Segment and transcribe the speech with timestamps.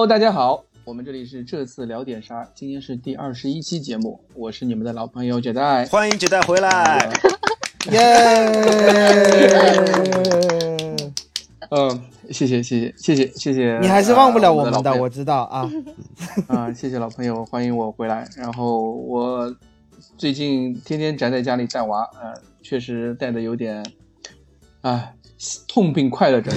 [0.00, 2.48] ？Hello，大家好，我们这里是这次聊点啥？
[2.54, 7.06] 今天是第二十一期节目，我是你们的老朋友杰代，欢迎杰代回来，
[7.92, 8.00] 耶！
[11.68, 12.00] 嗯，
[12.30, 15.70] 谢谢谢谢谢谢谢谢，你还是忘不了我们的，我知道啊。
[16.48, 18.26] 啊，谢谢老朋友，欢迎我回来。
[18.38, 19.54] 然后我
[20.16, 23.84] 最近天天宅在家里带娃，呃，确实带的有点，
[24.80, 25.12] 啊，
[25.66, 26.50] 痛并快乐着，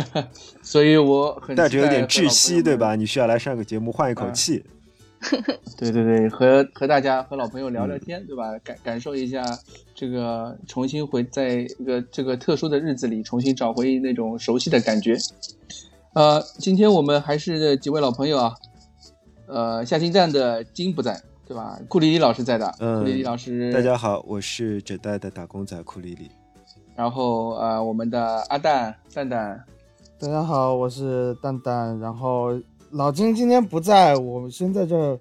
[0.62, 2.94] 所以我很带着有点窒息，对吧？
[2.94, 4.64] 你需要来上个节目换一口气。
[5.76, 8.56] 对对对，和和大家和老朋友聊聊天，对吧？
[8.62, 9.42] 感感受一下
[9.94, 15.16] 这个重新回在一个这个特殊的日子里重新找回那种熟悉的感觉。
[16.14, 18.54] 呃，今天我们还是几位老朋友啊。
[19.46, 21.80] 呃，下金站的金不在，对吧？
[21.88, 22.72] 库里里老师在的。
[22.78, 26.30] 嗯，库里里老师，大家好，我是这代的打工仔库里里。
[26.98, 29.64] 然后呃，我们的阿蛋蛋蛋，
[30.18, 31.96] 大家好，我是蛋蛋。
[32.00, 32.60] 然后
[32.90, 35.16] 老金今天不在，我们先在这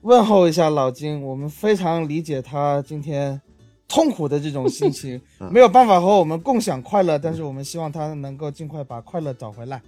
[0.00, 1.22] 问候一下老金。
[1.22, 3.38] 我们非常理解他今天
[3.86, 5.20] 痛苦的这种心情，
[5.52, 9.82] 没有办法和我们共享快乐，但是我们希望他能够尽快把快乐找回来。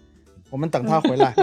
[0.51, 1.35] 我们等他回来。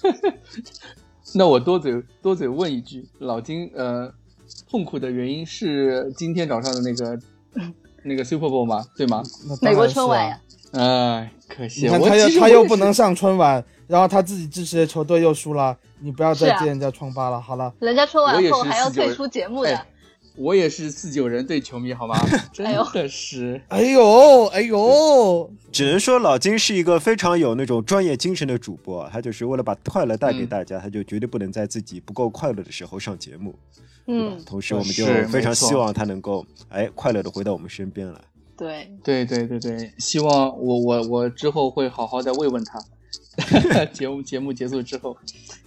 [1.36, 4.10] 那我多嘴多嘴问一句，老金，呃，
[4.70, 7.20] 痛苦的原因是今天早上的那个
[8.02, 8.84] 那个 Super Bowl 吗？
[8.96, 9.22] 对吗？
[9.60, 10.40] 美国春晚呀。
[10.72, 17.40] 哎，可惜，他又他又不能上春晚，然后他自己支持的球队又输了，你不要再揭人家疮疤了。
[17.40, 19.86] 好了，人家春晚后还要退出节目的。
[20.36, 22.16] 我也是四九人队球迷，好吗？
[22.52, 33.54] 真的是，哎呦，哎呦，只能说老金是一个非常有那种专业精神的主播，他就是为了把快乐带给大家，他就绝对不能在自己不够快乐的时候上节目。
[34.06, 38.20] 嗯，同时我们就非常希望他能够哎快乐的回到我们身边来。
[38.56, 42.80] 对，对对对对，希望我我我之后会好好的慰问他。
[43.92, 45.16] 节目节目结束之后，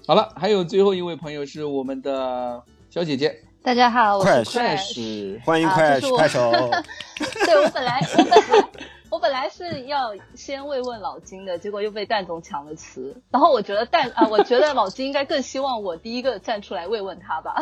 [0.05, 3.43] 好了，还有最后一位朋友是我们的小姐姐。
[3.63, 6.51] 大家好，我是快使，欢迎快手。
[7.45, 8.69] 对我本来我本来
[9.09, 13.15] 我本来是要先慰问老金的，结果又被蛋总抢了词。
[13.31, 17.55] 然后我觉得蛋啊，我觉得老金应该更希望我第一个站出来慰问他吧。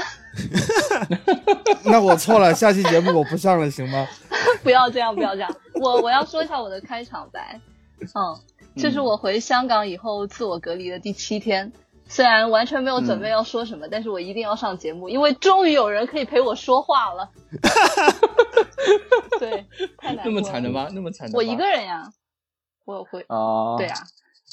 [1.85, 4.07] 那我错了，下期节目我不上了，行吗？
[4.63, 5.55] 不要这样，不要这样。
[5.75, 7.61] 我我要说一下我的开场白。
[8.01, 8.39] 嗯，
[8.75, 11.71] 这是我回香港以后自我隔离的第七天。
[12.11, 17.29] 虽然完全没有准备要说什么，但是我一定要上节目，因为终于有人可以陪我说话了。
[19.39, 19.65] 对，
[19.97, 20.25] 太难。
[20.25, 20.89] 那么惨的吗？
[20.91, 21.37] 那么惨的？
[21.37, 22.11] 我一个人呀，
[22.83, 23.95] 我会啊，对呀。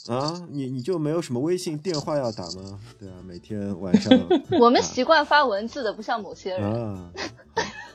[0.09, 2.79] 啊，你你就没有什么微信电话要打吗？
[2.97, 4.17] 对啊，每天晚上。
[4.61, 6.63] 我们习惯发文字的，不像某些人。
[6.63, 7.11] 啊。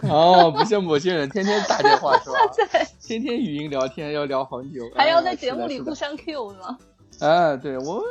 [0.01, 2.35] 哦，不像某些人天天打电话是吧？
[2.69, 2.85] 对。
[2.99, 6.77] 天天语音聊天要聊很久，还要在节目里互相 Q 吗？
[7.21, 8.03] 哎，对我。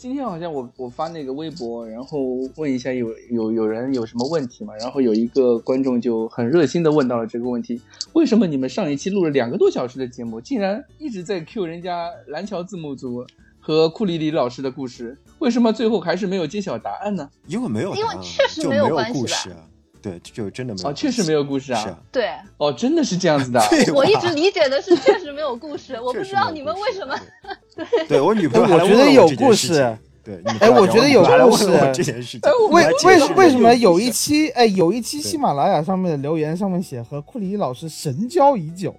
[0.00, 2.18] 今天好像我我发那个微博，然后
[2.56, 4.74] 问一下有有有人有什么问题嘛？
[4.76, 7.78] 然后有一个观众就很热心的问到了这个问题：
[8.14, 13.26] 为什么你们上一期录了两个多小时的节目，竟然一直在 Q 人家蓝桥字幕组
[13.60, 15.18] 和库里里老师的故事？
[15.38, 17.28] 为什么最后还是没有揭晓答案呢？
[17.46, 19.66] 因为没有，因为确实没有故事啊。
[20.02, 21.98] 对，就真的没有哦，确实没有故事啊。
[22.10, 23.60] 对，哦，真的是这样子的。
[23.94, 27.14] 我一直理解的是确实没有故事， 我不知道你们为什么。
[27.76, 29.96] 对，对我女朋友我觉得有故事。
[30.22, 31.66] 对，哎，我觉得有故事。
[31.94, 32.40] 这件事情，
[32.70, 38.94] 为为为什么有一期，哎，有一期喜马拉雅上面的留言上面写和库里老师神交已久，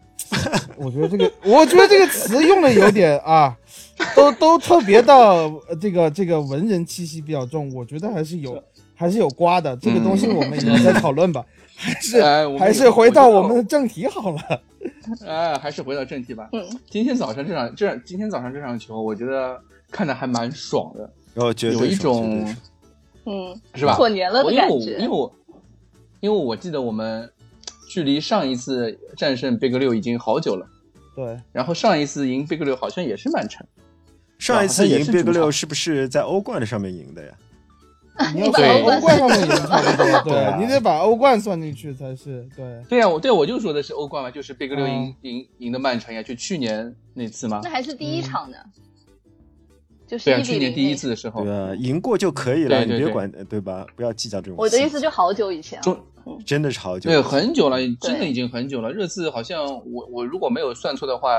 [0.78, 3.56] 我觉得这个，我觉得这个词用的有点啊，
[4.16, 5.14] 都都特别的
[5.80, 8.62] 这个这个文人气息比较重，我觉得还是有
[9.02, 9.76] 还是有瓜的。
[9.78, 11.44] 这个东西我们以后再讨论吧，
[11.76, 12.24] 还是
[12.58, 14.62] 还是回到我们的正题好了。
[15.28, 16.48] 哎，还是回到正题吧。
[16.54, 19.60] 嗯，今天早上这场这今天早上这场球，我觉得。
[19.94, 22.48] 看的还蛮爽的，有一种，
[23.26, 23.94] 嗯，是吧？
[23.98, 24.94] 过年了的感觉。
[25.00, 25.36] 因为我，
[26.22, 27.30] 因为我记得我们
[27.90, 30.66] 距离上一次战胜 Big 六已经好久了。
[31.14, 31.38] 对。
[31.52, 33.68] 然后上一次赢 Big 六好像也是曼城。
[34.40, 37.34] 上一次赢 Big 六是不是在欧冠的上面赢的呀？
[38.34, 42.48] 你要把欧冠上面赢差不多，对你得把欧冠算进去才是。
[42.56, 42.84] 对。
[42.90, 47.62] 对呀，我对我就说的是欧冠嘛，就是贝格六赢赢赢的曼城呀，就去年那次嘛。
[47.64, 48.58] 那还是第一场呢。
[50.08, 53.86] 就是，去年第一次的时候，对啊，赢过就可以了，你别管，对吧？
[53.96, 54.56] 不要计较这种。
[54.58, 55.98] 我的意思就好久以前，中
[56.46, 58.92] 真的是好久，对，很久了，真的已经很久了。
[58.92, 61.30] 热刺好像我我如果没有算错的话，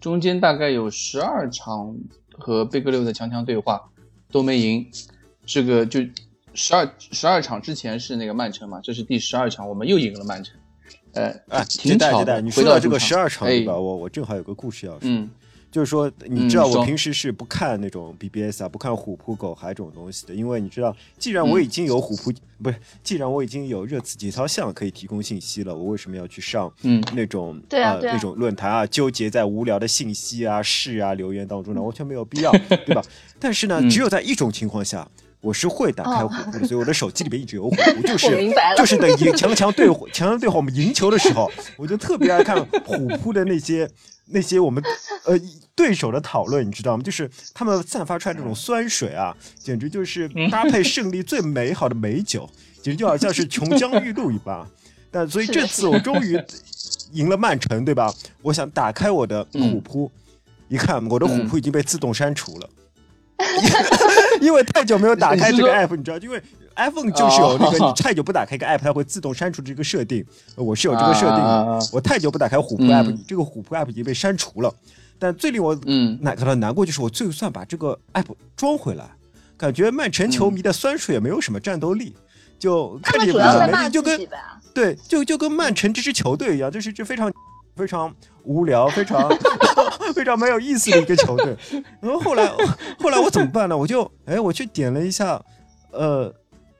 [0.00, 1.96] 中间大概有十二场
[2.38, 3.82] 和贝格六的强强对话
[4.30, 4.86] 都没赢。
[5.46, 6.00] 这个就
[6.54, 10.56] 十二十二场之前是那个曼城嘛，这是第十二场，我们又赢了曼城。
[11.12, 12.40] 呃，哎，挺巧的。
[12.40, 13.72] 你说到这个十二场对吧？
[13.76, 15.00] 我我正好有个故事要说。
[15.02, 15.30] 嗯。
[15.70, 22.32] 就是说，你知道我平时是不看那种 BBS 啊，不看虎扑狗孩这种东西的，因为你知道，既然我已经有虎扑，
[22.62, 26.72] 不是，既然我已经有热刺节操项可以提供信息了，我为什么要去上
[27.16, 31.82] 那种呃那种论坛啊，纠结在无聊的信息啊、事啊、留言当中呢？
[31.82, 33.02] 完全没有必要，对吧？
[33.40, 35.10] 但是呢，只有在一种情况下，
[35.44, 43.88] 我是会打开虎扑的，所以我的手机里面一直有虎扑，就 是就是等赢强强对强强对话我们赢球的时候，我就特别爱看虎扑的那些。
[44.28, 44.82] 那些我们
[45.26, 45.38] 呃
[45.74, 47.02] 对手的讨论，你知道吗？
[47.02, 52.48] 就是他们散发出来这种酸水啊，简直就是搭配胜利最美好的美酒，
[52.80, 54.66] 简直就好像是琼浆玉露一般。
[55.12, 56.42] 但所以这次我终于
[57.12, 58.10] 赢了曼城，对吧？
[58.40, 60.10] 我想打开我的虎扑，
[60.68, 62.70] 一看我的虎扑已经被自动删除了，
[64.40, 66.42] 因为太久没有打开这个 app，你知道，因为。
[66.76, 70.26] iPhone 就是有那个你太久不打开一个 App，它会自动删除这个设定。
[70.56, 71.78] 我是有这个设定的。
[71.92, 74.74] 我太久不打开虎扑 App，这个虎扑 App 已经被删除了。
[75.16, 75.72] 但最令我
[76.20, 78.26] 难感到难过就是，我就算把这个 App
[78.56, 79.08] 装回来，
[79.56, 82.12] 感觉曼城球迷的酸水也没有什么战斗力，
[82.58, 84.28] 就看着也不怎么，就跟
[84.74, 87.32] 对，就就跟曼城这支球队一样，就是这非常
[87.76, 89.28] 非常无聊、非常
[90.14, 91.56] 非常没有意思的一个球队。
[92.00, 92.46] 然后后来
[92.98, 93.76] 后来我怎么办呢？
[93.76, 95.42] 我就哎，我去点了一下，
[95.90, 96.32] 呃。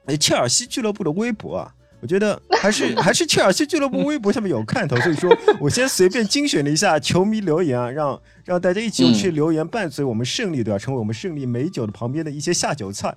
[0.06, 10.78] 哎，切尔西俱乐部的微博啊，我觉得还是 还是切尔西俱乐部微博下面有看头，所以说我先随便精选了一下球迷留言啊，让让大家一起用这些留言伴随我们胜利，对吧？
[10.78, 13.14] 成为我们胜利美酒的旁边的一些下酒菜。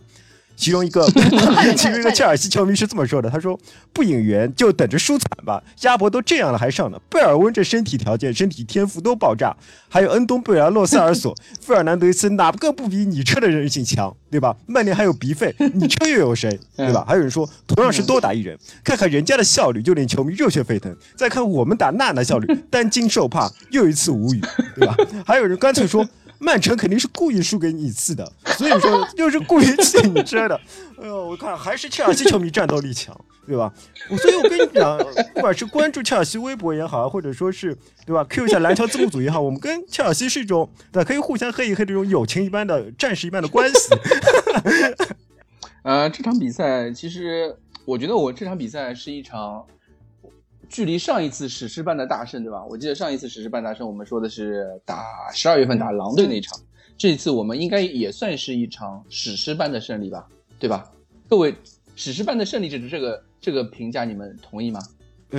[0.57, 1.05] 其中一个，
[1.77, 3.57] 其中一个切尔西球迷是这么说的：“他说
[3.93, 6.99] 不引援就等着输惨吧， 鸭脖都这样了还上呢。
[7.09, 9.55] 贝尔温这身体条件、身体天赋都爆炸，
[9.87, 14.55] 还有恩东贝尔、洛塞尔索、费尔南德斯，哪个不比你车的人性强，对吧？
[14.65, 17.05] 曼联还有鼻费，你车又有谁，对吧？
[17.07, 24.41] 还有人说同样是多打一人，看看人家的效率就令球迷热血沸腾，再看我们打娜娜效率，担惊受怕，又一次无语，
[24.75, 24.95] 对吧？
[25.25, 26.03] 还有人干脆说。”
[26.39, 30.59] 曼城肯定是故意输给你一次的，所以说 就是故意气你车的。
[31.01, 33.73] 哎呦，我看还是切尔西球迷战斗力强，对吧？
[34.17, 34.97] 所以我跟你讲，
[35.33, 37.75] 不管是关注切尔西微博也好，或者说是
[38.05, 43.95] 对吧，Q 一下蓝条字幕组也好，我们跟切尔西是一种对可以互相黑一黑这种友情一般的战士一般的关系。
[45.83, 47.55] 呃，这场比赛其实
[47.85, 49.65] 我觉得我这场比赛是一场。
[50.69, 52.63] 距离上一次史诗般的大胜，对吧？
[52.65, 55.03] 我记得上一次史诗般大胜，我们说的是打
[55.33, 56.59] 十二月份打狼队那场。
[56.97, 60.27] 这次我们应该也算是一场史诗般的胜利吧，
[60.59, 60.91] 对吧？
[61.29, 61.53] 各位，
[61.95, 64.81] 史诗般的胜利，这这个这个评价，你们同意吗？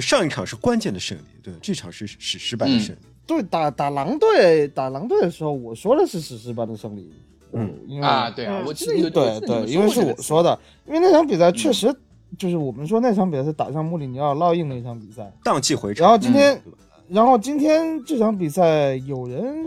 [0.01, 2.99] 上一场是关键的胜利，对，这场是史诗般的胜利。
[3.27, 7.13] 对，打打狼队，打狼队的时候，我说的是史诗般的胜利。
[7.53, 11.95] 嗯，啊，对啊，我记得对对，因为是我说的，因为那场比赛确实。
[12.37, 16.03] 就是我们说那场比赛是打上穆里尼奥烙印的一场比赛，荡气回肠。
[16.03, 16.63] 然后今天，
[17.09, 19.65] 然后今天这场比赛有人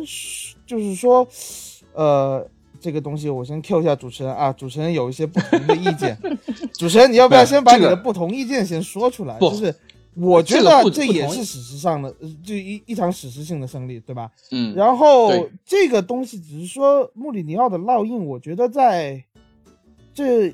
[0.65, 1.27] 就是说，
[1.93, 2.47] 呃，
[2.79, 6.15] 这个东西我先 Q 一下主持人啊，主持人有一些不同的意见。
[6.77, 9.39] 主持人，你要不要先把你的不同意见先说出来？
[9.39, 9.73] 就是
[10.15, 12.13] 我觉得这也是史实上的，
[12.45, 14.29] 就一一场史诗性的胜利，对吧？
[14.51, 14.75] 嗯。
[14.75, 15.31] 然后
[15.65, 19.23] 这个东西只是说穆里尼奥的烙印，我觉得在
[20.13, 20.53] 这。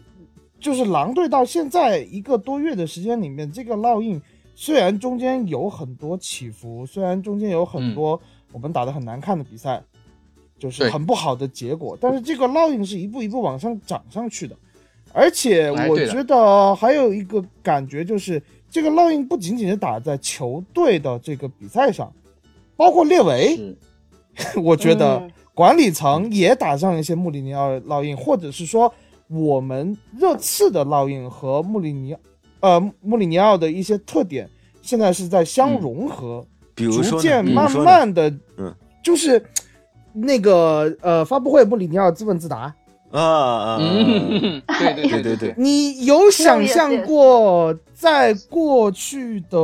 [0.59, 4.19] 就是狼队到现在一个多月的时间里面，这个烙印
[4.55, 8.19] 虽然中间有很多起伏，虽然中间有很多
[8.51, 9.79] 我们打的很难看的比赛，
[10.57, 14.55] 就是很不好的结果，但是这个烙印是一步一步往上涨上去的。
[15.13, 22.11] 而且我觉得还有一个感觉就是，这个烙印不仅仅是打在球队的这个比赛上，
[22.75, 23.75] 包括列维，
[24.63, 28.91] 我觉得管理层也打上一些穆里尼奥烙印，或者是说。
[29.29, 32.15] 我们热刺的烙印和穆里尼，
[32.61, 34.49] 呃，穆里尼奥的一些特点，
[34.81, 39.43] 现在是在相融合，逐渐慢慢的，嗯，就是
[40.13, 42.73] 那个呃，发布会穆里尼奥自问自答。
[43.11, 49.57] 啊啊，对对对对对，你有想象过在过去的，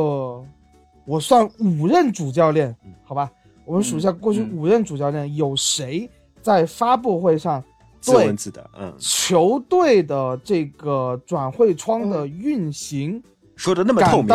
[1.04, 3.30] 我算五任主教练，好吧，
[3.66, 6.08] 我们数一下过去五任主教练有谁
[6.40, 7.62] 在发布会上。
[8.04, 8.36] 对，
[8.78, 13.22] 嗯，球队的这个转会窗的运行
[13.56, 14.26] 说的那么透明，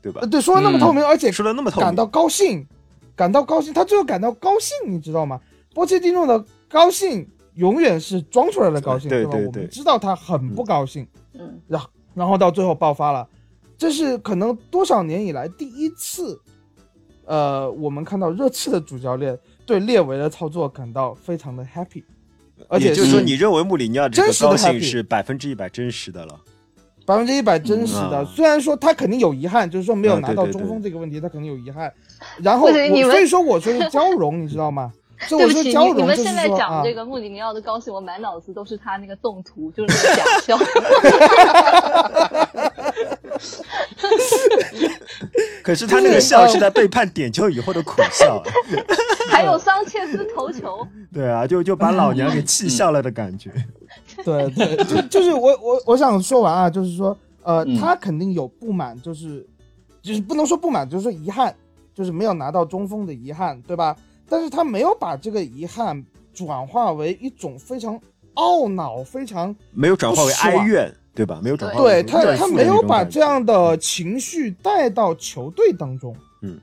[0.00, 0.20] 对吧？
[0.26, 2.66] 对，说的那么透明，而且说的那么透明，感到高兴，
[3.14, 5.40] 感到高兴，他最后感到高兴，你知道吗？
[5.74, 9.30] 波切蒂诺的高兴永远是装出来的高兴，对吧？
[9.46, 13.28] 我们知道他很不高兴，嗯，然后然后到最后爆发了，
[13.78, 16.40] 这是可能多少年以来第一次，
[17.26, 22.02] 呃，我们看到热刺的主教练对列维的操作感到非常的 happy。
[22.68, 26.34] 而且就是说，你认为穆里尼奥这个高兴是百分之一百真实的了？
[27.04, 28.24] 百分之一百真实的。
[28.24, 31.92] 虽然说他肯定有遗憾，就是说没有拿到中锋这个问题，他肯定有遗憾。
[32.38, 34.92] 然后，所以说我说是交融，你知道吗？
[35.28, 40.58] 对不起，你们现在讲这个穆里尼奥的高兴，我满脑子都是他那个动图，就是假笑。
[45.62, 48.42] 可是他那个笑是在背叛点球以后的苦笑。
[49.28, 50.86] 还有桑切斯头球。
[51.12, 53.50] 对啊，就就把老娘给气笑了的感觉。
[54.24, 59.46] 对对，就就是我我我想说完啊，就是说呃，他肯定有不满，就是
[60.02, 61.54] 就是不能说不满，就是说遗憾，
[61.94, 63.96] 就是没有拿到中锋的遗憾，对吧？
[64.28, 68.00] 但是他没有把这个遗憾转化为一种非常
[68.34, 71.40] 懊恼、非常没有转化为哀怨，对吧？
[71.42, 76.16] 没有转化对他，他没有把这样的情绪带到球队当中。
[76.42, 76.58] 嗯，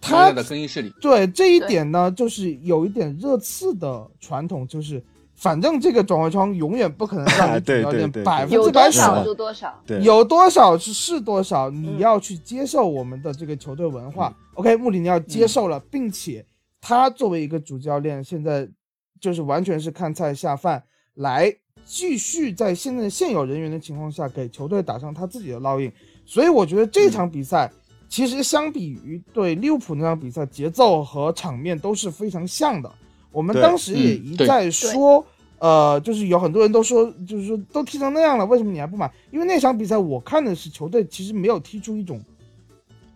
[0.00, 5.02] 他的更衣室里，对这一点呢，就是有一点热刺的传统，就是
[5.34, 14.36] 反正这个转会窗永远不可能让你主教练百分之百少，有多少有多少是是多少，你要去接受我们的这个球队文化。
[14.54, 16.44] OK，穆里尼奥接受了，并且。
[16.80, 18.66] 他作为一个主教练，现在
[19.20, 20.80] 就是完全是看菜下饭，
[21.14, 21.52] 来
[21.88, 25.90] 继续在现在现有人员的情况下给球队打上他自己的烙印。
[26.26, 27.72] 所以我觉得这场比赛
[28.10, 32.92] 其实相比于对利物浦那场比赛，节奏和场面都是非常像的。
[33.32, 35.24] 我们当时也一再说，
[35.58, 39.10] 呃，就是有很多人都说，就是说都踢成那样了，为什么你还不买？
[39.30, 42.20] 因为那场比赛我看的是球队其实没有踢出一种。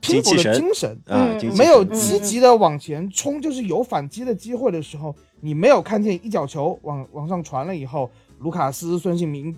[0.04, 8.10] 拼搏的精神，嗯，没有积极的往前冲，就是有反击的机会的时候，你没有看见一脚球往往上传了以后，
[8.42, 9.56] 卢卡斯、孙兴民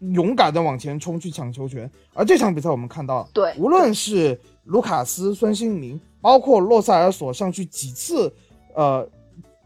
[0.00, 1.90] 勇敢的往前冲去抢球权。
[2.14, 8.32] 而这场比赛我们看到，对，无论是卢卡斯、孙兴民，包括洛塞尔索上去几次，
[8.74, 9.08] 呃，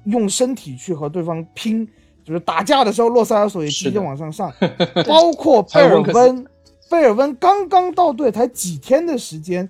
[0.05, 1.89] 用身体去和对方拼，
[2.25, 4.53] 就是打架的时候，洛塞尔索也直接往上上，
[5.07, 6.47] 包括贝尔温，
[6.91, 9.69] 贝尔温刚刚到队才几天的时间。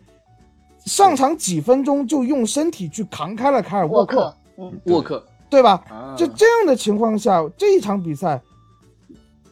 [0.84, 5.82] 上场几分钟就用身体去扛开了凯尔沃克，嗯，沃克，对吧？
[6.16, 8.40] 就这样的情况下，这一场比赛，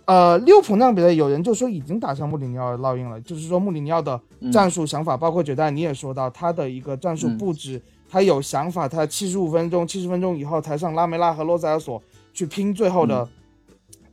[0.07, 4.21] 呃，利物浦那场比赛，有人就说已经打上穆里尼奥的烙印了，就是说穆里尼奥的
[4.53, 12.03] 战术想法，包括九代你也说到他的一个战术布置，他有想法，他七十五分钟、七十分钟以后才上拉梅拉和洛塞尔索
[12.35, 13.29] 去拼最后的，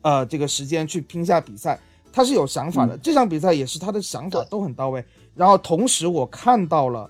[0.01, 1.77] 呃，这个时间去拼下比赛，
[2.13, 2.97] 他是有想法的。
[2.97, 5.03] 这场比赛也是他的想法都很到位。
[5.35, 7.09] 然后同时我看到了，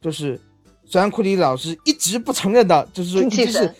[0.00, 0.40] 就是
[0.88, 3.74] 虽然库里老师一直不承认的，就是说一直是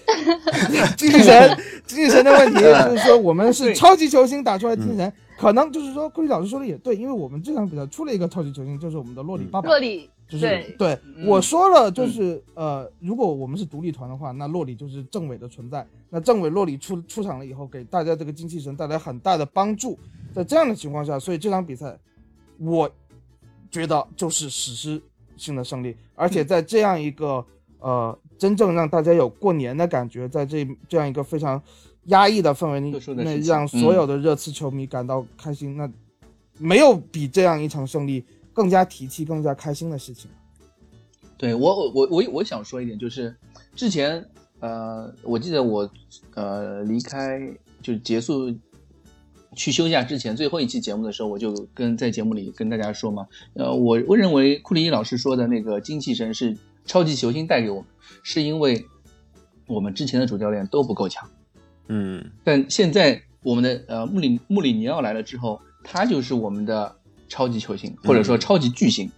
[0.96, 9.68] 精气神 精气神的问题，就是说我们是超级球星打出来精神，可能就是说库里老师说的也对，因为我们这场比赛出了一个超级球星，就是我们的洛里爸爸。
[9.68, 15.86] 洛里，就是对我说了，就是呃，如果我们是独立团的话，那洛里就是政委的存在。
[16.10, 19.98] 那政委洛里出出场了以后，给大家这个精气神带来很大的帮助。
[20.34, 21.96] 在这样的情况下，所以这场比赛
[22.58, 22.90] 我。
[23.68, 25.02] 觉得就是史诗
[25.36, 27.44] 性的胜利，而且在这样一个
[27.78, 31.62] 呃真正让大家有过年的感觉，在这这样一个非常
[32.04, 35.90] 压抑的氛围里，那让所有的热刺球迷感到开心，那
[36.58, 40.30] 没有比这样一场胜利更加提气、更加开心的事情。
[41.36, 43.34] 对我，我我我想说一点，就是
[43.74, 44.24] 之前
[44.60, 45.90] 呃，我记得我
[46.34, 47.40] 呃离开
[47.82, 48.54] 就结束。
[49.56, 57.86] 去休假之前最后一期节目的时候，我就跟在节目里跟大家说嘛，呃，我我认为库里老师说的那个精气神是超级球星带给我们，
[58.22, 58.86] 是因为
[59.66, 61.28] 我们之前的主教练都不够强，
[61.88, 66.94] 嗯，但现在我们的呃穆里穆里尼奥来了之后，他就是我们的
[67.26, 69.10] 超级球星或者说超级巨星，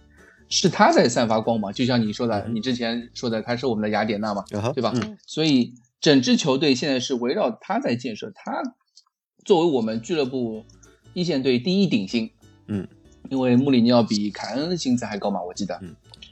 [0.47, 4.93] 是他在散发光芒，就像你说的，你之前说的他是我们的雅典娜嘛，对吧？
[5.27, 8.63] 所以整支球队现在是围绕他在建设，他。
[9.49, 10.63] 作为我们俱乐部
[11.15, 12.29] 一线队第一顶薪，
[12.67, 12.87] 嗯，
[13.31, 15.89] 因为穆里尼奥比凯恩的薪资还高嘛，我记得，嗯，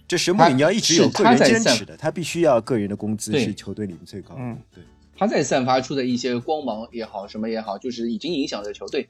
[0.08, 4.84] 这是穆里尼奥一直有个人坚持的，他必须要个人的工资是球队里面最高，嗯，对，
[5.18, 9.10] 他在散发出的一些光芒也好，什么也好，就是已经影响着球队。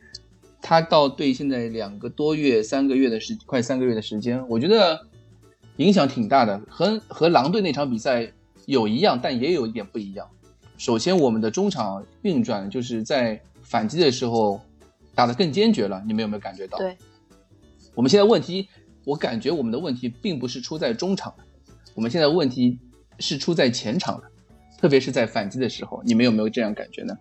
[0.61, 5.05] 他到队现在两个多月、三个月的时，快三个月的时间，我觉得
[5.75, 8.31] 影响挺大的，和和狼队那场比赛
[8.67, 10.25] 有一样，但也有一点不一样。
[10.77, 13.41] 首先，我们的中场运转就是在。
[13.67, 14.61] 反击的时候
[15.13, 16.77] 打得更坚决了，你们有没有感觉到？
[16.77, 16.97] 对，
[17.93, 18.69] 我们现在问题，
[19.05, 21.33] 我感觉我们的问题并不是出在中场，
[21.93, 22.79] 我们现在问题
[23.19, 24.31] 是出在前场的，
[24.77, 27.17] 特别是在反击的时候，你们有没有这样感觉呢？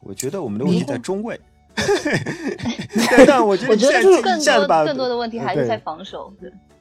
[0.00, 1.40] 我觉得我们的问题在中卫。
[3.26, 3.76] 但我觉得
[4.22, 6.32] 更多更多的问题还是在防守。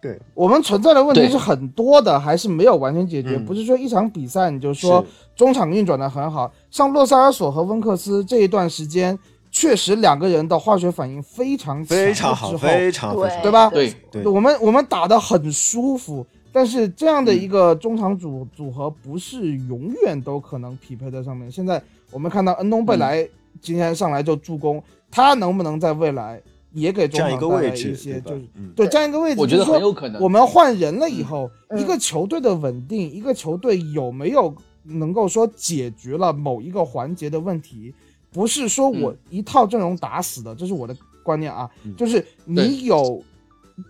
[0.06, 3.40] 对，我们存在的问题是很多的，还是没有完全解决。
[3.40, 5.04] 不是说一场比赛你就说
[5.36, 9.18] 中场运转的很好，像洛塞尔索和温克斯这一段时间
[9.50, 13.42] 确实两个人的化学反应非常非常好，非常对。
[13.42, 13.68] 对吧？
[13.72, 13.92] 对。
[14.12, 21.52] 对，我们我们打的很舒服，但是这样的一个中场组组合不是永远都可能匹配在上面。
[21.52, 21.82] 现在
[22.12, 23.28] 我们看到恩东贝莱
[23.60, 26.40] 今天上来就助攻，他能不能在未来
[26.76, 28.42] 也给中场带来一些就是
[28.76, 29.40] 对占一个位置？
[29.40, 30.22] 我觉得很有可能。
[30.22, 34.54] 我们换人了以后，一个球队的稳定，一个球队有没有
[34.84, 37.94] 能够说解决了某一个环节的问题？
[38.32, 41.70] 不是说我一套阵容打死的，这是我的观念啊。
[41.98, 43.24] 就是你有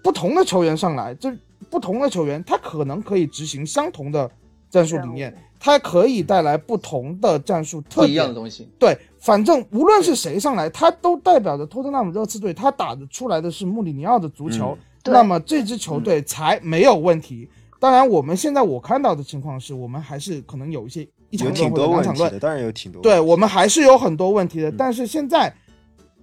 [0.04, 1.32] 不同的球员上来，就
[1.72, 4.30] 不同的球员，他可能可以执行相同的
[4.70, 8.70] 战术理念，他可以带来不同的战术特一样的东西。
[8.78, 17.50] 对，反正无论是谁上来，他都代表着托特纳姆热刺队，他打的出来的是穆里尼奥的足球，那么这支球队才没有问题。
[17.80, 21.08] 当然，我们现在我看到的情况是我们还是可能有一些。
[21.32, 23.02] 有挺多问题的，当然有挺多。
[23.02, 25.54] 对我们还是有很多问题的，但是现在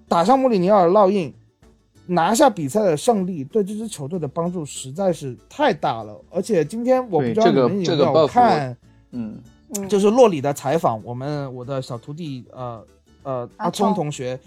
[0.08, 1.34] 打上穆里尼奥的烙印，
[2.06, 6.18] 拿下比赛的胜利，对这支球队的帮助实在是太大了。
[6.30, 8.74] 而且今天我不知道你们有没有看，
[9.10, 9.36] 嗯，
[9.88, 12.84] 就是洛里的采访，我们我的小徒弟呃
[13.22, 14.38] 呃阿聪同学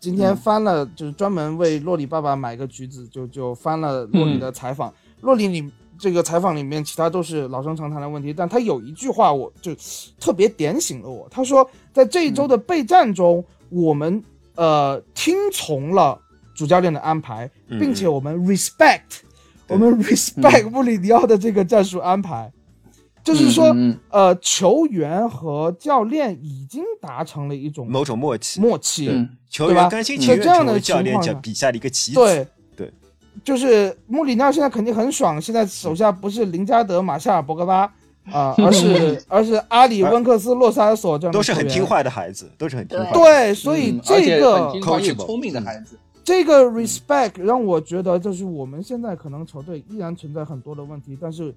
[0.00, 5.70] 今天翻了，就是专门为洛里爸爸买个橘子，就就翻了洛里的采访，洛里里。
[5.98, 9.72] 这个采访里面，其他都是老生常谈的问题，但他有一句话，我就
[10.18, 11.28] 特别点醒了我。
[11.30, 14.20] 他说，在这一周的备战中，我们
[14.56, 16.18] 呃听从了
[16.56, 19.20] 主教练的安排，并且我们 respect，
[19.68, 22.52] 我们 respect 穆里尼奥的这个战术安排，
[23.24, 23.74] 就是说，
[24.10, 32.18] 呃，球员和教练已经达成了一种某种默契，默契，球员甘心情愿成为教练下笔下的一个棋子。
[32.18, 32.46] 对。
[32.76, 32.92] 对。
[33.44, 37.90] 就是穆里尼奥现在肯定很爽，现在手下不是林加德、马夏尔、博格巴
[38.30, 43.12] 啊， 而是而是阿里、温克斯、洛萨尔索这样都是很听话的孩子，都是很听话。
[43.12, 44.70] 对，所以这个
[45.14, 51.54] 聪明的孩子，这个 respect 让我觉得，就是我们现在可能球队依然存在很多的问题，但是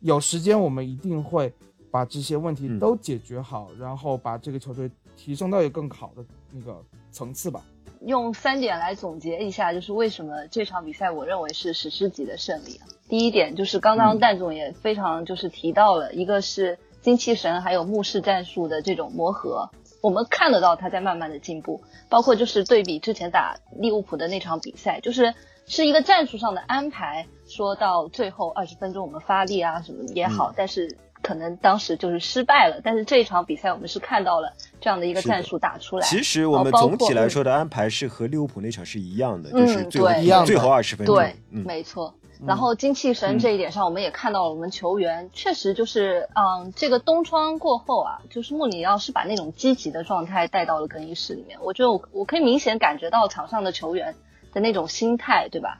[0.00, 1.52] 有时间我们一定会
[1.90, 6.80] 把这些问题都解决好，然后把这个球队提升到一个更好的那个
[7.10, 7.62] 层次吧。
[8.02, 12.80] 用三点来总结一下，就是为什么这场比赛我认为是史诗级的胜利。
[13.08, 19.68] 第一点就是刚刚蛋总也非常就是提到了，一个是精气神还有目视战术的这种磨合，
[20.00, 21.82] 我们看得到他在慢慢的进步。
[22.08, 25.34] 包括就是对比之前打利物浦的那场比赛，就是
[25.68, 30.98] 是一个战术上的安排，说到最后二十分钟我们发力啊什么也好，但是。
[31.20, 36.06] 可能当时就是失败了，但是这一场比赛我们是看到了这样的一个战术打出来。
[36.06, 41.16] 其实我们总体来说的安排是和利物浦那场是一样的，就是最后最后二十分钟。
[41.16, 42.14] 对，没错。
[42.46, 51.58] 然后精气神这一点上，我们也看到了我们球员确实就是，嗯，这个冬窗过后啊，就是穆里奥是把那种积极的状态带到了更衣室里面。
[51.62, 54.14] 我觉得我我可以明显感觉到场上的球员
[54.52, 55.78] 的那种心态，对吧？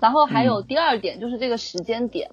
[0.00, 2.30] 然后还有第二点就是这个时间点。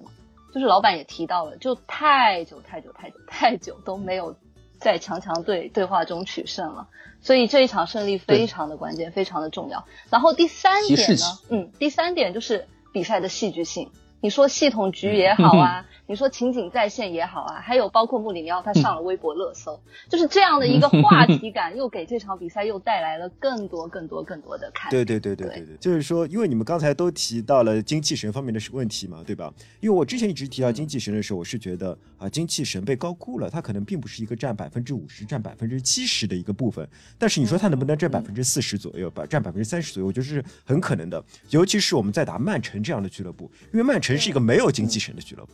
[0.54, 4.34] 就是老板也提到了，就太久太久太久太久都没有
[4.78, 6.88] 在强强对对话中取胜了，
[7.20, 9.84] 所以这一场胜利非常的关键，非常的重要。
[10.08, 13.90] 然后第三点呢，嗯，第三点就是比赛的戏剧性。
[14.22, 15.84] 你说系统局也好啊。
[16.08, 24.88] 你说情景再现也好啊，还有包括穆里尼奥他上了微博热搜，就是这样的一个话题感，又给这场比赛又带来了更多更多更多的看。
[24.88, 29.52] 对对对对对对，就是说，因为你们刚才都提到了精气神方面的问题嘛，对吧？
[29.80, 36.88] 因为我之前一直提到精气神的时候，我是觉得啊，精气神被高估了，它可能并不是一个占百分之五十、占百分之七十的一个部分。
[37.18, 39.26] 但是你说它能不能占百分之四十左右吧？
[39.26, 41.24] 占百分之三十左右，我觉得是很可能的。
[41.50, 45.52] 尤其是我们在打曼城这样的俱乐部，因为曼城是一个没有精气神的俱乐部。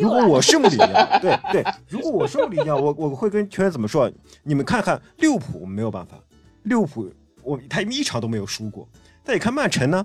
[0.00, 4.10] 如果我是穆里尼奥， 对对，如果我是穆里尼奥，我我会跟球员怎么说？
[4.42, 6.16] 你们看看利物浦，我们没有办法，
[6.64, 7.10] 利物浦
[7.42, 8.88] 我他一场都没有输过。
[9.24, 10.04] 但你看曼城呢，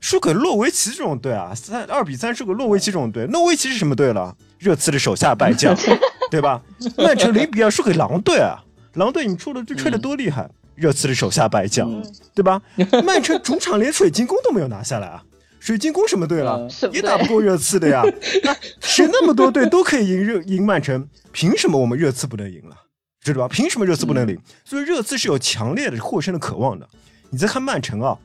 [0.00, 4.36] 输给诺维奇这种队啊，三二比三输给诺维奇这种队，诺维奇是什么队了？
[4.58, 5.76] 热刺的手下败将，
[6.30, 6.62] 对吧？
[6.96, 8.62] 曼城零比二输给狼队啊，
[8.94, 12.02] 狼队你出的这吹的多厉害，热刺的手下败将，
[12.34, 12.60] 对吧？
[13.04, 15.22] 曼城主场连水晶宫都没有拿下来啊。
[15.62, 16.68] 水晶宫什么队了？
[16.92, 18.02] 也打不过热刺的呀。
[18.42, 22.76] 那 谁那么多队都可以赢热赢曼城，凭什么我们热刺不能赢了？
[23.20, 23.48] 知道吧？
[23.48, 24.36] 凭什么热刺不能赢？
[24.64, 26.88] 所以热刺是有强烈的获胜的渴望的。
[27.30, 28.18] 你再看曼城啊，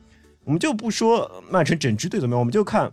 [0.45, 2.91] 我们就不说曼城整支队怎么样，我们就看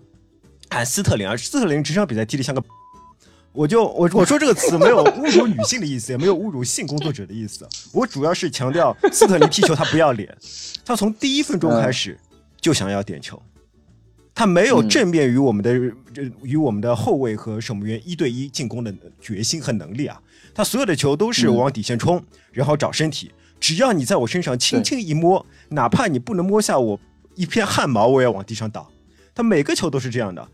[0.69, 1.35] 看斯特林啊。
[1.35, 2.63] 斯特林这场比赛踢得像个，
[3.53, 7.67] 我就我我说这个词没有侮辱女性的意思，也没有侮辱性工作者的意思。
[7.95, 10.37] 我主要是强调斯特林踢球他不要脸，
[10.85, 12.21] 他从第一分钟开始
[12.61, 13.43] 就想要点球。
[14.35, 15.73] 他没有正面与我们的
[16.43, 20.21] 与我们的后卫和守门员一对一进攻的决心和能力啊！
[20.53, 22.21] 他所有的球都是往底线冲，
[22.53, 26.99] 然后找身体，只要你在我身上轻轻一摸，哪怕你不能摸下我
[27.37, 28.91] 一片汗毛，我也往地上倒。
[29.35, 30.49] 他每个球都是这样的，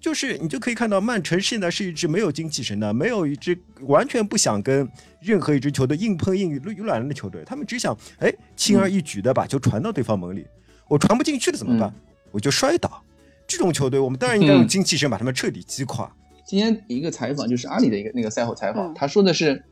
[0.00, 4.88] 就是你就可以看到曼城现在是一支没有精气神的，没有一支完全不想跟
[5.20, 10.46] 任何一支球队硬碰硬、软软的球队，他们只想哎轻而易举的把球传到对方门里，
[10.88, 11.92] 我传不进去了怎么办？
[12.30, 13.02] 我就摔倒。
[13.46, 16.10] 这种球队，我们当然应该用精气神把他们彻底击垮。
[16.46, 19.64] 今天一个采访就是阿里的一个那个赛后采访，他说的是，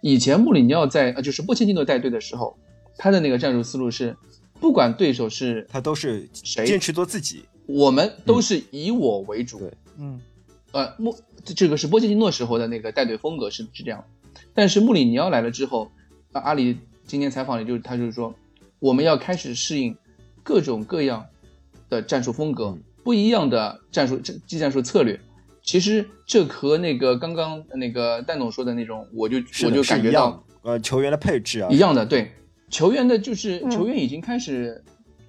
[0.00, 2.56] 以前穆里尼奥在呃就是波切蒂诺带队的时候，
[2.96, 4.16] 他的那个战术思路是，
[4.60, 9.58] 不管对手是他都是谁坚持做自己，我们都是以我为主。
[9.58, 10.20] 对，嗯，
[10.72, 14.04] 呃，穆这个是波切蒂诺时候的那个带队风格是是这样，
[14.54, 15.90] 但是穆里尼奥来了之后，
[16.32, 18.34] 阿阿里今天采访里就是他就是说，
[18.78, 19.94] 我们要开始适应
[20.42, 21.26] 各种各样
[21.90, 22.78] 的战术风格。
[23.04, 25.20] 不一样的战术技技战术策略，
[25.62, 32.32] 其实这和那个刚刚那个戴总说的那种，我就我就感觉到，呃，球员的配置啊，一样的，对，
[32.70, 34.82] 球员的就是球员已经开始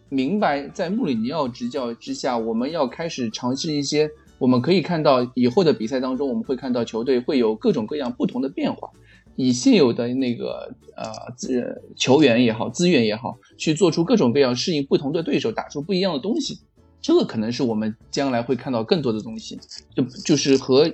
[0.08, 8.90] 明白，在穆里尼奥执教之下，我们要开始尝试一些，我们可以看到以后的比赛当中，我们会看到球队会有各种各样不同的变化，
[9.36, 16.60] 以现有的那个呃资球员也好，资源也好，去做出各种各样适应不同的对手，打出不一样的东西。
[17.06, 19.60] 这个可能是我们将来会看到更多的东西，
[19.96, 20.92] 就就是和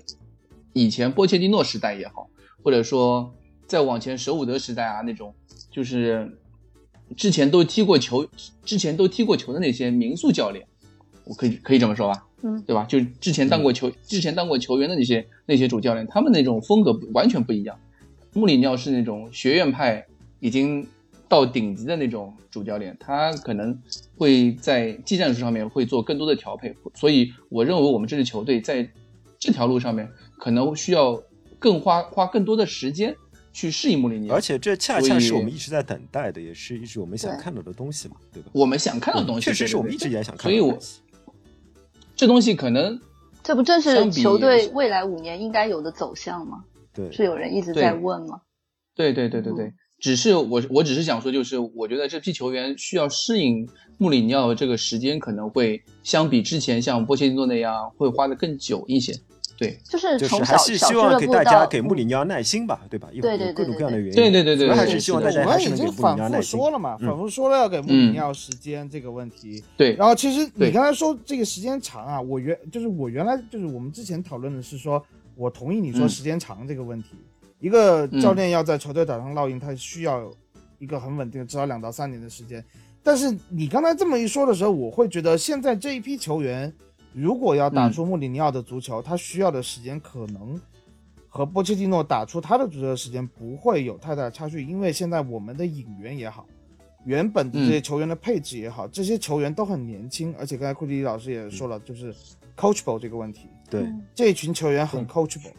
[0.74, 2.30] 以前波切蒂诺时代也好，
[2.62, 3.34] 或者说
[3.65, 5.34] 再往前舍伍德时代啊那种，
[5.71, 6.38] 就是
[7.15, 8.28] 之前都踢过球、
[8.65, 10.67] 之前都踢过球的那些民宿教练，
[11.24, 12.84] 我可以可以这么说吧，嗯，对吧？
[12.84, 17.80] 就之前当过球、之前当过球员的那些那些主教练，他们那种风格完全不一样。
[18.34, 20.06] 穆里尼奥是那种学院派，
[20.41, 20.86] 已经。
[21.32, 23.82] 到顶级的那种主教练，他可能
[24.17, 28.86] 会在技战术上面会做更多的调配，所以我认为我们这支球队在
[29.39, 31.24] 这条路上面可能需要
[31.58, 33.15] 更花花更多的时间
[33.54, 38.50] 去适应穆里尼奥，而且这恰恰是我们一直在等待的，也是一直我们想看到的东西嘛，对吧？
[38.52, 40.78] 我们想看到的东西，确实是我们一直也想看到，所以我
[42.13, 43.00] 这东西可能
[43.41, 46.65] 这不正是球队未来五年应该有的走向吗？
[46.94, 48.41] 对，是有人一直在问吗？
[48.94, 49.74] 对对对对对。
[50.01, 59.15] 只是我，我只是想说，就是我觉得这批球员需要适应穆里尼奥这个时间，可能会相比之前像波切蒂诺那样会花的更久一些。
[59.59, 63.09] 对，就是就是还是希望给大家给穆里尼奥耐心吧，对吧？
[63.11, 64.13] 对对对，各种各样的原因。
[64.15, 66.59] 对对对对，还是希望大家还是能给穆里尼奥耐心。
[66.59, 69.63] 说了嘛，反复说了要给穆里尼奥时间这个问题。
[69.77, 77.09] 对，然后其实你刚才说这个时间长啊，我原就是我原来就是我们之前讨论的是说，我同意你说时间长这个问题。
[77.62, 80.30] 一个教练要在球队打上烙印，他需要
[80.80, 82.62] 一个很稳定的，至少两到三年的时间。
[83.04, 86.74] 但是你刚才这么一说的时候，我会觉得现在这一批球员，
[87.13, 90.60] 如果要打出穆里尼奥的足球，他需要的时间可能
[91.30, 96.45] 和波切蒂诺打出他的足球的时间不会有太大的差距，因为现在我们的引援也好，
[97.06, 102.13] 原本的这些球员的配置也好，这些球员都很年轻，而且刚才库迪老师也说了，就是
[102.56, 103.47] coachable 这个问题。
[103.69, 105.54] 对，这一群球员很 coachable。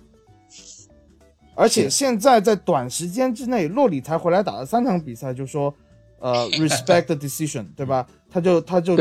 [1.54, 5.72] 而且现在在短时间之内，洛里才回来打了三场比赛，就说，
[6.18, 8.06] 呃， respect the decision，对吧？
[8.30, 8.96] 他就他就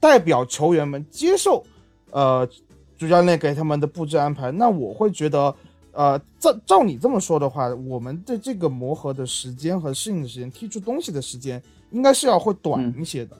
[0.00, 1.62] 代表球员们接受，
[2.10, 2.48] 呃，
[2.96, 4.50] 主教练给他们的布置安排。
[4.50, 5.54] 那我会觉得，
[5.92, 13.36] 呃，照照你这么说的话，我们的这个磨合的时间和适应的时间，踢出东西的时间，应该是要会短一些的。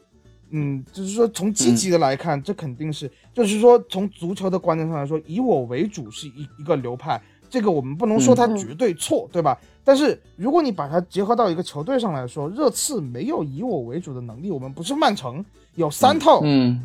[0.51, 7.21] 嗯，就是说从积极的来看，这肯定是，就是说从足球的观念上来说，以我为主是一一个流派。
[7.49, 9.59] 这个我们不能说他绝对错，对吧？
[9.85, 15.45] 但是如果你把它结合到一个球队上来说，热刺没有以我为主的能力，我们不是曼城
[15.77, 16.83] 有三套，嗯，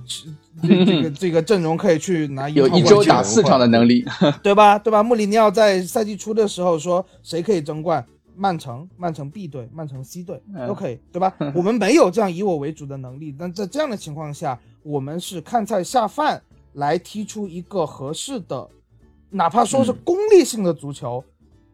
[0.61, 4.05] 这个 这个阵容可以去拿有一周打四场的能力，
[4.43, 4.77] 对吧？
[4.77, 5.01] 对吧？
[5.01, 8.05] 穆里尼奥在赛季初的时候说谁可以争冠？
[8.33, 11.31] 曼城，曼城 B 队，曼城 C 队都可以，对吧？
[11.53, 16.41] 我们没有这样以我为主的能力，但在这样的情况下，我们是看菜下饭
[16.73, 18.67] 来踢出一个合适的。
[19.31, 21.23] 哪怕说是功利性的足球，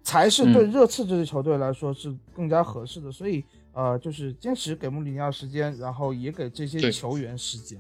[0.04, 3.12] 才是对热刺这支球队来说是更加合适的。
[3.12, 3.43] 所以，
[3.74, 7.80] 呃，就是坚持给穆里尼奥时间，然后也给这些球员时间。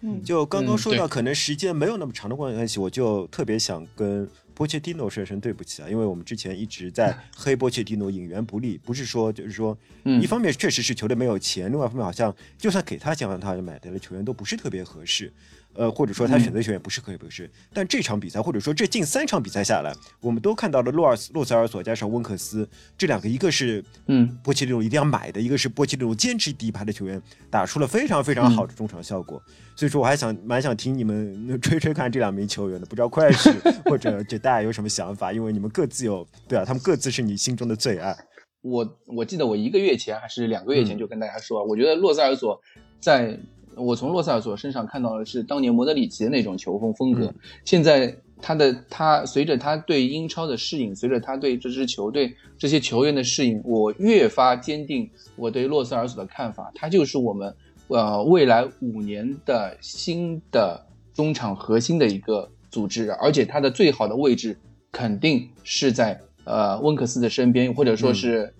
[0.00, 15.30] 嗯，就刚刚说到可能时间没有那么长的关系，我就特别想跟波切蒂诺说一声对不起啊，因为我们之前一直在黑波切蒂诺引援不利，不是说就是说，一方面确实是球队没有钱，另外一方面好像就算给他钱让他买的球员都不是特别合适。
[15.76, 29.40] 呃，或者说他选择球员不是可以不是，但这场比赛或者说这近三场比赛下来，我们都看到了洛尔斯洛塞尔索加上温克斯这两个，一个是嗯波切蒂诺一定要买的，一个是波切蒂诺坚持第一排的球员，打出了非常非常好的中场效果。
[29.74, 33.52] 所以说我还想蛮想听你们 吹吹看这两名球员的，不知道快史
[33.84, 35.32] 或者这大家有什么想法？
[35.32, 38.16] 因为你们各自有对啊，他们各自是你心中的最爱。
[38.62, 42.60] 我我记得我一个月前还是两个月前就跟大家说，我觉得洛塞尔索
[43.00, 43.38] 在
[43.76, 47.32] 我从洛塞尔索身上看到的是当年莫德里奇的那种球风风格。
[47.64, 56.72] 现在他的他随着他对英超的适应，随着他对这支球队这些球员的适应，我越发坚定我对洛塞尔索的看法。
[56.74, 57.54] 他就是我们
[57.88, 64.58] 呃未来五年的新的中场核心的一个组织，而且他的最好的位置
[64.90, 68.54] 肯定是在呃温克斯的身边，或者说是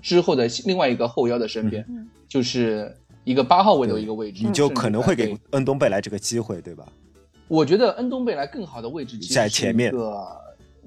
[0.00, 1.86] 之后的另外一个后腰的身边，
[2.26, 2.96] 就是。
[3.24, 6.86] 一个八号位的一个位置，你就可能会给恩东贝莱这个机会，对吧？
[7.48, 9.92] 我觉得恩东贝莱更好的位置在前面，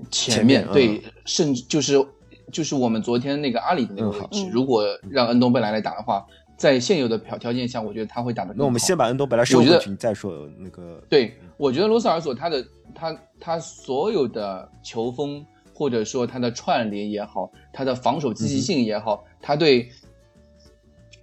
[0.10, 2.06] 前面对，甚至就是
[2.52, 4.50] 就是我们昨天那个阿里的那个位置。
[4.52, 6.26] 如果让恩东贝莱来打的话，
[6.58, 8.60] 在现有的条条件下，我觉得他会打得更好。
[8.60, 11.02] 那我们先把恩东贝莱收回去，你再说那个。
[11.08, 19.90] 对，我觉得罗塞尔索他的他他所有的球风，或者说他的串联也好，他的防守积极性也好，他对。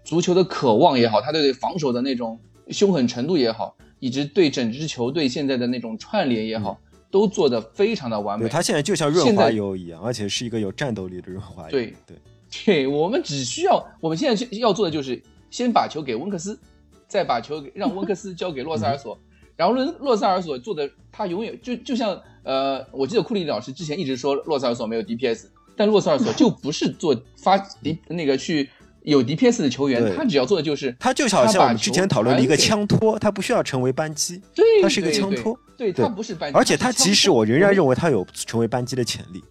[0.04, 2.38] 足球的渴望也好，他对防守的那种
[2.68, 6.78] 凶狠程度也好，以及对整支球队现在的那种串联也好，
[7.10, 8.48] 都做得非常的完美。
[8.48, 11.70] 他现在就像润滑油一样，而且是一个有战斗力的润滑油。
[11.70, 12.16] 对对
[12.64, 16.58] 对，我们只需要，我们现在要做的就是先把球给温克斯，
[17.06, 19.18] 再把球给让温克斯交给洛塞尔索，
[19.56, 28.68] 然后洛洛塞尔索做的，他永远就就像呃，我记得库里老师之前一直说洛塞尔索没有 DPS，但洛塞尔索就不是做发 D 那个去。
[29.04, 39.42] 有 DPS 的球员，他只要做的就是他就好像我们之前讨论的一个枪托，他不需要成为扳机，对，他是一个枪托，对他不是扳机，而且他即使我仍然认为他有成为扳机的潜力，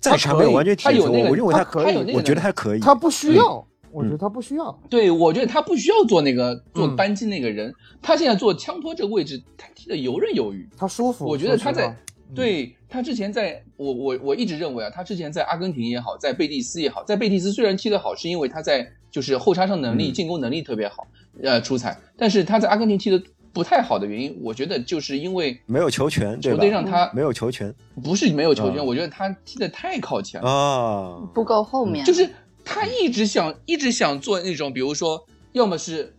[0.00, 11.96] 在场面完全他有那个，我认为他可以，我觉得他可以，他不需要，我觉得他不需要，对我觉得他不需要做那个做扳机那个人，他现在做枪托这个位置，他踢的游刃有余，他舒服，我觉得他在。
[12.34, 21.06] 对他之前在我我我一直认为啊，他之前在阿根廷也好，在贝蒂斯也好，在贝蒂斯虽然踢得好，是因为他在就是后插上能力、进攻能力特别好，
[21.42, 21.98] 呃出彩。
[22.16, 32.04] 但是他在阿根廷踢的不太好的原因，我觉得就是因为没有球权，球队让他没有球权，不是没有球权，我觉得他踢的太靠前了啊，不够后面。
[32.04, 32.28] 就是
[32.64, 36.14] 他一直想一直想做那种，比如说，要么是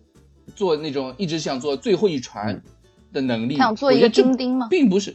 [0.56, 2.60] 做那种一直想做最后一传
[3.14, 4.68] 的能力，想做一个钉钉吗？
[4.70, 5.14] 并不是。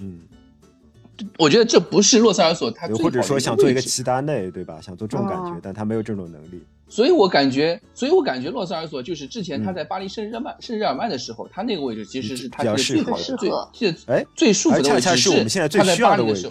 [1.38, 4.80] 我觉得这不是洛塞尔索他或者说想做一个齐达内对吧？
[4.80, 6.62] 想做这种感觉，但他没有这种能力。
[6.92, 15.00] 所以我感觉，所以我感觉洛塞尔索就是之前他在巴黎圣日耳曼圣日耳曼的时候，他那个位置其实是他最好的、最哎最舒服的位置。
[15.00, 16.50] 恰恰是我们现在最需要的位置。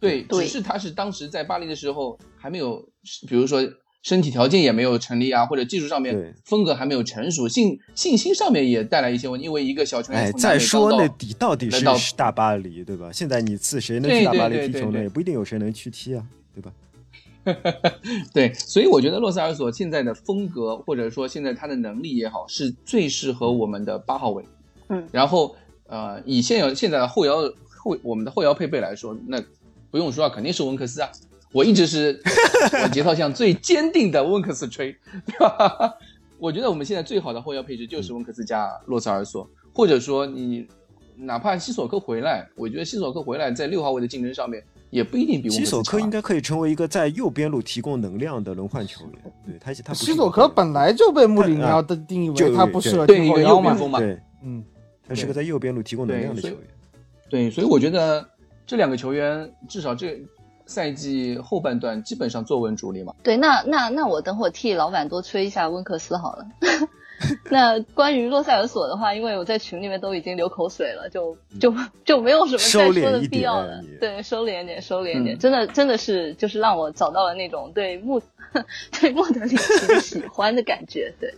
[0.00, 2.88] 对，只是他是当时在巴黎的时候还没有，
[3.28, 3.62] 比如说。
[4.04, 9.46] 身体条件也没有成立啊，或者技术上面风格还没有成熟，信信心上面也带来一些问题。
[9.46, 13.10] 因为一个小球员，哎，再说那底到底是大巴黎，对吧？
[13.10, 15.00] 现在你次谁能去大巴黎踢球呢？
[15.00, 16.22] 也不一定有谁能去踢啊，
[16.54, 16.70] 对吧？
[18.32, 24.44] 对，所以我觉得洛塞尔索现在的风格，或者说现在他的能力也好，是最适合我们的八号位。
[24.88, 25.54] 嗯，然后
[25.86, 29.42] 呃，以现有现在的后腰后我们的后腰配备来说，那
[29.90, 31.08] 不用说啊，肯定是温克斯啊。
[31.52, 32.20] 我一直是
[32.82, 34.94] 我节操向最坚定的温克斯吹，
[35.26, 35.94] 对吧？
[36.38, 40.66] 我觉得我们现在最好的后腰配置就是温克斯加洛塞尔索，或者说你
[41.16, 44.62] 哪怕西索科回来，我觉得西索科回来在六号位的竞争上面
[44.94, 49.32] 也不一定比我西索科应该可以成为一个在右边路提供能量的轮换球员。
[49.44, 54.64] 对他，他西索科本来就被穆里尼奥的定义为他不适合对后腰嘛，对，嗯，
[55.08, 56.58] 他是个在右边路提供能量的球员。
[57.28, 58.24] 对，所以我觉得
[58.66, 60.18] 这两个球员至少这。
[60.66, 63.12] 赛季后半段基本上坐稳主力嘛？
[63.22, 66.46] 对，那那那我等会替老板多吹一下温克斯好了。
[67.50, 73.80] 那关于洛塞尔索的话，因为我在群里面都已经流口水了，就就就没有什么再说的必要了。
[74.00, 78.20] 对，收敛点，收敛点，真的真的是就是让我找到了那种对穆
[79.00, 81.34] 对穆德里奇喜欢的感觉，对，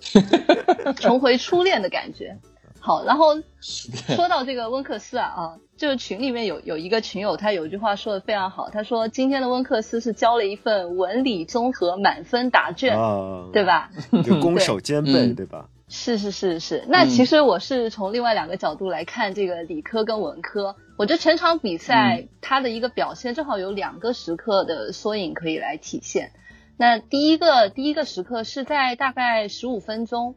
[0.94, 2.36] 重回初恋的感觉。
[2.78, 13.48] 好，然后说到这个温克斯啊啊，就是群里面有有一个群友，他有一句话说的非常好，他说今天的温克斯是交了一份文理综合满分答卷，啊。
[13.52, 13.90] 对吧？
[14.24, 15.66] 就攻守兼备，对吧？
[15.88, 16.84] 是是是是。
[16.88, 26.32] 那其实我是从另外两个角度来看这个理科跟文科，我觉得全场比赛他的一个表现正好有两个时刻的缩影可以来体现。
[26.76, 30.34] 那第一个第一个时刻是在大概十五分钟。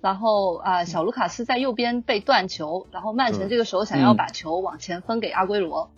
[0.00, 5.92] 然后啊，小卢卡斯在右边被断球，然后曼城这个时候想要把球往前分给阿圭罗，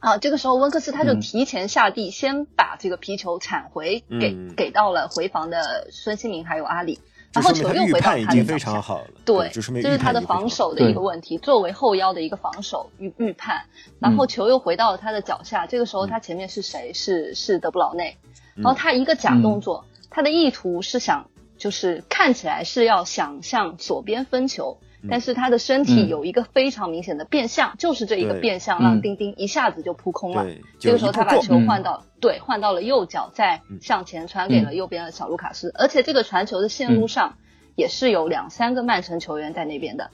[0.00, 6.98] 啊，这个时候温克斯他就提前下地，先把这个皮球铲回，给给到了回防的孙兴民还有阿里，
[7.34, 9.00] 然后球又回到他的脚下。
[9.24, 13.64] 对，这是他的防守的一个问题，作为后腰的一个防守预预判，
[13.98, 16.92] 然后球又回到了他的脚下，这个时候他前面是谁？
[16.92, 18.16] 是是德布劳内，
[18.54, 19.84] 然后他一个假动作。
[20.10, 24.78] 他的意图是想，就是看起来是要想向左边分球，
[25.10, 30.46] 但是他的身体有一个非常明显的变向，就是这一个变向让丁丁一下子就扑空了。
[30.78, 37.36] 这个时候他把球换到对换到了右脚，再向前传给了右边的小卢卡斯，而且这个传球的线路上
[37.76, 40.10] 也是有两三个曼城球员在那边的。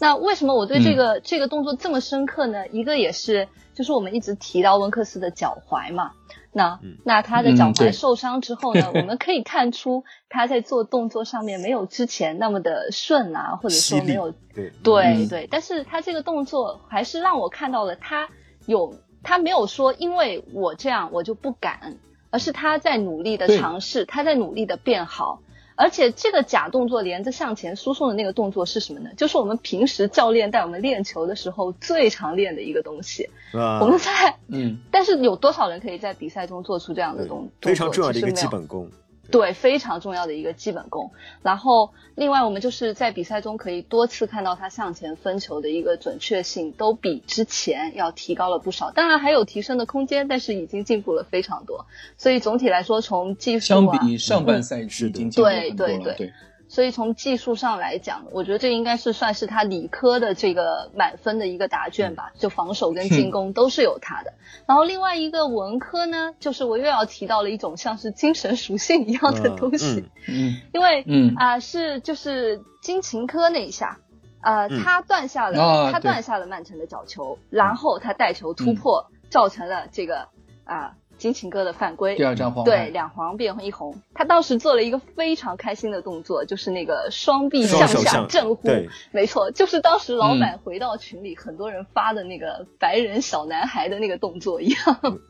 [0.00, 2.66] 那为什么我对这个这个动作这么深刻呢？
[2.68, 6.10] 一个也是，就是我们一直提到温克斯的脚踝嘛。
[6.52, 14.34] 那那他的脚踝受伤之后呢， 我们可以看出他在做动作上面没有之前那么的顺啊，或者说没有
[14.82, 15.48] 对对。
[15.50, 18.28] 但是他这个动作还是让我看到了他
[18.66, 21.96] 有他没有说因为我这样我就不敢，
[22.30, 25.40] 而是他在努力的尝试，他在努力的变好。
[25.74, 29.10] 而且这个假动作连着向前输送的那个动作是什么呢？
[29.16, 33.28] 就是我们平时教练带我们练球的时候最常练的一个东西。
[33.52, 37.50] 我们在嗯，但是有多少人可以在比赛中做出这样的动作？
[37.62, 38.90] 非常重要的一个基本功。
[39.30, 41.12] 对，非常重要的一个基本功。
[41.42, 48.90] 然后，另外我们就是在比赛中可以多次看到他向前分球的一个准确性，都比之前要提高了不少。
[48.90, 51.86] 当然还有提升的空间，但是已经进步了非常多。
[52.18, 56.32] 所以总体来说，从技术相比上半赛季，对对对。
[56.72, 64.32] 所以从技术上来讲，我觉得这应该是算是他理科的这个满分的一个答卷吧，就防守跟进攻都是有他的。
[64.66, 71.34] 然后另外一个文科呢，就是我又要提到了一种像是精神属性一样的东西，嗯，因为嗯。
[71.36, 73.98] 啊是就是金琴科那一下，
[74.40, 80.28] 呃他断下了他断下了曼城的角球，然后他带球突破，造成了这个
[80.64, 80.94] 啊。
[81.22, 88.68] 金琴哥的犯规，第二张黄对两黄变一红，他当时做了一个非常开心的动作，就是那个双臂向下震呼，
[89.12, 95.20] 没错，就是当时老板回到群里，很多人发的那个白人小男孩的那个动作一样，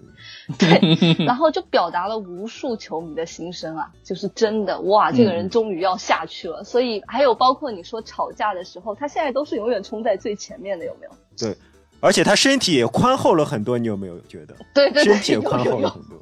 [0.58, 6.64] 对，然后就表达了无数球迷的心声啊，就是真的哇，这个人终于要下去了。
[6.64, 11.12] 所以还有包括你说吵架的时候，他现在都是永远冲在最前面的，有没有？
[11.36, 11.54] 对。
[12.02, 14.56] 而且他身体也宽厚了很多，你有没有觉得？
[14.74, 16.20] 对对对，身体也宽厚了很多。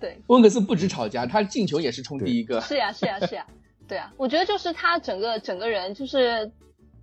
[0.00, 2.60] 对，温克斯不止吵架，他进球也是冲第一个。
[2.60, 3.44] 是呀是呀是呀，
[3.88, 6.52] 对啊，我觉得就是他整个整个人就是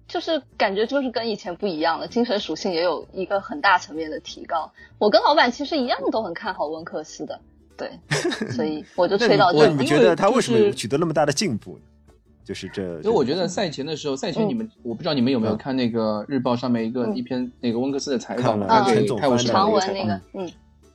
[0.07, 4.71] 就是感觉就是跟以前不一样了，精神属性也有一个很大层面的提高。
[4.97, 7.39] 我跟老板其实一样都很看好温克斯的，
[7.77, 7.91] 对，
[8.51, 9.67] 所以我就 吹到这。
[9.67, 11.77] 你觉得他为什么取得那么大的进步？
[12.49, 20.51] 就是这，因为我觉得赛前的时候，赛前你们我不知道你们有没有看那个日报上面一个一篇那个温克斯的采访，他给泰晤士长文那个，嗯，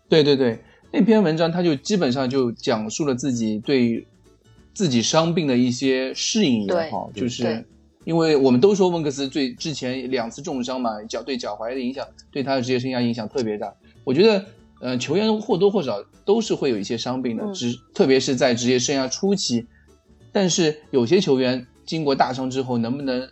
[0.09, 0.59] 对对对，
[0.91, 4.05] 那篇文章他就基本上就讲述了自己对
[4.73, 7.65] 自己伤病的一些适应也好，就是
[8.03, 13.73] 因为我们都说温克斯最之前两次重伤嘛，脚对脚踝的影响对他的职业生涯影响特别大。
[14.03, 14.45] 我觉得，
[14.81, 19.65] 呃，球员或多或少都是会有一些伤病的，只特别是在职业生涯初期。
[20.35, 23.31] 但是有些球员经过大伤之后，能不能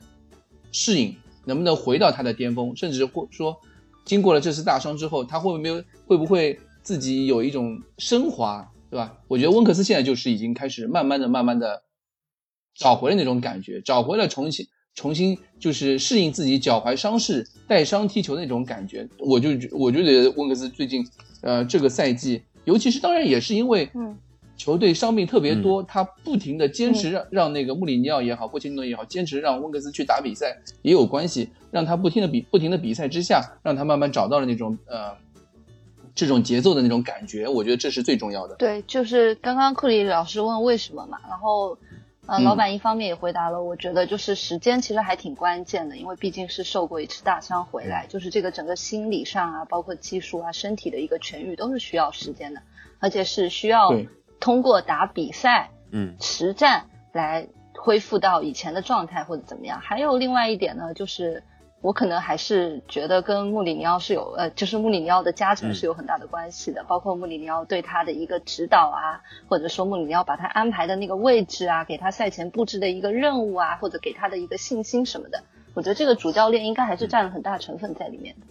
[0.71, 3.61] 适应，能不能回到他的巅峰，甚至或说，
[4.05, 9.19] 经过了这次大伤之后，他会不会会不会自己有一种升华，对吧？
[9.27, 11.83] 我觉得温克斯现在就是已经开始慢慢的、慢慢的
[12.73, 19.09] 找回了那种感觉，找回了重新、重新就是适应自己脚踝伤势、带伤踢球的那种感觉。
[19.19, 21.05] 我就我就觉得温克斯最近，
[21.41, 23.91] 呃，这个赛季，尤其是当然也是因为，
[24.57, 35.17] 球队伤病特别多，他不停的坚持让让那个穆里尼奥也好，波切蒂诺也好，坚持让温格斯去打比赛也有关系，让他不停的比不停的比赛之下，让他慢慢找到了那种呃
[36.15, 38.55] 这种节奏的那种感觉，我觉得这是最重要的。
[38.57, 41.77] 对，就是刚刚库里老师问为什么嘛，然后
[42.27, 52.63] 呃老板一方面也回答了，我觉得就是时间其实还挺关键的，因为毕竟是受过一次大伤回来，就是这个整个心理上啊，包括技术啊，身体的一个痊愈都是需要时间的，
[53.01, 53.91] 而且是需要。
[54.43, 57.47] 通过打比赛，嗯，实战来
[57.79, 59.81] 恢复到以前的状态或者怎么样。
[59.81, 61.45] 还有另外一点呢，就是
[61.81, 66.83] 我可能还是觉得跟穆里尼奥是有，呃，就是穆里尼奥的加成是有很大的关系的。
[66.89, 78.47] 包括穆里尼奥对他的一个指导啊，或者说穆里尼奥把他安排的那个位置啊，给他赛前布置的一个任务啊，或者给他的一个信心什么的，我觉得这个主教练应该还是占了很大成分在里面的。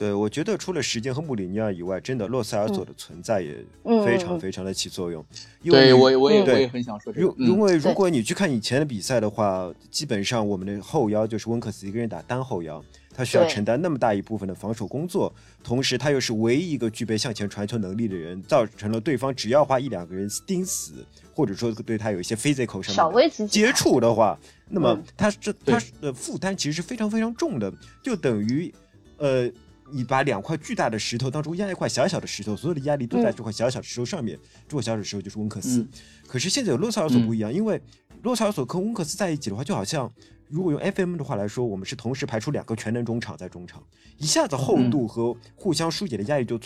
[0.00, 3.62] 对，我觉得除了时间和穆里尼奥以外，真的洛塞尔索的存在也
[4.02, 5.22] 非常非常的起作用。
[5.62, 7.34] 对，我我也我也很想说这个。
[7.36, 12.82] 因为如果你去看以前的比赛的话，基本上我们的后腰就是温克斯一个人打单后腰，
[13.14, 15.30] 他需要承担那么大一部分的防守工作，
[15.62, 27.70] 同时他又是唯一一个具备向前传球能力的人，造成了对方只要花一两个人盯死，或者说对他有一些 physical 上的接触的话，那么他这他的负担其实是非常非常重的，
[28.02, 28.72] 就等于
[29.18, 29.52] 呃。
[29.92, 34.38] 你把两块巨大的石头当中压一块小小的石头，所有的压力都在这块小小的石头上面，
[34.68, 35.86] 这块小小的石头就是温克斯。
[36.26, 37.80] 可是现在有洛萨尔索不一样，因为
[38.22, 40.12] 洛萨尔索跟温克斯在一起的话，就好像
[40.48, 43.82] 如果用 FM 的话来说，我们是同时排出两个全能中场在中场，
[44.18, 46.58] 一下子厚度和互相疏解的压力就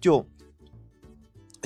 [0.00, 0.26] 就。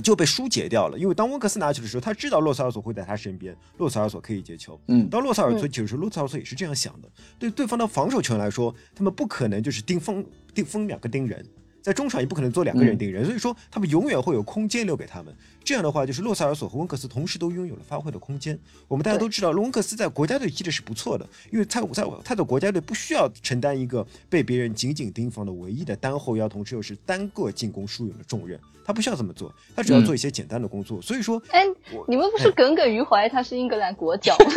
[0.03, 4.79] 就被疏解掉了，因为当温克斯拿球的时候，他知道洛萨尔索会在他身边，洛萨尔索可以接球。
[4.89, 7.09] 嗯，当洛萨尔索接球，洛萨尔索也是这样想的。
[7.39, 10.25] 对对方的防守球员来说，他们不可能就是盯封
[10.55, 11.45] 盯封两个盯人。
[11.81, 15.33] 在中场也不可能做两个人盯人，所以说他们永远会有空间留给他们。
[15.63, 18.59] 这样的话，就是洛塞尔索和温克斯同时都拥有了发挥的空间。
[18.89, 28.59] 我们大家都知道，温克斯在国家队踢的是不错的，因为他在他的国家队不需要承担一个被别人紧紧盯防的唯一的单后腰，同时又是单个进攻枢纽的重任。
[28.87, 31.03] 他不需要这么做，他只要做一些简单的工作。
[31.03, 31.65] 所以说，哎，
[32.07, 34.53] 你们不是耿耿于怀他是英格兰国脚 吗？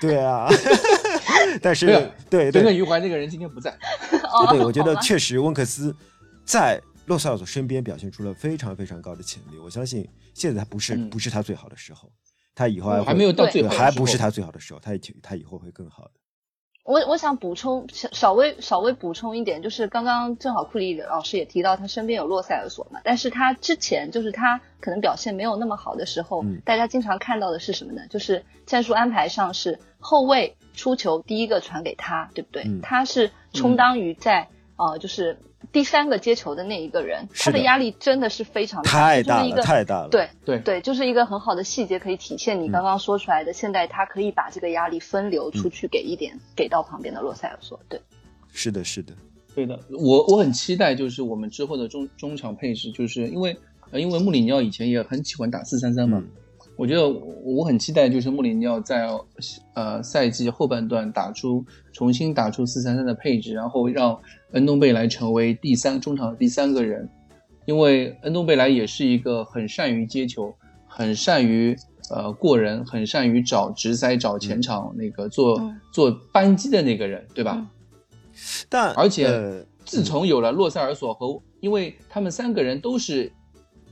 [0.00, 0.48] 对啊，
[1.62, 1.86] 但是
[2.28, 3.72] 对耿耿于怀那个人今天不在。
[4.50, 5.94] 对，我觉得确实温克斯。
[6.44, 12.10] 在洛萨尔索身边表现出了非常非常高的潜力，我相信现在他不是不是他最好的时候，
[12.52, 16.10] 他以后还还没有到最好，还不是他最好的时候，他以他以后会更好的。
[16.84, 28.02] 我我想补充稍微稍微补充一点，就是刚刚正好库里老师也提到他身边有洛塞尔索嘛，但是他之前就是他可能表现没有那么好的时候，大家经常看到的是什么呢？
[28.10, 32.66] 就是战术安排上是后卫出球第一个传给他，对不对？
[32.82, 34.48] 他是充当于在
[34.90, 35.36] 呃就是。
[35.70, 40.08] 第三个接球的那一个人，他的压力真的是非常太大了，太大了。
[40.08, 43.52] 对对对，就是一个很好的细节，可以体现你刚刚说出来的。
[43.52, 47.78] 现在他可以把这个压力分流出去，给一点给到旁边的洛塞尔索。
[47.88, 47.98] 对，
[48.52, 49.14] 是的，是的，
[49.54, 49.78] 对的。
[49.88, 53.56] 我我很期待，就是我们之后的中中场配置，就是因为
[53.92, 56.20] 因为穆里尼奥以前也很喜欢打四三三嘛。
[56.74, 59.06] 我觉得我很期待，就是穆里尼奥在
[59.74, 64.18] 呃赛季后半段打出重新打出四三三的配置，然后让
[64.52, 67.08] 恩东贝莱成为第三中场的第三个人，
[67.66, 70.54] 因为恩东贝莱也是一个很善于接球、
[70.86, 71.76] 很善于
[72.10, 77.66] 呃过人、很善于找直塞、找前场那个做做扳机的那个人，对吧？
[78.68, 83.32] 但而且自从有了洛塞尔索和，因为他们三个人都是。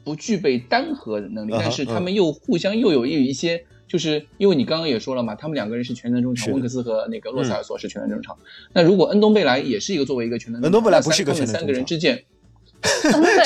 [0.02, 8.38] 不具备单核的能力，但是他们又互相又有有一些，就是因为你刚刚也说了嘛，他们两个人是全能中场，温克斯和那个洛塞尔索是全能中场。
[8.72, 12.22] 那如果恩东贝莱也是一个作为一个全能，恩东贝莱不是一个全能，三个人之间，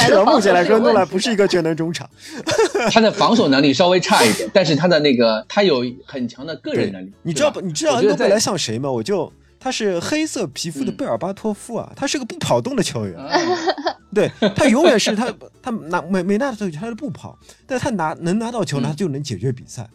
[0.06, 2.06] 至少目前来说，恩东贝莱不是一个全能中场。
[2.92, 7.10] 他的防守能力稍微差一点， 但是他的那个他有很强的个人能力。
[7.22, 7.62] 你知道不？
[7.62, 8.92] 你知道恩东贝莱像谁吗？
[8.92, 9.32] 我就。
[9.60, 13.18] 他是黑色皮肤的贝尔巴托夫啊，他是个不跑动的球员，
[14.12, 15.32] 对他永远是他
[15.62, 19.88] 他拿没没拿到球他就不跑，但他拿能拿到球他就能解决比赛，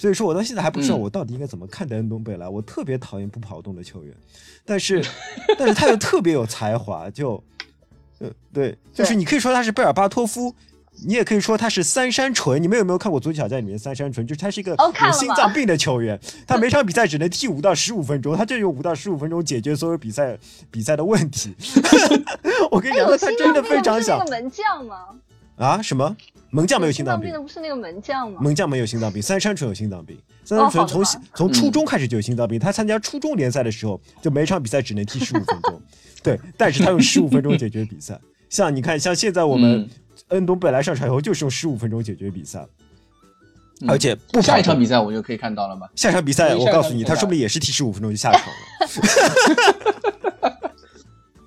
[0.00, 4.14] 所以说我到现在还不知道我到底应该怎么看待恩东贝莱，我特别讨厌不跑动的球员，
[4.64, 5.04] 但是
[5.58, 7.42] 但是他又特别有才华，就
[8.18, 10.54] 呃对，就是你可以说他是贝尔巴托夫。
[11.02, 14.26] 你也可以说他是三山纯，你们有没有看过《足球小将》里面三山纯？
[14.26, 20.36] 就是他是一个有心脏病的球员， 他每场比赛只能踢五到十五分钟，他就用五到十五分钟解决所有比赛
[20.70, 21.54] 比赛的问题。
[22.70, 24.18] 我跟你讲，他真的非常想。
[24.28, 24.96] 门将吗？
[25.56, 25.80] 啊？
[25.80, 26.14] 什么？
[26.50, 28.40] 门将没有心脏病的不是那个门将吗？
[28.40, 30.18] 门将没有心脏病，三山纯有心脏病。
[30.44, 35.80] 三山纯从从初中开始就有心脏病，他参加初中联赛的时候，就每场比赛只能踢十五分钟。
[36.22, 38.20] 对，但是他用十五分钟解决比赛。
[38.50, 39.88] 像你看，像现在我们。
[40.28, 42.64] 恩东本来上场以后就是用十五分钟解决比赛，
[43.88, 45.88] 而且不下一场比赛我就可以看到了吗？
[45.96, 48.52] 下场比赛我告诉你，他说不定也是踢十五分钟就下场了。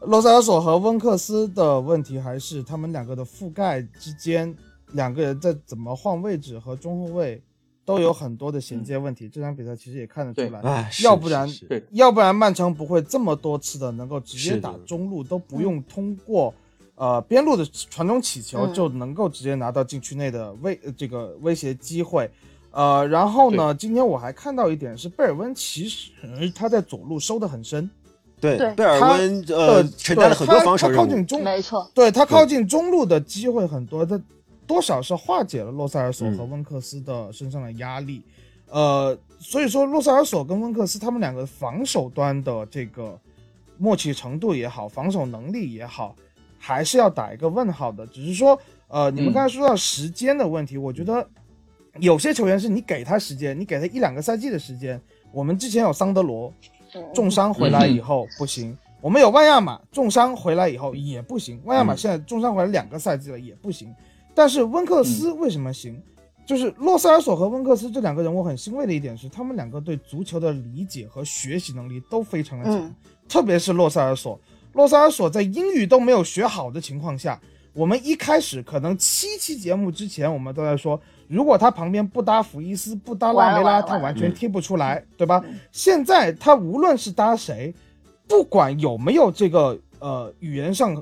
[0.05, 4.53] 罗塞尔索和温克斯的问题还是他们两个的覆盖之间，
[4.93, 7.41] 两个人在怎么换位置和中后卫
[7.85, 9.29] 都有很多的衔接问题。
[9.29, 11.47] 这场比赛其实也看得出来，要不然
[11.91, 16.53] 要不然曼城不会这么多次的能够直接打中路，都不用通过。
[16.95, 22.29] 呃，边路的传中起球就能够直接拿到禁区内的威这个威胁机会，
[22.69, 26.11] 呃，然后呢，今天我还看到一点是贝尔温其实
[26.53, 27.89] 他在左路收的很深，
[28.39, 34.21] 对，贝尔温呃承担了很多防守靠近中，没错，对他靠近中路的机会很多，他
[34.67, 38.23] 多少是化解了洛塞尔索和温克斯的身上的压力，
[38.69, 43.19] 呃，所以说洛塞尔索跟温克斯他们两个防守端的这个
[43.77, 46.15] 默契程度也好，防守能力也好。
[46.65, 48.57] 还是要打一个问号的，只是说，
[48.87, 51.27] 呃，你们刚才说到时间的问题，我觉得
[51.99, 54.97] 有些球员是你给他时间，你给他一两个赛季的时间。
[55.33, 56.53] 我们之前有桑德罗
[57.13, 63.93] 重伤回来以后不行，我们有万亚马重伤回来以后也不行，万亚马现在重伤回来两个赛季了也不行。
[64.33, 66.01] 但是温克斯为什么行？
[66.45, 72.95] 就是洛塞尔索和温克斯这两个人，我很欣慰的一点是，他们两个对足球的理解和学习能力都非常的强，
[73.29, 74.37] 特别是洛塞尔索。
[74.73, 77.39] 洛塞尔索在英语都没有学好的情况下，
[77.71, 85.41] 我们一开始可能七期节目之前，我们都在说，如果他旁边不搭福伊斯，不搭拉梅拉，他完全踢不出来，对吧？
[85.71, 87.73] 现在他无论是搭谁，
[88.27, 91.01] 不管有没有这个呃语言上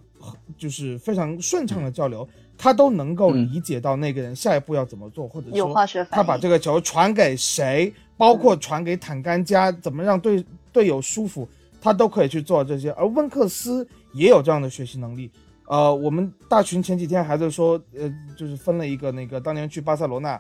[0.55, 2.27] 就是非常顺畅的交流，
[2.61, 5.73] 他都能够理解到那个人下一步要怎么做，或者说
[6.11, 11.49] 他把这个球传给谁，包括传给坦甘加，怎么让队队友舒服。
[11.81, 15.31] 他都可以去做这些，而温克斯也有这样的学习能力。
[15.65, 20.39] 呃，我们大群前几天还在说，呃，就是分了一个那个当年去巴塞罗那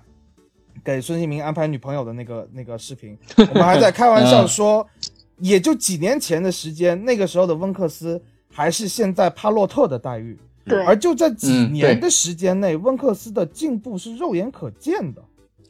[0.83, 3.17] 给孙兴民安排女朋友的那个那个视频，
[3.49, 4.85] 我们还在开玩笑说，
[5.39, 8.21] 也就几年前的时间，那个时候的温克斯
[8.53, 10.37] 还是现在帕洛特的待遇。
[10.65, 15.21] 对，而就在几年的时间内，温克斯的进步是肉眼可见的，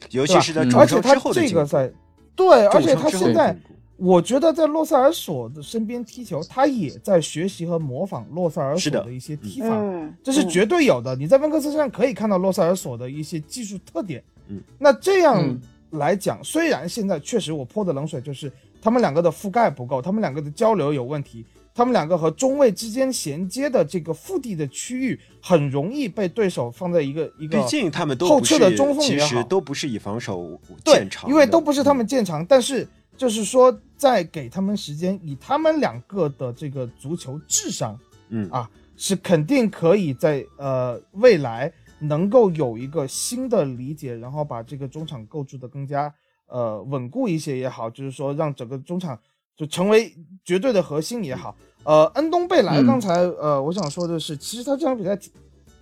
[0.09, 1.91] 尤其是在而且他这个赛
[2.35, 3.57] 对，而且他现在。
[4.03, 9.79] 我觉得在洛塞尔索的身边踢球，他也在学习和模仿洛塞尔索的一些踢法，
[10.23, 11.15] 这是绝对有的。
[11.15, 14.23] 你在温克斯身上可以看到洛塞尔索的一些技术特点。
[14.47, 15.55] 嗯，那这样
[15.91, 32.87] 来讲，虽然现在确实我泼的冷水就是他们两个的覆盖不够，他们两个的交流有问题，他们两个和中卫之间衔接的这个腹地的区域很容易被对手放在一个一个，毕竟他们都后撤的中锋其实都不是以防守见长，因为都不是他们见长，但是。
[33.17, 37.99] 就是说，在给他们时间，以他们两个的这个足球智商，
[38.29, 38.49] 嗯。
[38.49, 38.67] 啊，
[38.97, 46.11] 是肯定可以在呃未来能够有一个新的理解，然后把这个中场构筑的更加
[46.47, 49.19] 呃稳固一些也好，就是说让整个中场
[49.61, 50.11] 就成为
[50.43, 51.55] 绝对的核心也好。
[51.83, 55.15] 呃，恩东贝莱刚才呃我想说的是，其实他这场比赛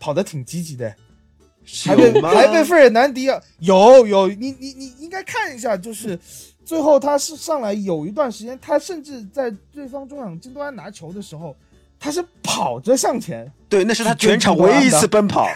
[0.01, 0.93] 跑得挺积极的，
[1.85, 6.19] 还被还被费尔南迪有有你你你应该看一下，就是。
[6.69, 11.55] 最后他是上来有一段时间，他甚至在对方中场金多安拿球的时候，
[11.99, 13.51] 他是跑着向前。
[13.67, 15.47] 对，那是他 全场唯一一次奔跑。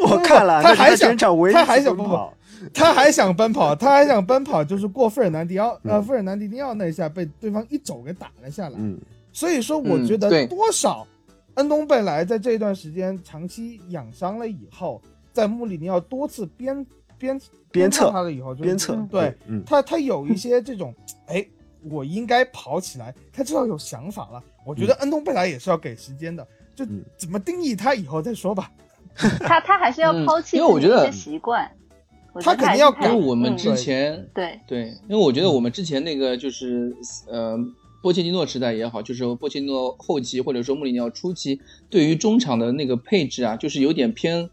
[0.00, 1.14] 我看了，他还想，
[1.52, 2.32] 他还想奔跑，
[2.74, 8.76] 他还想奔跑，他还想奔跑，就是过费尔南迪奥，呃，费尔南迪尼奥那一下被对方一肘给打了下来。
[8.78, 8.98] 嗯，
[9.32, 11.06] 所以说我觉得多少，
[11.54, 15.00] 恩东贝莱在这一段时间长期养伤了以后，
[15.32, 16.86] 在穆里尼奥多次鞭。
[17.18, 17.40] 鞭
[17.70, 19.32] 鞭策他了以后，鞭策对
[19.64, 20.92] 他，他有一些这种，
[21.28, 21.46] 哎，
[21.88, 24.42] 我应该跑起来，他至少有想法了。
[24.66, 26.44] 我觉得恩东贝莱也是要给时间的，
[26.74, 26.84] 就
[27.16, 28.72] 怎么定义他以后再说吧。
[29.14, 31.70] 他他还是要抛弃因为我觉得习惯，
[32.40, 36.94] 他肯定要跟我们之前对对，因为我觉得我们之前那个就是
[37.28, 37.58] 呃
[38.02, 41.60] 波切蒂诺时代也好，就是波切蒂诺后期或者说穆里尼奥初期，
[41.90, 44.48] 对于中场的那个配置啊，就是有点偏。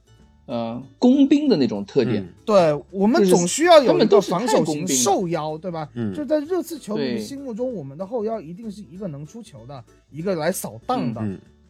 [0.52, 5.88] 呃，工兵的那种特点，对我们总需要有一个防守型瘦腰，对吧？
[5.94, 11.22] 嗯，就在热刺球迷心目中，我们的后腰一定是一个能出球的，一个来扫荡的，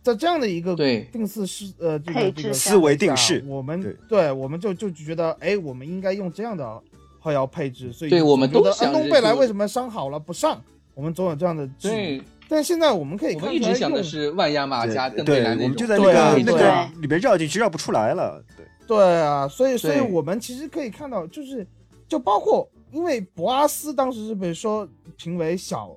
[0.01, 0.75] 在这样的一个
[1.11, 4.31] 定式是呃这个这个思维定式，我们对。
[4.31, 6.81] 我们就就觉得，哎，我们应该用这样的
[7.19, 10.61] 后腰配置，所以对我们觉得安东贝莱为什么伤好了不上？
[10.93, 12.21] 我们总有这样的对。
[12.47, 18.43] 但现在我们可以，我们一直想的是万亚马加邓贝莱我们就在那个那个里边绕进去绕不出来了。
[18.57, 18.65] 对。
[18.87, 21.65] 对啊，所以所以我们其实可以看到，就是
[22.07, 25.95] 就包括因为博阿斯当时是被说评为小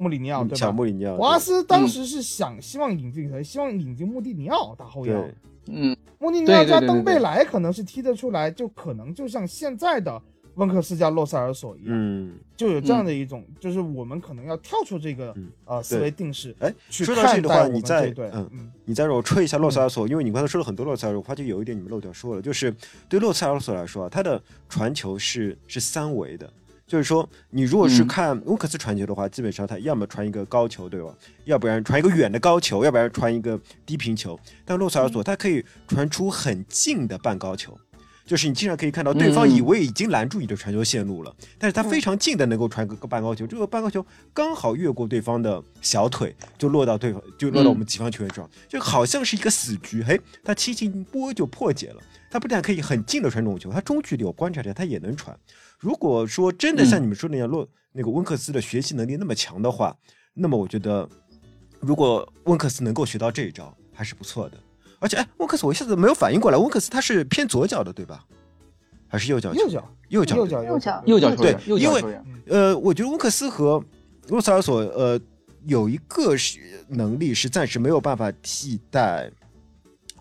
[0.00, 0.56] 穆里尼奥，对吧？
[0.56, 3.44] 小穆里尼奥，博阿斯当时是想希望引进谁？
[3.44, 5.24] 希望引进穆蒂尼奥打后腰。
[5.66, 10.20] 嗯，穆蒂尼奥加登贝莱可能是踢得出来，就可能就像现在的。
[10.56, 15.34] 温克斯加洛塞尔索一样，嗯，就有这样的一种，就是我们可能要跳出这个
[15.64, 16.54] 呃思维定式。
[16.58, 22.74] 哎，说到这的话，你再嗯，你再让我吹一下洛塞尔索，因为你刚才说了很多洛塞尔索，我发觉有一点你们漏掉说了，就是
[23.08, 26.52] 对洛塞尔索来说啊，他的传球是是三维的，
[26.90, 31.14] 就是说你如果是看温克斯传球的话，基本上他要么传一个高球，对吧？
[31.44, 34.36] 要不然传一个远的高球，要不然传一个低平球。
[34.64, 37.78] 但洛塞尔索他可以传出很近的半高球。
[38.26, 50.02] 就是你经常可以看到对方以为已经拦住你的传球线路了，但是他非常近的能够传个个半高球，这个半高球刚好越过对方的小腿，就落到对方，就落到我们己方球员上，就好像是一个死局。
[50.02, 52.02] 嘿，他轻轻拨就破解了。
[52.32, 55.36] 他不但可以很近的传这种球，他中距离我观察下他也能传。
[55.80, 59.96] 如果说真的像你们说那样，洛那个温克斯的学习能力那么强的话，
[60.34, 61.08] 那么我觉得
[61.80, 64.58] 如果温克斯能够学到这一招，还是不错的。
[64.98, 68.22] 而且，哎，温克斯，我一下子没有反应过来，温克斯他是偏左脚的，对吧？
[69.08, 69.54] 还是右脚？
[69.54, 73.82] 右脚，右脚，右脚，右脚，右脚对，因为呃，我觉得温克斯和
[74.28, 75.18] 洛塞尔索呃
[75.64, 79.30] 有一个是能力是暂时没有办法替代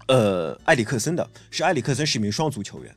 [0.07, 2.95] 呃埃里克森的，是埃里克森是一名双足球员，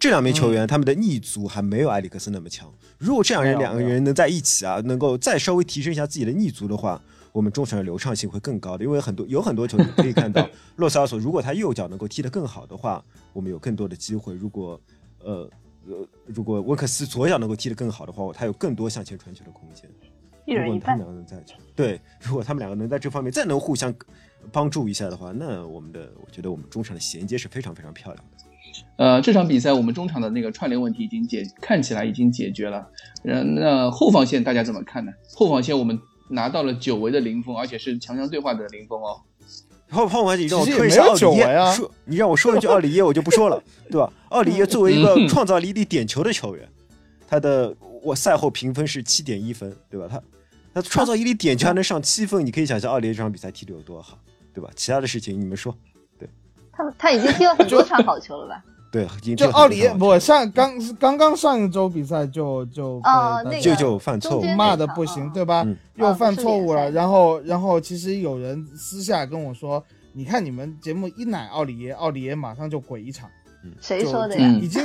[0.00, 2.72] 这两名球员他们的逆足还没有埃里克森那么强。
[2.98, 7.00] 如果这两人两个人能在一起啊，能够再稍微提升一下自己的逆足的话。
[7.32, 8.84] 我们中场的流畅性会更高的。
[8.84, 10.44] 因为很多有很多球可以看到，
[10.74, 14.34] 洛萨尔索如果他右脚能够踢得更好的话，我们有更多的机会。
[14.34, 14.80] 如果
[15.20, 15.48] 呃
[15.86, 19.88] 呃，如果温克斯左脚能够踢得更好的话，他有更多向前传球的空间。
[20.44, 20.98] 一人一半。
[20.98, 21.44] 如果他们两个能在
[21.76, 23.94] 对，如果他们两个能在这方面再能互相
[24.50, 28.44] 帮助一下的话，那我们的我觉得我们中场的衔接是非常非常漂亮的。
[29.00, 32.86] 呃，这场比赛我们中场的那个串联问题已经解，看起来已经解决了。
[33.24, 35.10] 嗯，那后防线大家怎么看呢？
[35.34, 35.98] 后防线我们
[36.28, 39.16] 拿到了久违的零封，而且是强强对话的零封哦。
[39.88, 44.12] 后后防线你让我说一下奥里耶，说你让我说一句奥里耶，我就不说了， 对吧？
[44.28, 46.68] 奥里耶作为一个创造一粒点球的球员，
[47.26, 50.06] 他的我赛后评分是七点一分，对吧？
[50.10, 50.22] 他
[50.74, 54.18] 他创造一粒点球还能上七分，你可以想象奥里耶这场比赛踢的有多好，
[54.52, 54.68] 对吧？
[54.76, 55.74] 其他的事情你们说。
[56.18, 56.28] 对
[56.70, 58.62] 他他已经踢了很多场好球了吧？
[58.90, 65.64] 对，就奥里耶，我上刚刚刚上一周比赛就就啊，就就犯错误，骂的不行，对吧？
[65.94, 69.80] 又犯错误了，然后然后其实有人私下跟我说，
[70.12, 73.30] 你看你们节目一奶奥里耶，奥里耶马上就鬼一场，
[73.80, 74.48] 谁说的呀？
[74.60, 74.82] 已经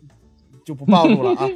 [0.62, 1.48] 就不暴露了啊。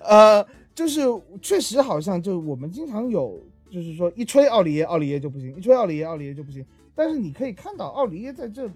[0.04, 1.00] 呃，就是
[1.40, 6.62] 确实好像就我们经常有，就是说一吹奥里耶，奥里耶就不行，一吹奥里耶，奥里耶就不行。
[6.94, 8.70] 但是你可以看到，奥里耶在这。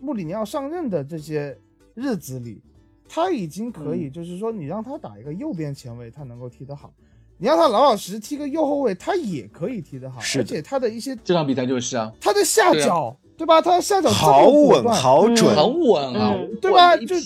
[0.00, 1.56] 穆里尼奥上任的这些
[1.94, 2.60] 日子里，
[3.08, 6.88] 他已经可以，就是说，你让他打一个右边前卫，他能够踢得好；
[7.36, 10.20] 你让他老老实实踢个右后卫，他也可以踢得好。
[10.36, 13.60] 而且他的一些这场比赛就是啊，他的下脚，对吧？
[13.60, 16.96] 他的下脚好稳，好准，很稳啊，对吧？
[16.96, 17.18] 就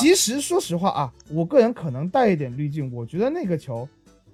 [0.00, 3.88] 其实说实话啊，我个人可能带一点滤镜，我觉得那个球，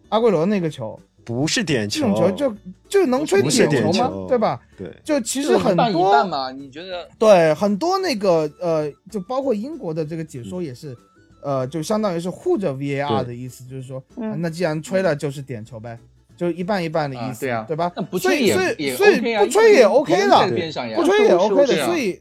[0.09, 0.99] 阿圭罗那个球。
[1.25, 2.57] 不是点球，这种球就
[2.89, 4.11] 就能吹点球吗？
[4.29, 4.61] 对吧？
[4.77, 7.09] 对，就其实很多嘛，你觉得？
[7.19, 10.97] 对，很多那个呃，就包括英国的这个解说也是，
[11.41, 14.03] 呃，就相当于是护着 VAR 的意思，就是说，
[14.37, 15.97] 那既然吹了就是点球呗，
[16.37, 17.89] 就一半一半的意思，对啊，对吧？
[18.11, 18.55] 不吹也
[18.97, 20.49] 所以不吹也 OK 的，
[20.97, 22.21] 不吹也 OK 的，所以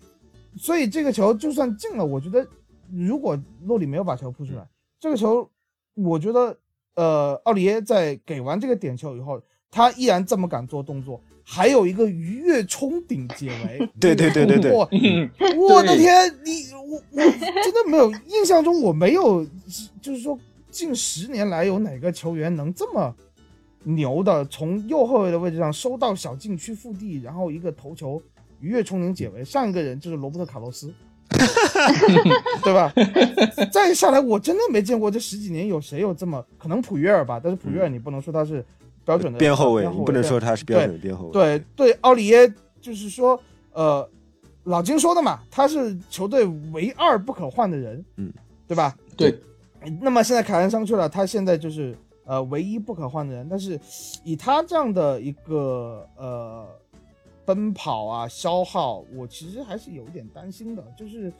[0.57, 2.45] 所以这个球就算进了，我觉得
[2.93, 3.35] 如果
[3.65, 4.63] 洛里没有把球扑出来，
[4.99, 5.49] 这个球
[5.95, 6.55] 我觉得。
[6.95, 13.89] 呃，奥里耶在给完这个点球以后，他依然这么敢做动作，还有一个鱼跃冲顶解围。
[13.99, 17.21] 对对对对对，我的天，你我我
[17.63, 19.45] 真的没有印象中我没有，
[20.01, 20.37] 就是说
[20.69, 23.15] 近十年来有哪个球员能这么
[23.83, 28.21] 牛的，从右后卫的位置上收到小禁区腹地，然后一个头球
[28.59, 29.43] 鱼跃冲顶解围。
[29.45, 30.93] 上一个人就是罗伯特卡洛斯。
[32.63, 32.91] 对吧？
[33.71, 37.39] 再下来，我真的没见过这十几年有谁有这么可能普约尔吧？
[37.41, 38.63] 但是普约尔你不能说他是
[39.05, 41.31] 标准的边后卫，你不能说他是标准的边后卫。
[41.31, 43.39] 对对，奥里耶就是说，
[43.73, 44.07] 呃，
[44.65, 48.31] 老金说的嘛，他是球队唯二不可换的人，嗯，
[48.67, 48.95] 对吧？
[49.17, 49.39] 对。
[50.01, 53.79] 那么现在凯恩上去了，他现在就是呃唯一不可换的人，但是
[54.23, 56.67] 以他这样的一个呃。
[57.45, 60.83] 奔跑啊，消耗，我其实还是有点担心的。
[60.97, 61.31] 就是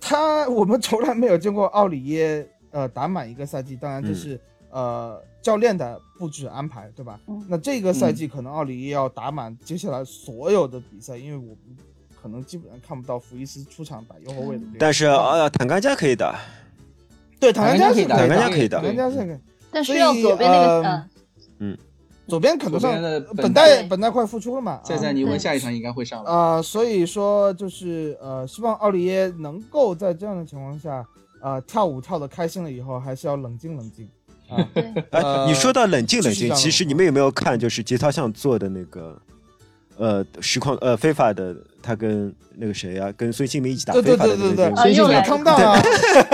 [0.00, 3.74] 他，我们从来没有见过奥里耶呃打满一个赛季。
[3.76, 4.38] 当然这是
[4.70, 7.18] 呃教练的布置安排，对吧？
[7.48, 11.76] 那这个赛季可能奥里耶要打满接下来所有的比赛，因为我们
[12.20, 14.64] 可能基本上看不到福伊斯出场打右后卫的。
[14.78, 16.38] 但是呃，坦甘加可以打，
[17.40, 19.38] 对，坦甘加可以打，坦甘加可以打，坦甘加可以。
[19.70, 21.08] 但是要左边那个，
[21.58, 21.78] 嗯。
[22.28, 22.92] 左边可能上
[23.36, 24.80] 本代本代快复出了嘛？
[24.84, 31.06] 在在你问下一场应该会上了啊，所以说就是呃，希望奥利耶能够在这样的情况下
[31.40, 34.08] 呃，跳舞跳的开心了以后，还是要冷静冷静
[34.48, 34.56] 啊。
[35.12, 39.20] 哎，你说到冷静冷静，其实你们有没有看就是节操像做的那个
[39.96, 41.56] 呃实况呃非法的？
[41.86, 45.80] 他跟那个谁啊，跟孙兴民一起打非法的那个孙兴民康大啊！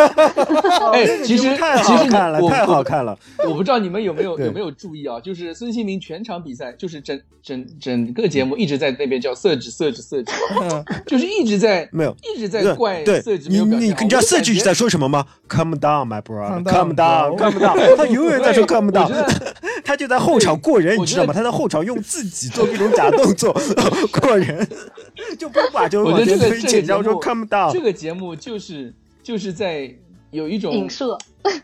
[0.95, 3.19] 哎，其实太好看了，太好看了。
[3.47, 5.21] 我不知道你们有没有有没有注意啊？
[5.21, 10.33] 就是孙兴民全场比赛，就是整整整个节目一直在那边叫色指色指色指，
[11.07, 13.51] 就是一直在没有一直在怪色指。
[13.51, 16.65] 你你你知道色指在说什么吗？Come down, my brother.
[16.65, 17.97] Come down, come down.
[17.97, 19.13] 他永远在说 Come down。
[19.85, 21.35] 他就在后场过人，你知道吗？
[21.35, 23.53] 他在后场用自己做各种假动作
[24.21, 24.67] 过人。
[25.43, 29.93] 就不把就 我觉得这个这个节目看不到，这个节目就是就是在
[30.31, 31.19] 有一种影射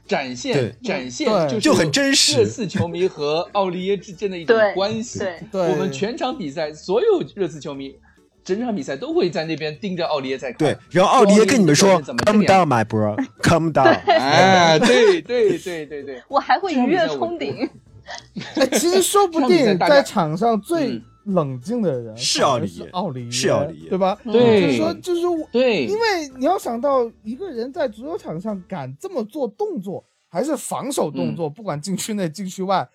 [0.04, 2.38] 展现展现，就就很真实。
[2.38, 5.20] 热刺球迷和奥利耶之间的一种关系。
[5.52, 7.94] 对，我们全场比赛，所有热刺球迷，
[8.42, 10.58] 整场比赛都会在那边盯着奥利耶在看。
[10.58, 17.70] 对，然后奥利耶跟你们说：“Come down, my bro, come down。” 哎，对对对对对，我还会一跃冲顶。
[18.56, 21.00] 哎，其实说不定在场上最。
[21.28, 24.18] 冷静的人是奥利耶，奥利耶是奥利耶，对吧？
[24.24, 32.88] 对，就是说，就是我，对，因为你要想到一个人在足球场上敢这么做动作，还是防守动作，不管禁区内、禁区外，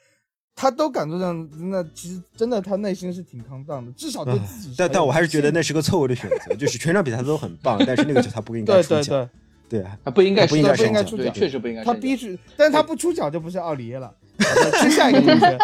[0.56, 4.74] 他都敢做这样，那其实真的他内心是挺抗荡的，至少对自己。
[4.78, 8.96] 但但我还是觉得那是个错误的选择，就是全场比赛都很棒，但是那个球他不应该出脚。
[8.96, 9.30] 对对
[9.70, 11.84] 对，对啊，他不应该不应该不应该出脚，确实不应该。
[11.84, 14.12] 他必须，但是他不出脚就不是奥里耶了。
[14.82, 15.60] 接下一个同学，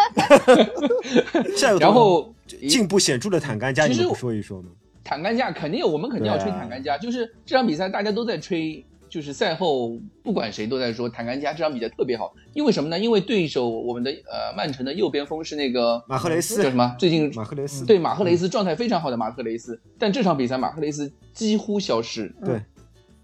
[1.56, 4.68] 下一个然后进步显著的坦甘加，你不说一说吗？
[5.02, 8.84] 坦甘加肯定有，我们肯定要吹坦甘加，就是这场比赛大家都在吹。
[9.08, 12.96] 就是赛后，不管谁都在说坦甘加这场比赛特别好，因为什么呢？
[12.96, 16.94] 因为对手我们的呃曼城的右边锋是那个马赫雷斯，叫什么？
[16.96, 22.32] 最近马赫雷斯对马赫雷斯状态非常好的马赫雷斯，但这场比赛马赫雷斯几乎消失。
[22.44, 22.62] 对，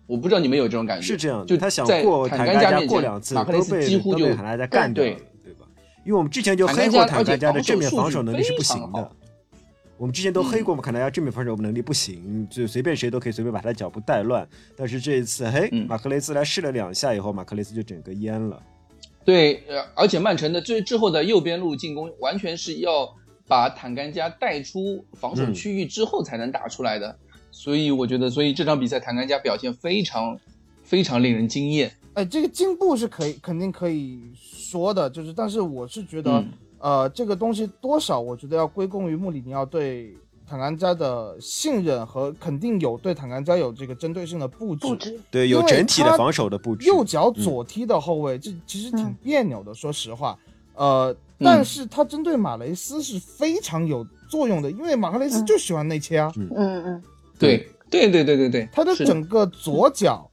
[0.08, 1.06] 我不知道你们有这种感觉？
[1.06, 5.20] 是这样，就他想过坦甘加面前，马赫雷斯几乎就坦甘加干对对吧？
[6.06, 9.10] 因为我们之前就黑过坦甘加的正面防守能力是不行的。
[9.98, 14.46] 我们之前都黑过嘛，可能要正面防守能力不行，就随便谁都可以随便把他脚步带乱。
[14.76, 18.62] 但是这一次，嘿，马克雷斯来试了两下以后，马克雷斯就整个淹了。
[19.24, 23.12] 对，呃，而且曼城的最之后的右边路进攻，完全是要
[23.48, 27.18] 把坦甘加带出防守区域之后才能打出来的。
[27.50, 30.38] 所以我觉得，所以这场比赛坦甘加表现非常
[30.84, 31.90] 非常令人惊艳。
[32.12, 34.20] 哎，这个进步是可以肯定可以
[34.70, 36.42] 说的，就是，但是我是觉得。
[36.78, 40.14] 呃，这个东西多少，我觉得要归功于穆里尼奥对
[40.46, 46.86] 坦甘加的信任和肯定有对坦甘加有这个针对性的布置，对，有整体的防守的布置。
[46.86, 50.38] 右脚左踢的后卫，这其实挺别扭的，说实话。
[50.74, 56.30] 呃，但是他针对马雷斯是非常有作用的，因为马克雷斯就喜欢内切啊。
[56.36, 57.02] 嗯嗯，
[57.38, 60.30] 对对对对对对，他的整个左脚。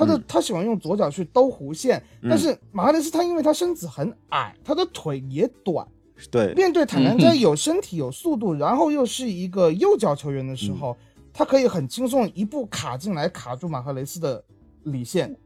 [0.00, 5.86] 他的他喜欢用左脚去兜弧线，但是马哈雷斯他因为他身子很矮，他的腿也短，
[6.30, 10.96] 对，面对坦南加有身体有速度，然后又是一个右脚球员的时候，
[11.34, 14.42] 他可以很轻松一步卡进来卡住马赫雷斯的
[14.84, 15.36] 里线，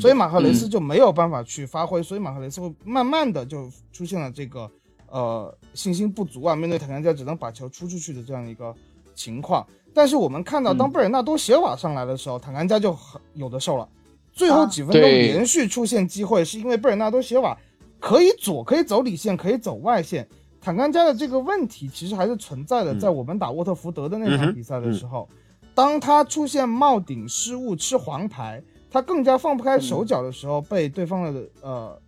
[0.00, 4.70] 所以马赫雷斯就没有办法去发挥，所以马赫雷斯会慢慢的就出现了这个
[5.08, 8.72] 呃信心不足啊，面对坦南加只能把球出出去的这样一个
[9.14, 9.66] 情况。
[9.92, 13.88] 但是我们看到当贝尔纳多席瓦上来的时候，坦南加就很有的受了。
[14.34, 17.56] 最后几分钟连续出现机会，是因为贝尔纳多·席瓦
[18.00, 20.28] 可以左可以走里线，可以走外线。
[20.60, 22.98] 坦甘加的这个问题其实还是存在的。
[22.98, 25.28] 在我们打沃特福德的那场比赛的时候，
[25.74, 31.98] 当他出现帽顶失误吃黄牌，他更加放不开手脚的时候，被对方的呃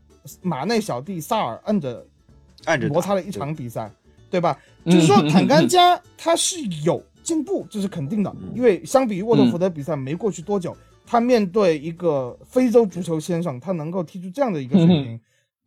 [0.42, 2.04] 马内小弟萨尔摁着
[2.64, 3.90] 按着摩擦了一场比赛，
[4.30, 4.58] 对吧？
[4.86, 10.76] 就是说坦甘加他是有进步，这是肯定的，因为相比于沃特福德比赛没过去多久。
[11.06, 15.20] 他面对一个非洲足球先生，他能够踢出这样的一个水平，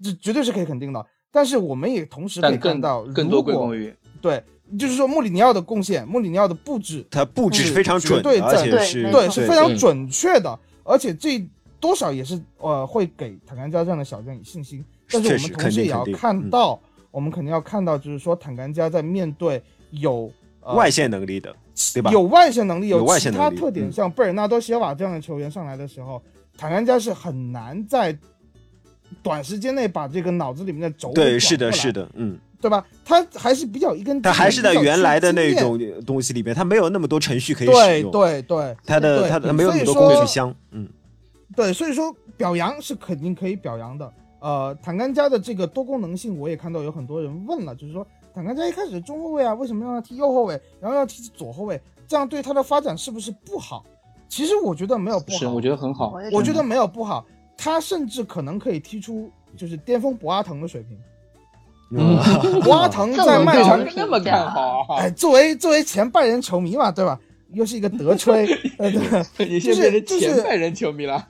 [0.04, 1.04] 这绝对是可以肯定的。
[1.32, 4.44] 但是我们也同时可以看到，更多归功于对，
[4.78, 11.42] 就是说穆里尼奥的贡献，穆里尼奥的布置，他布置是非常准，而且是对是非常准确的，而且这
[11.80, 14.84] 多少也是呃会给坦甘加这样的小将以信心。
[15.12, 16.80] 但是我们同时也要看到，
[17.12, 19.62] 我们肯定要看到，就是说坦甘加在面对
[19.92, 20.32] 有
[20.76, 21.56] 外线能力的。
[21.94, 22.12] 对吧？
[22.12, 26.22] 有外线能力，有其他特点，像贝尔纳多·席瓦这样的球员上来的时候，
[26.58, 28.14] 坦甘加是很难在
[29.24, 32.86] 短时间内把这个脑子里面的轴对，是的，是的，嗯，对吧？
[33.06, 40.86] 他还是比较一根，他还是在原来的那种东西里面，他没有那么多程序可以使用，对对对，他的他没有那么多工具箱，嗯，
[41.56, 44.14] 对，所以说表扬是肯定可以表扬的。
[44.42, 48.06] 呃，坦甘加的这个多功能性，我也看到有很多人问了，就是说。
[48.34, 51.80] 坦甘加一开始中后卫啊，为什么让他踢右后卫，然后要踢左后卫？
[52.08, 53.84] 这样对他的发展是不是不好？
[54.28, 56.14] 其实我觉得没有不好，是我觉得很好。
[56.32, 57.26] 我觉得没有不好，
[57.58, 60.98] 他甚至可能可以踢出就是巅峰博阿滕的水平。
[62.62, 67.20] 博阿滕在曼城那么看好， 哎，作为作为前拜仁球迷嘛，对吧？
[67.54, 68.46] 又是一个德吹，
[68.78, 71.26] 对，就是就是前拜仁球迷了。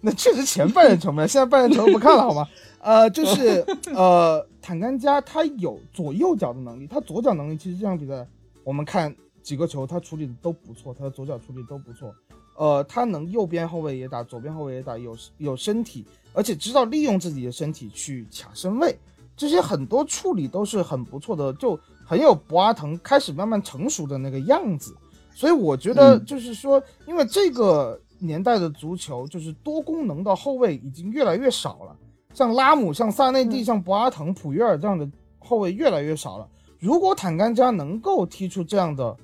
[0.00, 2.46] 那确实前拜仁球迷，现在拜仁球迷不看了好吗？
[2.80, 3.64] 呃，就是
[3.94, 8.26] 呃，坦甘加他有左右脚的能力，他左脚能力其实这场比赛
[8.64, 12.14] 我们看几个球，他处理的都不错，他的左脚处理都不错。
[12.56, 16.04] 呃，他能右边后卫也打，左边后卫也打，有有身体，
[16.34, 18.98] 而且知道利用自己的身体去抢身位，
[19.36, 24.94] 这些很多处理都是很不错的，就很有博阿滕开始慢慢成熟的那个样子。
[25.34, 31.96] 所以我觉得就是说，因为这个年代的足球就是多功能的后卫已经越来越少了。
[32.32, 35.08] 像拉姆、像萨内蒂、像博阿滕、普约尔这样的
[35.38, 36.48] 后卫越来越少了。
[36.78, 39.14] 如果坦甘加能够踢出这样的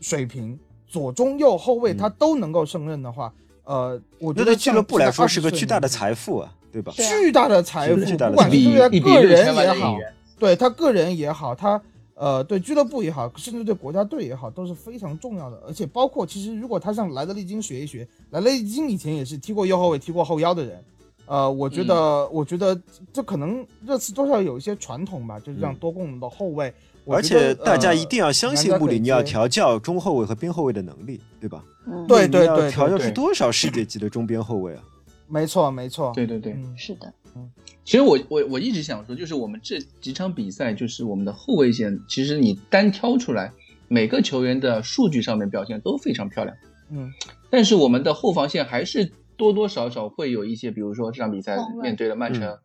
[0.00, 3.32] 水平，左中右后卫他都能够胜任的话，
[3.64, 6.92] 呃，我觉得俱乐部来说是个巨大的财富啊，对吧？
[6.96, 9.96] 巨大的财富，不管是对他个人也好，
[10.38, 11.80] 对他个人也好，他
[12.14, 15.62] 呃对俱乐部也好，甚至对国家队也好，都是非常重要的。
[15.66, 20.82] 而且包括其实如果他向莱德利金学一学，莱德利金以前也是踢过右后卫、踢过后腰的人。
[21.26, 22.78] 呃，我觉得，我觉得
[23.12, 26.72] 这可能热刺多少有一些传统吧，就是让多功能的后卫。
[27.06, 31.62] 而且大家一定要相信穆里尼奥调教中后卫和边后卫的能力，对吧？
[32.08, 34.82] 对对对，调教出多少世界级的中边后卫啊？
[35.28, 37.12] 没错没错，对对对，是的。
[37.36, 37.50] 嗯，
[37.84, 43.52] 其实我我我一直想说，就是我们这几场比赛，就是我们的后卫线，其实你单挑出来，
[43.88, 46.56] 每个球员的数据上面表现都非常漂亮。
[46.90, 47.12] 嗯，
[47.50, 52.56] 但是我们的后防线还是多多少少会有一些，比如说这场比赛面对了曼城，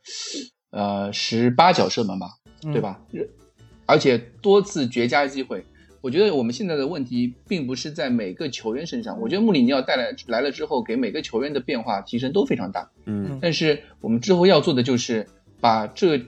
[0.71, 2.27] 呃，十八脚射门吧，
[2.61, 3.01] 对吧？
[3.85, 5.65] 而且多次绝佳机会，
[6.01, 9.19] 我觉得我们现在的问题并不是在每个球员身上。
[9.19, 12.87] 我觉得穆里尼奥带来来了之后，给每个球员的变化提升都非常大。
[13.05, 15.27] 嗯，但是我们之后要做的就是
[15.59, 16.21] 把这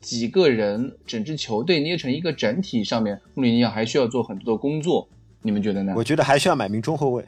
[0.00, 5.08] 几个人整支球队捏成一个整体，上面穆里尼奥还需要做很多的工作。
[5.42, 5.94] 你们觉得呢？
[5.96, 7.24] 我觉得还需要买名中后卫。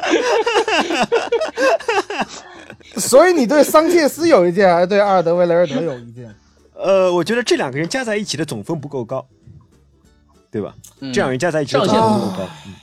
[2.97, 6.33] 所以你对桑切斯有意见，还是对阿尔德维雷尔德有意见？
[6.73, 9.25] 呃，我觉得这两个人加在一起的总分不够高，
[10.51, 10.75] 对吧？
[10.99, 12.73] 嗯这两人加在一起的总分不够高，嗯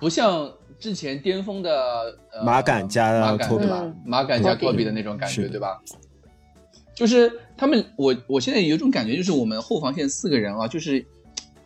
[0.00, 3.66] 不像之前巅峰的马杆加托比，
[4.04, 5.80] 马杆加托比的那种感觉，对吧？
[6.94, 11.04] 就是他们，我我现在有种感觉，就是我们后防线四个人啊，就是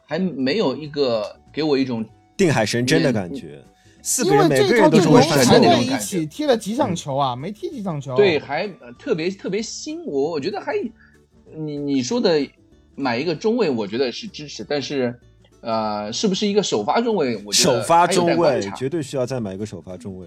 [0.06, 2.04] 还没有一个给我一种
[2.36, 3.62] 定海神针的感觉。
[4.04, 8.16] 四因为这一套阵容才在一起踢了几场球啊，没踢几场球。
[8.16, 10.04] 对，还特别特别新。
[10.04, 10.74] 我我觉得还，
[11.54, 12.44] 你你说的
[12.96, 15.16] 买一个中卫，我觉得是支持，但是，
[15.60, 17.36] 呃，是不是一个首发中卫？
[17.46, 20.26] 我觉得首发中卫绝对需要再买一个首发中卫。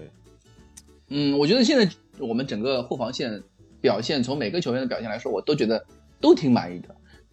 [1.08, 1.86] 嗯，我觉得现在
[2.18, 3.42] 我们整个后防线
[3.82, 5.84] 表现，从每个球员的表现来说，我都觉得
[6.18, 6.88] 都挺满意的。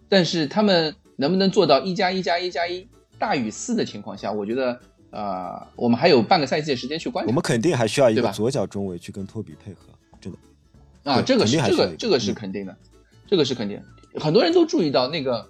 [0.10, 2.86] 但是他们能不能做到一加一加一加一
[3.18, 4.78] 大于四的情况下，我觉得。
[5.14, 7.30] 呃，我们还有半个赛季的时间去观察。
[7.30, 9.82] 我们肯定还需要一个左脚中卫去跟托比配合，
[10.20, 10.40] 真的。
[11.04, 12.76] 啊，这个是这个这个是肯定的，
[13.28, 13.80] 这个是肯定。
[14.16, 15.48] 很多人都注意到那个，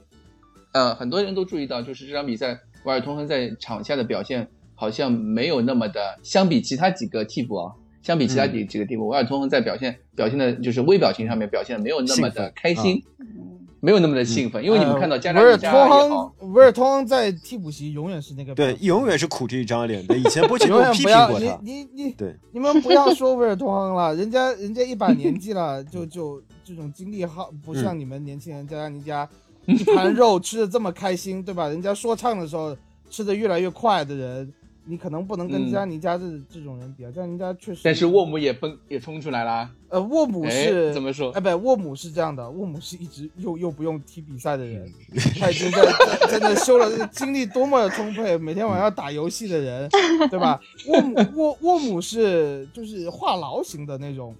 [0.74, 13.01] 呃，很多人都注意到，就是这场比赛，瓦尔通亨在场下的表现好像没有那么的，相比其他几个替补啊，相比其他几几个替补，瓦尔通亨在表现表现的，就是微表情上面表现的没有那么的开心。
[13.84, 20.18] 没有那么的兴奋，因为你们看到加扎维加也好，维尔通亨在替补席永远是那个对，永远是苦着一张脸的。
[20.18, 29.28] 以前波切蒂诺批评过他，你你你对，你们不要说维尔通亨了，人家人家一把年纪了，就 就这种精力耗不像你们年轻人加扎尼加
[29.66, 31.68] 一盘肉吃的这么开心，对吧？
[31.68, 32.74] 人家说唱的时候
[33.10, 34.54] 吃的越来越快的人。
[34.86, 37.82] 你可能不能跟加尼加这这种人比啊，加尼加确实。
[37.84, 39.70] 但是沃姆也奔也冲出来了。
[39.88, 41.32] 呃，沃姆是怎么说？
[41.32, 44.92] 哎，不，沃姆是这样的，沃姆是一直又又不用踢比赛的人，
[45.40, 45.84] 他已经在
[46.28, 49.90] 在那修了，精力多么的充沛，每天晚上打游戏的人，
[50.30, 50.60] 对吧？
[50.88, 54.36] 沃姆沃沃姆是就是话痨型的那种，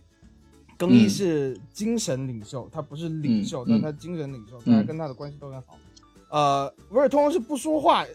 [0.78, 5.78] 更衣是精神领袖，他不是领袖，但他精神领袖，大家跟他的关系都很好。
[6.30, 8.06] 呃，维尔通是不说话。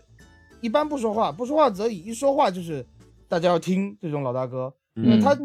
[0.60, 2.84] 一般不说话，不说话则已，一说话就是
[3.28, 5.42] 大家要听这种老大哥，因为他可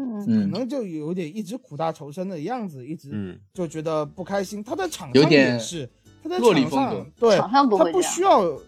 [0.50, 4.62] 能就有点一直苦大仇深的样子，一直就觉得不开心。
[4.62, 5.88] 他在场上也是，
[6.22, 8.58] 他在场上对，他不需要，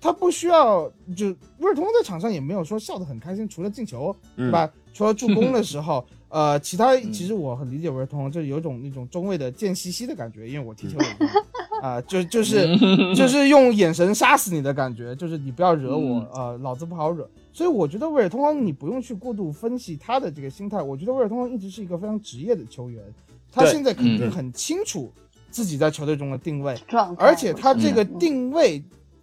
[0.00, 1.28] 他不需要，就
[1.58, 4.70] 威尔通在场上也没有说笑得很开心，除了进球，对吧？
[4.92, 6.04] 除了助攻的时候。
[6.32, 10.96] 呃，其他其实我很理解维尔通，就是有种那种中卫的贱兮兮的感觉，因为我踢球
[11.82, 12.76] 啊，就就是
[13.12, 17.28] 就是用眼神杀死你的感觉，就是你不要惹我，呃，老子不好惹。
[17.52, 20.80] 所以我觉得威尔通，你不用去过度分析他的这个心态。
[20.80, 23.02] 我觉得威尔通一直是一个非常职业的球员，
[23.50, 25.12] 他现在肯定很清楚
[25.50, 26.78] 自己在球队中的定位，
[27.18, 28.80] 而且他这个定位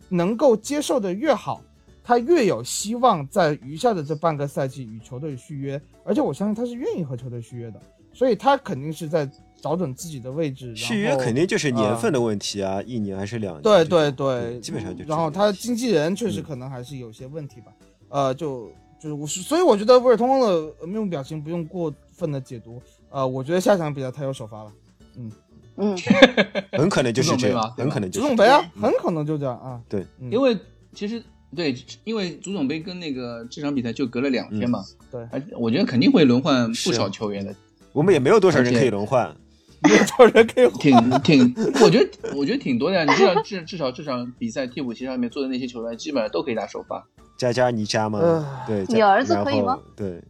[0.10, 1.62] 能够接受的越好。
[2.03, 7.80] 他越有希望在余下的这半个赛季与球队续约，而且我相信他是愿意和球队续约的，
[8.12, 9.30] 所以他肯定是在
[9.62, 10.76] 找准自己的位置。
[10.76, 13.62] 续约肯定就是年份的问题啊，一年还是两年？
[13.62, 15.03] 对对对，基本上就。
[15.05, 17.72] 然后他经纪人确实可能还是有些问题吧，
[18.10, 24.72] 呃，就就是我，所以我觉得威尔通的面部表情不用过分的解读，呃，我觉得下场比赛他有首发了，
[25.18, 25.32] 嗯
[25.78, 25.97] 嗯，
[26.74, 28.22] 很可能就是这样，很可能就是。
[28.22, 30.57] 足总杯啊，很可能就这样啊，对，因为
[30.93, 31.22] 其实。
[31.55, 37.51] 对，因为足总杯跟那个这场比赛就隔了两天嘛，对，我觉得肯定会轮换不少球员的。
[37.91, 39.36] 我们也没有多少人可以轮换，
[39.84, 43.04] 没有多少人可以挺挺，我觉得我觉得挺多的呀。
[43.04, 47.06] 你至少，至至少这场比赛替补席上面坐的那些球员，基本上都可以打首发。
[47.38, 48.64] 加加你加吗？
[48.68, 49.80] 对，你儿子可以吗？
[49.96, 50.22] 对，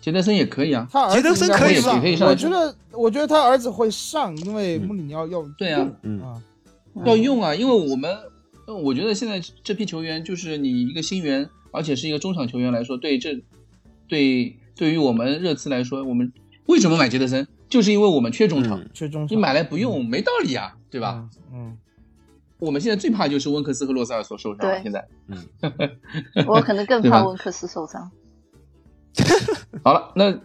[0.00, 2.28] 杰德森也可以啊，他杰德森可以上，可以上。
[2.28, 6.42] 我觉得，我觉得他儿子会上，因为穆里尼奥要对啊，嗯啊，
[7.04, 8.10] 要用啊，因为我们。
[8.66, 13.38] 我觉得现在这批球员，就是你一个新援，而且是一个中场球员来说，对这，
[14.08, 16.32] 对对于我们热刺来说，我们
[16.64, 17.46] 为什么买杰德森？
[17.74, 21.28] 就是因为我们缺中场，缺中场，你买来不用，没道理啊，对吧？
[21.52, 21.76] 嗯，
[22.60, 24.80] 我们现在最怕就是温克斯和洛塞尔所受伤。
[24.80, 25.44] 现在，嗯，
[26.46, 28.08] 我可能更怕温克斯受伤。
[29.82, 30.40] 好了，那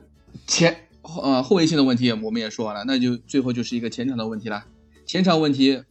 [0.47, 0.87] 前
[1.21, 4.65] 呃后卫线的问题我们也说完了，那就最后就是一个前场的问题了。
[5.05, 5.83] 前场问题，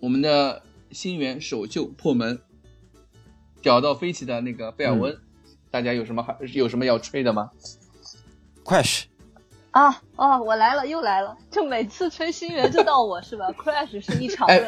[0.00, 0.60] 我们的
[0.90, 2.40] 新援首秀破门，
[3.62, 5.16] 屌到飞起的那个贝尔温，
[5.70, 7.50] 大家有什么还有什么要吹的吗
[8.64, 9.04] ？Crash。
[9.70, 13.46] 啊哦，我来了，又来了，就每次吹新源就到我是吧？
[13.58, 14.48] Crash 是一场。
[14.48, 14.58] 哎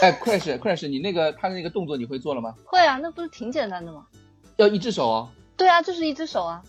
[0.00, 2.54] 哎，Crash Crash，你那个他的那个动作你会做了吗？
[2.64, 4.06] 会啊，那不是挺简单的吗？
[4.56, 5.28] 要一只手哦。
[5.56, 6.62] 对啊，就是一只手啊。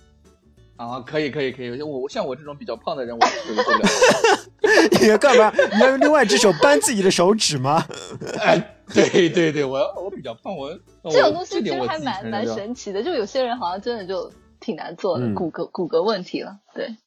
[0.75, 3.89] 啊，可以可以可以，我像我这种比较胖的人，我做不了。
[4.99, 5.53] 你要干嘛？
[5.73, 7.85] 你要用另外一只手扳自己的手指吗？
[8.41, 10.73] 哎，对对对，我我比较胖，我
[11.11, 16.97] 这种东西其实还蛮蛮神奇的，就有些人好像真的就挺难做的，骨骼骨骼问题了，对。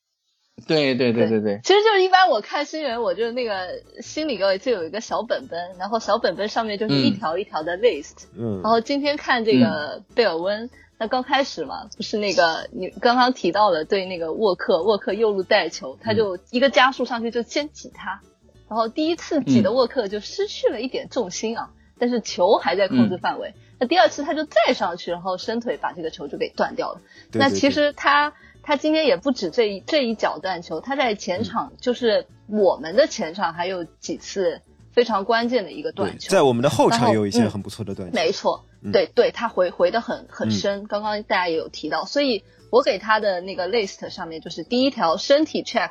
[0.66, 8.24] 对对对对对，其实就是一般我看新人，我就那个心里头就有一个小本本，然后小本本上面就是一条一条的 list。
[8.34, 8.62] 嗯。
[8.62, 18.22] 然后今天看这个贝尔温，那刚开始嘛，不是那个你刚刚提到的对那个沃克，沃克右路带球，他就一个加速上去就先挤他，
[18.66, 23.52] 然后第一次挤的沃克就失去了一点重心啊，但是球还在控制范围。
[23.78, 27.02] 那第二次他就再上去，然后伸腿把这个球就给断掉了。
[27.32, 28.32] 那其实他。
[28.67, 34.61] 他今天也不止这一这一脚断球，他在前场就是我们的前场还有几次
[34.91, 38.14] 非常关键的一个断球，在我们的后场也有一些很不错的断球。
[38.17, 42.43] 没错，对对，他回回的很很深，刚刚大家也有提到，所以
[42.73, 45.91] 我给他的那个 list 上面就是第一条身体 check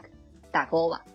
[0.51, 1.05] 打勾吧。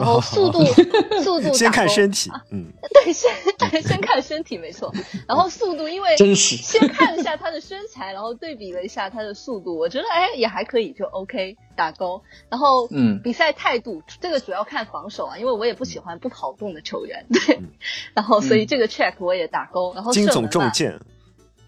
[0.00, 0.64] 然后速度，
[1.22, 2.72] 速度 先看身体，嗯，
[3.04, 3.30] 对，先
[3.70, 4.92] 对先看身体没错。
[5.28, 12.22] 然后速度，因为真实，先看了一下他的身材，然后对比了一下他的速度，我觉得哎也还可以，就 OK 打勾。
[12.48, 17.60] 然后嗯，比赛态度这个主要看防守啊，因为我也不喜欢不跑动的球员，对。
[18.14, 19.92] 然后所以这个 check 我也打勾。
[19.94, 20.98] 然后金总中箭。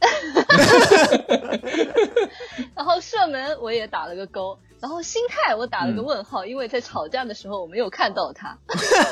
[2.74, 4.58] 然后射门我也打了个勾。
[4.82, 8.58] 然后心态我打了个问号，因为在吵架的时候我没有看到他。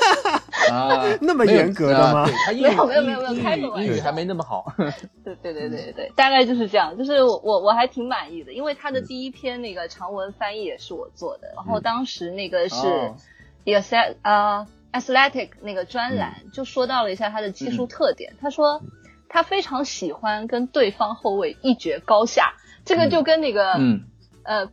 [0.68, 2.26] 啊， 那么严格的吗？
[2.52, 4.64] 没有没有没有没有，开个玩笑，还没那么好。
[5.22, 6.98] 对对对对对，大概就是这样。
[6.98, 11.52] 就是我我我还挺满意的，因为他的第一篇那个长文翻译也是我做的。
[11.54, 12.76] 然后当时那个是
[13.62, 18.32] The Ath 啊 Athletic 那个专栏就说到了一下他的技术特点。
[18.40, 18.82] 他说
[19.28, 22.54] 他非常喜欢跟对方后卫一决高下，
[22.84, 23.74] 这个就跟那个
[24.42, 24.68] 呃。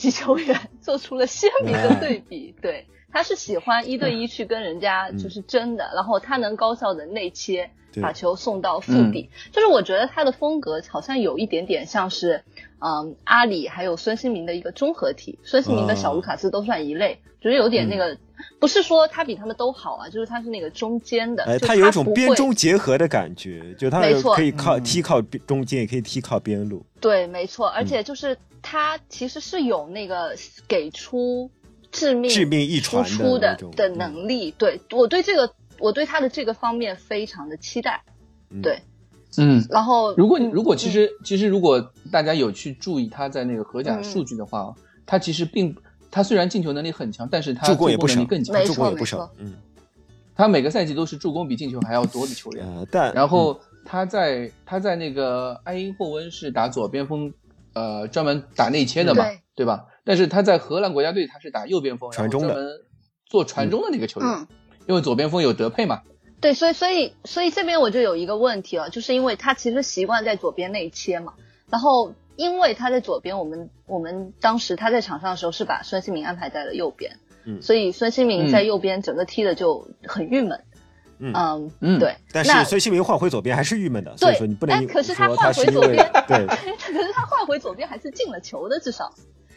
[0.00, 7.70] 击球员 做出了鲜明的对比，对，他是喜欢一对一去跟人家就是争的，然后他能高效的内切，
[8.00, 12.42] 把球送到腹地，就是我觉得他的风格好像有一点点像是，
[12.80, 18.16] 嗯，阿里还有孙兴民的一个综合体，孙兴民跟小卢卡斯都算一类，只是有点那个，
[18.58, 24.00] 不是说他比他们都好啊，就是他是那个中间的，他有一种边中结合的感觉，就他
[24.34, 28.36] 可以靠踢靠中间，也可以踢靠边路，对，没错，而且就是。
[28.62, 30.36] 他其实是有那个
[30.68, 31.50] 给出
[31.90, 34.50] 致命、致命一传出的的能力。
[34.50, 38.02] 对我对这个，我对他的这个方面非常的期待。
[38.62, 38.82] 对，
[39.38, 39.64] 嗯。
[39.70, 44.74] 然后，如果如果其实其实如果大家有去注意他在那个荷甲数据的话，
[45.06, 45.74] 他其实并
[46.10, 49.30] 他虽然进球能力很强，但是他助攻也不少，更强，助攻也不少。
[49.38, 49.54] 嗯。
[50.34, 52.86] 他每个赛季都是助攻比进球还要多的球员。
[52.90, 57.32] 但然后他在他在那个埃因霍温是打左边锋。
[57.72, 59.86] 呃，专门打内切的嘛，对吧？
[60.04, 62.80] 但是他在荷兰国家队，他是打右边锋，传中的，
[63.26, 64.48] 做传中的那个球员，
[64.88, 66.02] 因为左边锋有德佩嘛。
[66.40, 71.34] 对，所以所以所以这边我就有一个问题了，就是因为他其实习惯在左边内切嘛，
[71.70, 80.58] 然后因为他在左边，我们我们当时他在场上的时候是把孙兴民安排在了右边，嗯，所以孙兴民在右边整个踢的就很郁闷。
[81.22, 84.86] 嗯嗯对，但是孙兴民换回左边还是郁闷的，所以说你不能。
[84.86, 89.12] 可是他换回左边， 对， 可是他换回左边还是进了球的，至少。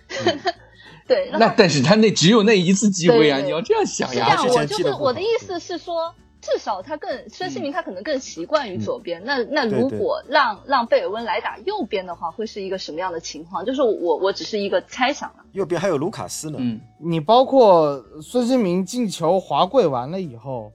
[1.08, 3.40] 对，那但是他那只有那一次机会啊！
[3.40, 4.36] 你要这样想呀。
[4.36, 6.14] 是这样，我就是我的意思是说，
[6.44, 9.24] 至少他更孙兴民他可能更习惯于左边。
[9.24, 13.64] 那那如果让让贝尔温来打右边的话，会是一个什么样的情况？
[13.66, 15.46] 就是我我只是一个猜想了。
[15.54, 16.58] 右边还有卢卡斯呢。
[16.60, 20.72] 嗯，你包括孙兴民进球滑跪完了以后。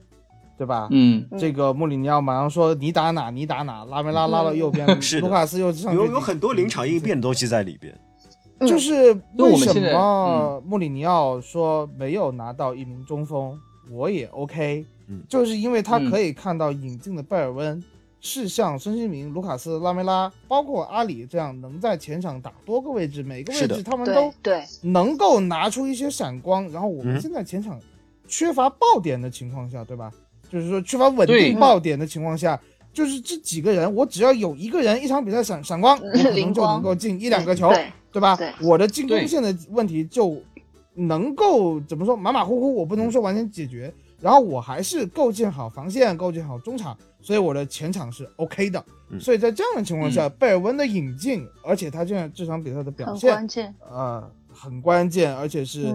[0.59, 0.89] 对吧？
[0.91, 4.85] 嗯，这个穆里尼奥马上说你打哪你打哪，拉梅拉拉到右边，
[5.21, 7.97] 卢卡斯又上有有很多临场应变的东西在里边。
[8.67, 13.57] 就是为什么穆里尼奥说没有拿到一名中锋，
[13.89, 14.85] 我也 OK，
[15.27, 17.83] 就是因为他可以看到引进的贝尔温
[18.21, 26.69] 是像孙兴民、卢卡斯、拉梅拉，包括阿里这样能在前场打多个位置，每个位置他们都对能够拿出一些闪光。
[26.69, 27.79] 然后我们现在前场
[28.27, 30.11] 缺乏爆点的情况下，对吧？
[30.49, 32.59] 就是说缺乏稳定爆点的情况下，
[32.91, 37.71] 就是这几个人，我只要有一个人一场比赛闪闪光，我可能就能够进一两个球，
[38.11, 38.37] 对吧？
[38.61, 40.41] 我的进攻线的问题就
[40.95, 43.93] 能够怎么说马马虎虎，我不能说完全解决。
[44.21, 48.83] 然后我还是构建好防线，构建好中场，所以我的前场是 OK 的。
[49.19, 53.31] 所以在这样的情况下，贝尔温的引进，而且他现在这场比赛的表现，
[53.89, 55.87] 呃，很关键，而且是，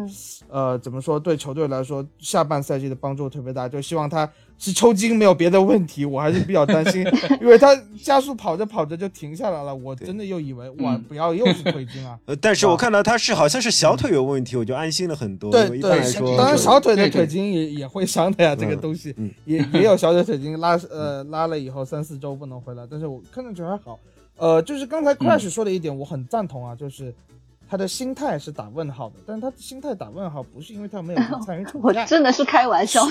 [0.49, 4.29] 呃，怎么说，对球队来说，下半赛季的帮助特别大，就希望他。
[4.59, 7.05] 是抽筋没有别的问题，我还是比较担心，
[7.41, 12.19] 因为他加速跑着跑着就停下来了，我真的又以为哇不要又是腿筋啊。
[12.27, 15.51] 呃，但是我看到他是好像是小腿有问题，我就安心了很多。
[15.51, 23.99] 对对，当然小腿的腿筋也也会伤的呀，这个东西也也有小腿腿筋拉 呃拉了以后三四周不能回来，但是我看上去还好。
[24.37, 27.15] 呃，就是刚才 Crash 说的一点，我很赞同啊，就是。
[27.69, 33.05] 他的心态是打问号的，但是他的心态打问号不是因为他没有 参与我真的是开玩笑。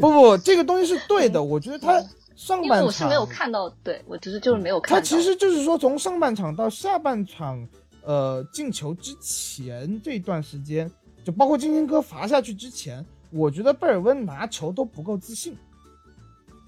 [0.00, 1.42] 不不，这个东西是对的。
[1.42, 2.02] 我觉得他
[2.34, 5.00] 上半场我是没有看到，对我只是就是没有看到。
[5.00, 7.66] 他其实就是说，从上半场到下半场，
[8.02, 10.90] 呃，进球之前这段时间，
[11.24, 15.56] 就包括金星哥罚下去之前，我觉得贝尔温拿球都不够自信。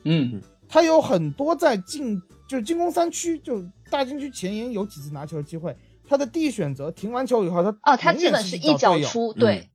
[0.05, 5.77] 嗯，他有很多在进，就是进攻三区，就大禁区前沿有几次拿球的机会。
[6.13, 9.71] 他的第一选择停完球以后，他哦，他基本是一脚出，对，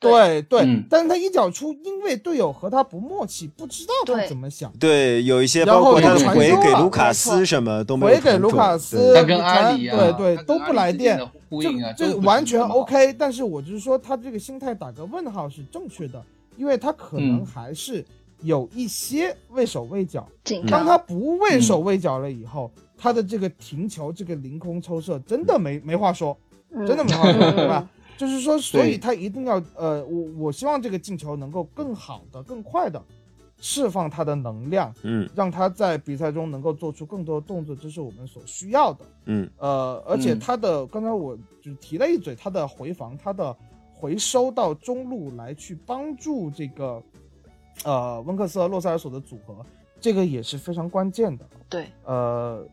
[0.00, 11.20] 对对，但是他一脚出，因为队友和他不默契，不知道他怎么想，对，有一些包括他回给卢卡斯什么都没回给卢卡斯，他跟阿里对对都不来电，
[11.50, 13.12] 这这完全 OK。
[13.18, 16.24] 但是我就是说，他这个心态打个问号是正确的，
[16.56, 18.02] 因为他可能还是
[18.40, 20.26] 有一些畏手畏脚，
[20.70, 22.70] 当他不畏手畏脚了以后。
[23.02, 26.38] 他的这个停球，这个凌空抽射，真的没没话说，
[26.86, 27.90] 真的没话说，对吧？
[28.16, 33.02] 就是说，所以他一定要，呃，我我希望这个进球能够更好的、更快的
[33.60, 43.56] 释放他的能量，嗯，让他在比赛中能够做出更多的动作，这是我们所需要的，嗯，呃，而且他的刚才我就提了一嘴，他的回防，他的
[43.92, 47.02] 回收到中路来去帮助这个，
[47.82, 49.56] 呃，温克斯和洛塞尔索的组合，
[50.00, 52.64] 这个也是非常关键的，对，呃。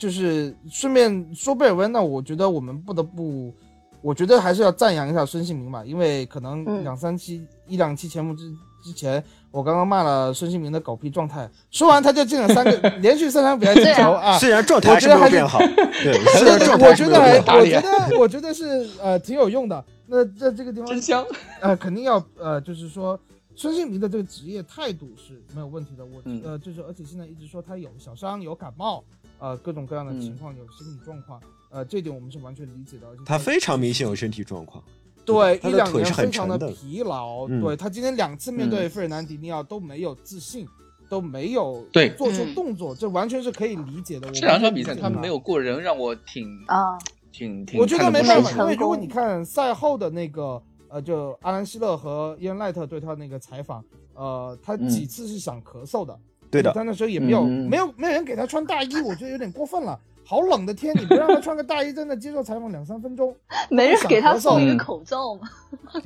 [0.00, 3.52] 就是顺便说贝尔温，那我觉得我们不得不，
[4.00, 8.50] 我觉得还是要赞扬一下孙兴民吧，因为可能两三期一两期节目之
[8.82, 19.84] 之前，我刚刚骂了孙兴民的狗屁状态，说完他就进了三个 连续三场比赛进球啊，虽然状态 还是没变好，对，我觉得还我觉得我觉得是呃挺有用的。
[20.06, 21.22] 那在这个地方真香，
[21.60, 23.20] 呃肯定要呃就是说
[23.54, 29.04] 孙兴民的这个职业态度是没有问题的，我呃就是而且现在一直说他有小伤有感冒。
[29.40, 33.06] 呃，各种各样的情况，有身体状况，呃，这点我们是完全理解的。
[33.24, 34.84] 他非常明显有身体状况，
[35.24, 40.68] 对，一两年非常的疲劳，对他今天两次面对费尔南迪尼奥都没有自信，
[41.08, 44.30] 都没有对做出动作，这完全是可以理解的。
[44.30, 46.98] 这两场比赛他没有过人，让我挺啊，
[47.32, 47.80] 挺挺。
[47.80, 53.82] 我觉得没办法，因为如果你看赛后的那个，呃，就阿兰希勒和伊恩赖特对他那个采访，
[54.14, 56.18] 呃，他几次是想咳嗽的。
[56.50, 59.98] 对的，他那时候也没有没有没有人给他穿大衣，我觉得有点过分了。
[60.24, 63.34] 好冷的天，你不让他穿个大衣在那接受采访两三分钟，
[63.70, 65.48] 没人给他送一个口罩吗？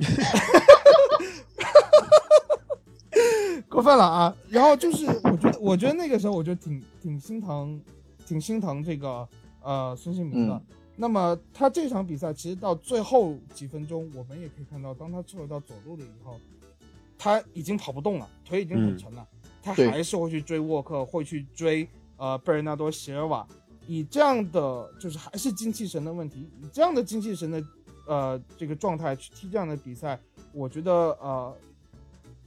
[3.69, 4.35] 过分了啊！
[4.49, 7.79] 然后就是，我觉得我觉得那个时候我就挺挺心疼，
[8.25, 9.27] 挺心疼这个
[9.61, 10.61] 呃孙兴民的。
[10.95, 16.39] 那么他这场比赛其实到最后几分钟，我们也可以看到，当他撤到左路了以后，
[17.17, 19.25] 他已经跑不动了，腿已经很沉了。
[19.65, 23.45] 他还是会去追沃克，会去追呃贝尔纳多·席尔瓦，
[23.87, 27.63] 以这样的就是还是精气神的问题，以这样的精气神的
[28.07, 30.19] 呃这个状态去踢这样的比赛，
[30.53, 31.51] 我觉得呃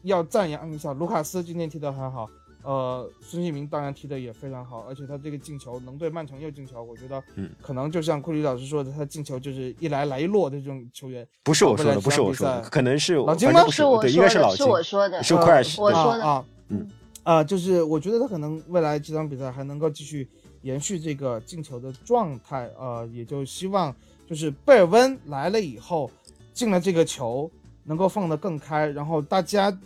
[0.03, 2.31] 要赞扬一下卢卡斯今天踢得很好，
[2.63, 7.21] 呃孙兴民当然踢得也非常好，而且他这个进球能对曼城又进球，我觉得
[7.61, 11.27] 可能就像库里老师说的，他进球就是一来来一落的这种球员。
[11.43, 13.67] 不是我说的，不是我说的，可能是老金吗？
[13.69, 16.89] 是我说的，是我说的，是 Crash，我说的啊，嗯。
[17.23, 20.27] 啊，就是我觉得他可能未来几场比赛还能够继续
[20.63, 23.95] 延续这个进球的状态，呃，也就希望
[24.27, 26.11] 就是贝尔温来了以后
[26.55, 27.51] 进了这个球
[27.85, 29.77] 能够放得更开，然后大家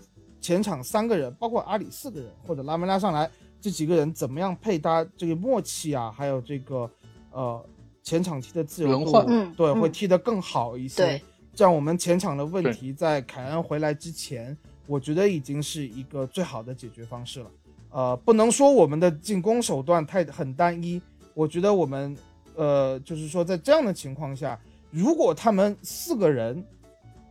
[0.41, 3.29] 前场三个人，包括阿里四个人或者拉梅拉上来
[3.61, 6.89] 这几个人怎么样配搭这个默契啊，还有这个
[7.33, 7.65] 呃
[8.05, 9.13] 前场踢的自由度，
[9.57, 11.21] 对，会踢得更好一些，
[11.55, 14.57] 这样我们前场的问题在凯恩回来之前。
[14.87, 17.51] 我觉得已经是一个最好的解决方式了，
[17.91, 21.01] 呃，不能说我们的进攻手段太很单一。
[21.35, 22.15] 我觉得我们，
[22.57, 24.59] 呃，就是说在这样的情况下，
[24.91, 26.63] 如果他们四个人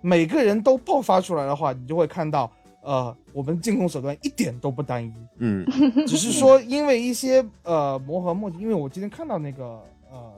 [0.02, 2.52] 每个人都爆发出来的话，你就会看到，
[2.82, 5.14] 呃，我们进攻手段一点都不单一。
[5.38, 5.64] 嗯，
[6.07, 10.34] 只是说因为一些呃磨合默契，因为我今天看到那个呃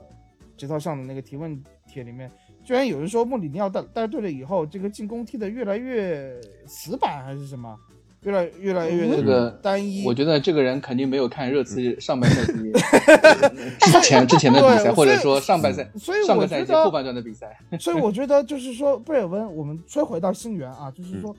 [0.56, 2.30] 节操上的那个提问帖里面，
[2.64, 6.32] 居然有人说穆里尼奥带带队了以后，这个进攻踢得越来越
[6.66, 7.76] 死板还是什么？
[8.22, 12.72] 越来越来越那个单一，我觉得这个人肯定没有看热刺上半赛季
[13.84, 17.54] 之前之前的比赛，或者说上半赛所以上个赛季后半段的比赛。
[17.78, 21.36] 所以我觉得就是说 贝尔温，我们说回到新援啊，就是说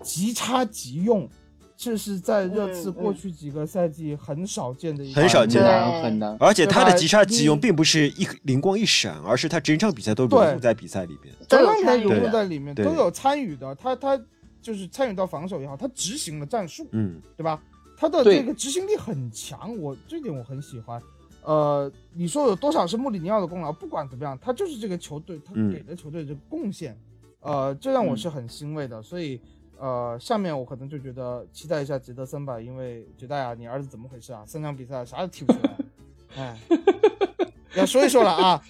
[0.00, 1.28] 即插即用，
[1.82, 6.36] 这是在热刺过去几个赛季很少见的，很少见的，很难。
[6.38, 13.74] 而且他的急刹急用并不是一灵光一闪，而是他整场比赛都融入在比赛里边，整场比赛融入在里面，都有参与的。
[13.74, 14.20] 他他。
[14.62, 17.60] 就是参与到防守也好，他执行了战术，嗯，对吧？
[17.96, 21.02] 他的这个执行力很强，我这点我很喜欢。
[21.42, 23.72] 呃，你说有多少是穆里尼奥的功劳？
[23.72, 26.96] 不管怎么样，他就是这个球队他给的球队这个贡献，
[27.40, 29.02] 呃，这让我是很欣慰的。
[29.02, 29.40] 所以，
[29.82, 34.44] 呃，下面我可能就觉得期待一下杰德森吧，因为杰大呀，你儿子怎么回事啊？
[34.46, 35.76] 三场比赛啥都踢不出来，
[36.38, 36.56] 哎，
[37.74, 38.62] 要说一说了啊，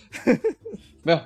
[1.02, 1.20] 没有。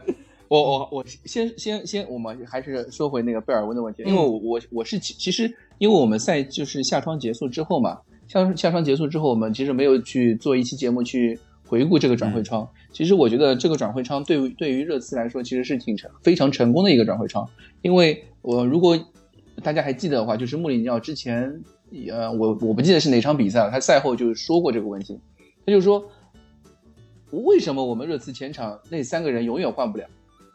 [0.48, 11.38] 我我我先先先，我们还是说回那个贝尔温的问题，因为我我我是其其实，因为我们赛就是夏窗结束之后嘛，夏夏窗结束之后，我们其实没有去做一期节目去
[11.68, 12.68] 回顾这个转会窗。
[12.90, 17.48] 其实我觉得这个转会窗对于对于热刺来说，其实是挺成非常成功的一个转会窗。
[17.82, 18.98] 因为我如果
[19.62, 21.62] 大家还记得的话，就是穆里尼奥之前，
[22.10, 25.18] 呃，我我不记得是哪场比赛了，他赛后就说过这个问题，
[25.64, 26.04] 他就说，
[27.30, 30.04] 为什么我们热刺前场那三个人永远换不了？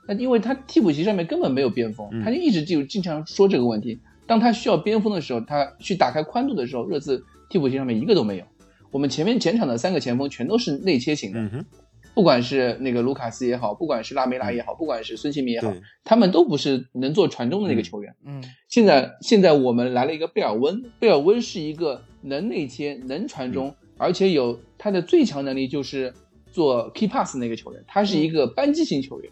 [0.08, 4.00] 那因为他替补席上面根本没有边锋，他就一直就经常说这个问题。
[4.26, 8.46] 当他需要边锋的时候，他去打开宽度的时候，热刺替补席上面一个都没有。
[8.92, 11.66] 我们前面前场的三个前锋全都是内切型的，
[12.14, 15.74] 不管是那个卢卡斯也好，不管是拉梅拉也好，不管是孙兴民也好，
[16.04, 18.14] 他们都不是能做传中的那个球员。
[18.26, 26.14] 嗯，现在现在我们来了一个贝尔温，贝尔温是一个能内切、能传中，而且有他的最强能力就是
[26.52, 29.32] 做 key pass 那个球员，他是一个扳机型球员。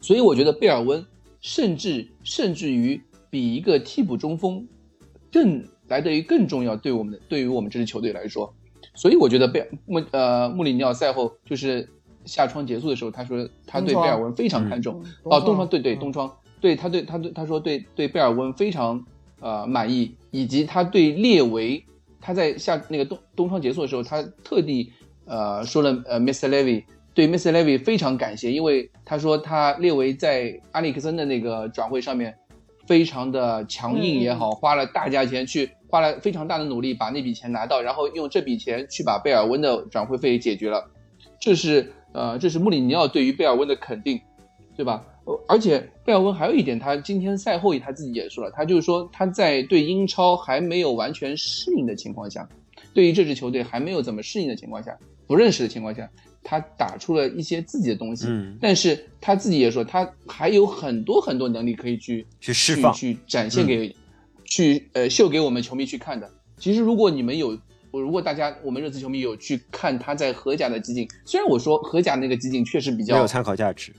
[0.00, 1.04] 所以我觉得贝尔温
[1.42, 4.66] 甚至甚至于比一个替补中锋
[5.30, 8.54] 更来得于更重要，对我们的对于我们这支球队来说。
[8.94, 11.88] 所以我觉得贝穆呃穆里尼奥赛后就是
[12.24, 15.02] 夏窗结束的时候，他说他对贝尔温非常看重。
[15.22, 16.30] 哦，东窗对对东窗
[16.60, 19.04] 对他对他对他说对对贝尔温非常
[19.40, 21.82] 呃满意，以及他对列维
[22.20, 24.92] 他在夏那个东东窗结束的时候，他特地
[25.24, 26.48] 呃说了呃 Mr.
[26.48, 26.84] Levy。
[27.12, 27.50] 对 Mr.
[27.50, 32.32] Levy 非常感谢，因为他说他列维在阿里克森的那个转会上面
[32.86, 40.88] 非常的强硬也好，花了大价钱去花了非常大的努力把那笔钱拿到，然后用这笔钱去把贝尔温的转会费解决了，
[41.40, 44.20] 这是呃这是穆里尼奥对于贝尔温的肯定，
[44.76, 45.04] 对吧？
[45.48, 52.48] 而且贝尔温还有一点，他今天赛后他自己也说了，他就是说他在对英超还没有完全适应的情况下，
[52.94, 54.96] 对于这支球队还没有怎么适应的情况下，
[55.26, 56.08] 不认识的情况下。
[56.42, 63.94] 他打出了一些自己的东西，嗯，但是他自己也说，他还有很多很多能力可以去去释放、去展现给、
[64.50, 66.30] 去呃秀给我们球迷去看的。
[66.58, 67.58] 其实，如果你们有，
[67.90, 73.90] 如果大家我们热刺球迷有去看他在荷甲的集锦，虽然我说荷甲那个集锦确实比较没有参考价值，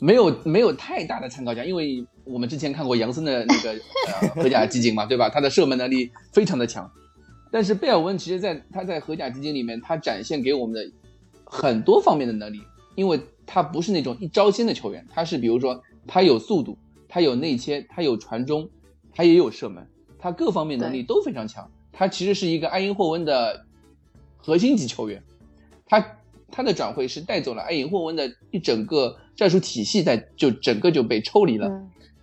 [0.00, 3.72] 没有没有太大的参考价，因为我们之前看过杨森的那个
[4.22, 5.28] 呃荷甲集锦嘛， 对吧？
[5.28, 6.90] 他的射门能力非常的强，
[7.50, 10.90] 但是贝尔温其实在他在荷甲集锦里面，他展现给我们的。
[11.50, 12.60] 很多方面的能力，
[12.94, 16.76] 因为他不是那种一招鲜的球员，他是比如说他有速度，
[17.08, 18.68] 他有内切，他有传中，
[19.18, 19.84] 他也有射门，
[20.16, 21.68] 他各方面能力都非常强。
[21.92, 23.66] 他其实是一个埃因霍温的
[24.36, 25.20] 核心级球员，
[25.86, 26.06] 他
[26.52, 31.68] 他的转会是带走了埃因霍温的一整个战术体系，在就整个就被抽离了。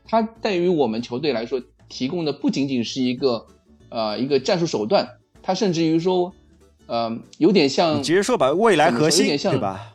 [0.05, 3.45] 他对于我们球队来说提供的不仅仅是一个
[3.89, 5.05] 呃一个战术手段，
[5.43, 6.33] 他甚至于说。
[6.87, 9.94] 呃，有点像，直接说吧未来核心，对吧？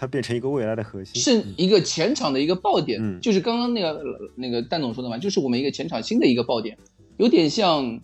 [0.00, 4.00] 它变成一个未来的核心，是一个前场的一个爆点，就是刚刚那个
[4.34, 6.74] 那个蛋总说的嘛，就是我们一个前场新的一个爆点，
[7.18, 8.00] 有点像，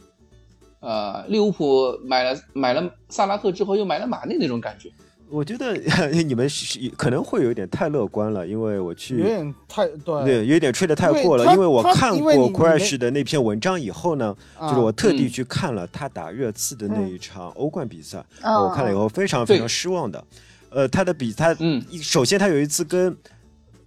[0.81, 4.91] 呃，利物浦买了买了萨拉赫之后又买了马内那种感觉。
[5.31, 5.75] 我觉得
[6.23, 6.47] 你们
[6.99, 11.51] 可能会有点太乐观了，因为我去有点太对，有点吹的太过了。
[11.55, 20.23] 因为我看过 Crash 的那篇文章以后呢，就是我特地去看了他打热刺的那一场欧冠比赛，我看了以后非常非常失望的。
[20.77, 23.17] 呃，他的比他嗯，首先他有一次跟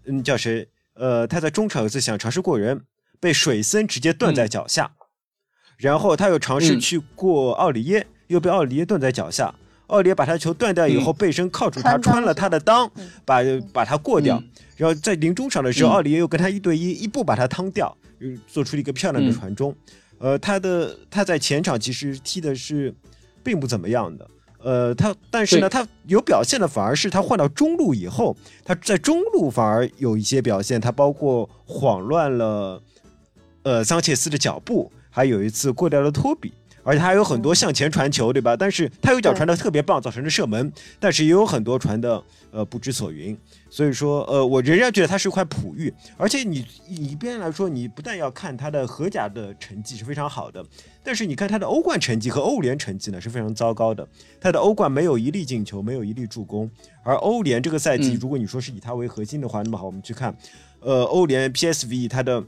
[0.06, 2.82] 嗯叫谁呃他在中场有一次想尝试过人，
[3.20, 4.92] 被水森直接断在脚下。
[5.78, 9.54] 然后他又尝试去过奥里耶，又被奥里耶断在脚下。
[9.86, 12.90] 奥里耶把他球断掉以后，背身靠住他，穿了他的裆，
[13.24, 13.42] 把
[13.72, 14.42] 把他过掉。
[14.76, 17.96] 然后在临中场的时候，奥里耶又跟他一对一，一步把他趟掉，
[18.48, 19.76] 做出了一个漂亮的传中。
[20.18, 22.92] 呃，他的他在前场其实踢的是
[23.44, 24.28] 并不怎么样的。
[24.62, 30.82] 呃，他但是呢，他有表现的反而是他换到中路以后，他在中路反而有一些表现。
[30.82, 32.82] 他包括晃乱了
[33.64, 36.52] 呃桑切斯的脚步，还有一次过掉了托比。
[36.90, 38.58] 而且他还有很多向前传球，对吧？
[38.58, 40.74] 但是他有脚传的特别棒，造成了射门。
[41.00, 43.38] 但是也有很多传的呃不知所云。
[43.70, 45.94] 所以说，呃，我仍然觉得他是一块璞玉。
[46.18, 50.66] 而且你一边来说，你不但要看他的荷甲的成绩是非常好的，
[51.04, 54.08] 但是你看他的欧冠成绩和欧联成绩呢是非常糟糕的。
[54.42, 56.68] 他的欧冠没有一粒进球，没有一粒助攻。
[57.04, 60.36] 而欧联这个赛季，如果你说是以他为核心的话，那么好，我们去看，
[60.80, 62.44] 呃，欧联 PSV 他的。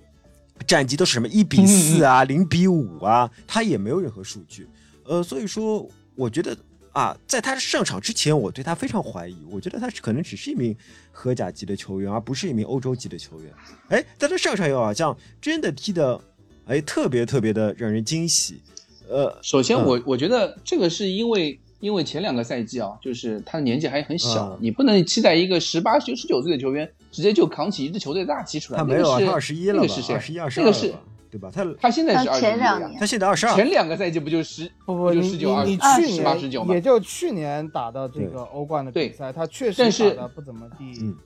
[0.68, 4.68] 战绩都是什么一比四啊，零比五啊，他也没有任何数据，
[5.04, 6.58] 呃，所以说我觉得
[6.92, 10.76] 啊，在他上场之前，我对他非常怀疑，我觉得他可能只是一名
[11.12, 13.54] 荷甲级的球员，而不是一名欧洲级的球员。
[13.90, 16.20] 哎，但他上场以后好像真的踢的，
[16.66, 18.62] 哎，特别特别的让人惊喜。
[19.10, 26.90] 呃，首先我我觉得这个是因为因为前两个赛季啊，就是他的年纪还很小，你不能期待一个十八九十九岁的球员。
[27.12, 29.94] 直接就扛起一支球队大旗出来，他没有啊，他二十一了吧？
[30.14, 30.94] 二十一、二十二，那个是
[31.30, 31.52] 对吧？
[31.54, 33.54] 他他现在是二十一他现在二十二。
[33.54, 35.76] 前两个赛季不就十不不，就十九、二十
[36.24, 36.74] 八、十九吗？
[36.74, 40.86] 也就去年打的这个欧冠的比赛，他确实打的不怎么地。
[41.02, 41.18] 嗯。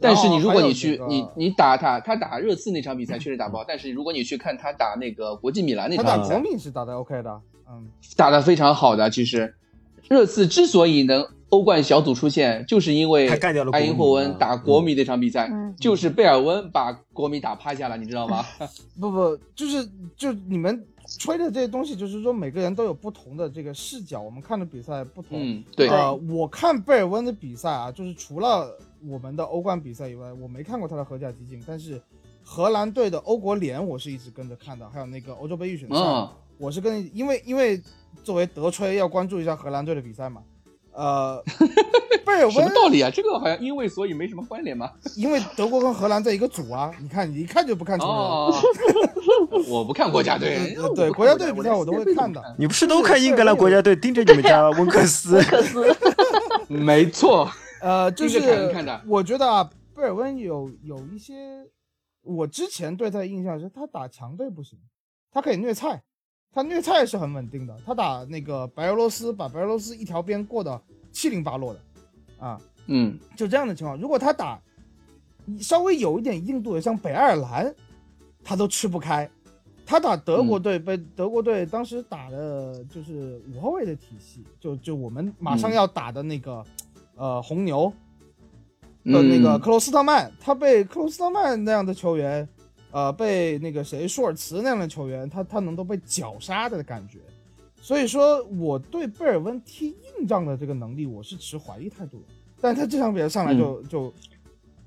[0.00, 3.64] 但是你如果你去你你打他，他打热刺那场比赛确实打不好。
[3.66, 9.10] 但是如果你去看他打那个国际米兰那场比赛，他打国米是打的 OK 的，嗯，打的非常好的。
[9.10, 9.52] 其实
[10.08, 11.26] 热刺之所以能。
[11.50, 15.48] 欧冠小组出线，就是因为埃因霍温打国米那场比赛，
[15.78, 18.44] 就是贝尔温把国米打趴下了，你知道吗？
[18.98, 20.84] 不不，就是就你们
[21.20, 25.38] 吹的这些东西，就是说每个人都有不同的这个视角，我们看的比赛不同。
[25.40, 25.86] 嗯，对。
[25.88, 28.76] 呃，我看贝尔温的比赛啊，就是除了
[29.06, 32.02] 我们的欧冠比赛以外，我没看过他的荷甲集锦，但是
[32.42, 36.28] 荷兰队的欧国联我是一直跟着看的，还有那个欧洲杯预选赛，
[36.58, 37.80] 我是跟，因为因为
[38.24, 40.42] 作为德吹要关注一下荷兰队的比赛嘛。
[40.92, 41.42] 呃，
[42.24, 43.10] 贝尔温什么道理啊？
[43.12, 44.92] 这个好像因为所以没什么关联吗？
[45.16, 46.92] 因为德国跟荷兰在一个组啊！
[47.00, 48.54] 你看，你一看就不看球哦。
[49.68, 52.40] 我不看国家队，对国家队比赛我都会看的。
[52.56, 55.34] 你不是都看英格兰国家队，盯着你们家温克斯？
[55.42, 55.96] 温克斯，
[56.68, 57.50] 没错。
[57.80, 58.40] 呃，就是
[59.06, 61.34] 我觉得啊，贝尔温有有一些，
[62.22, 64.78] 我之前对他的印象是他打强队不行，
[65.32, 66.04] 他可以虐菜。
[66.54, 71.80] 他虐菜是很稳定的，他打那个白俄罗斯，把白俄罗斯一条边过得七零八落的，
[72.38, 73.98] 啊，嗯，就这样的情况。
[73.98, 74.60] 如果他打
[75.58, 77.74] 稍微有一点硬度的，像北爱尔兰，
[78.44, 79.28] 他都吃不开。
[79.84, 86.64] 他打德国队，被德国队当时打的就是五后卫的体系，就就我们马上要打的那个，
[87.16, 87.92] 呃，红牛
[89.04, 92.48] 的那个克罗斯特曼，他被克罗斯特曼那样的球员。
[92.94, 97.18] 呃，被那个谁舒尔茨那样的球员，他他能都被绞杀的感觉，
[97.82, 102.26] 所以说我对贝尔温踢硬仗的这个能力，我是持怀疑态度的。
[102.60, 104.14] 但他这场比赛上来就就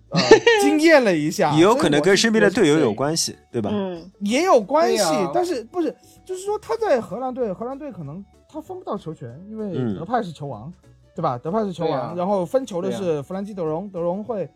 [0.08, 0.22] 呃
[0.62, 3.70] 惊艳了一下， 也有可能跟身边的队友有关系，对吧？
[3.74, 5.04] 嗯，也有关系，
[5.34, 5.94] 但是不是
[6.24, 10.72] 就是说他在荷兰队，荷兰队可能他分不到球权，因为德派是球王，
[11.14, 11.38] 对吧？
[11.38, 14.50] 德派是球王，然后分球的是弗兰基德容，德容会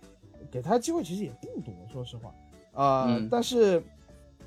[0.50, 2.32] 给他机会其实也不多，说实话。
[2.74, 3.82] 呃，但是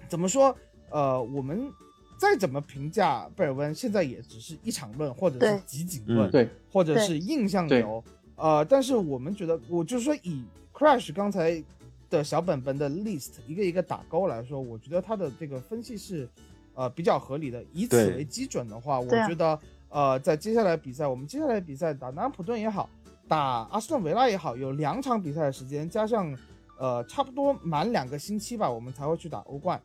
[0.08, 0.56] 怎么说？
[0.90, 1.68] 呃，我们
[2.16, 8.02] 再怎么评价贝尔温，现在也只是一场论，或者是集锦论，对，或者是印象流。
[8.36, 11.60] 呃，但是我们觉得，我就是说，以 Crash 刚才
[12.08, 16.28] 的小本本的 list 一个一个打勾来说，我觉得他的这个分析是
[16.74, 17.64] 呃比较合理的。
[17.72, 22.88] 以此为基准的话，我觉得呃，在接下来比赛，我们接下来比赛打南安普顿也好，
[23.26, 23.38] 打
[23.72, 26.32] 阿斯顿维拉也好，有两场比赛的时间，加上。
[26.78, 29.80] 呃，差不多满两个星期吧，我们才会去打欧冠。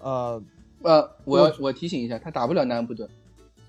[0.00, 0.42] 呃
[0.82, 3.08] 呃，我要我提醒一下，他打不了南安普顿，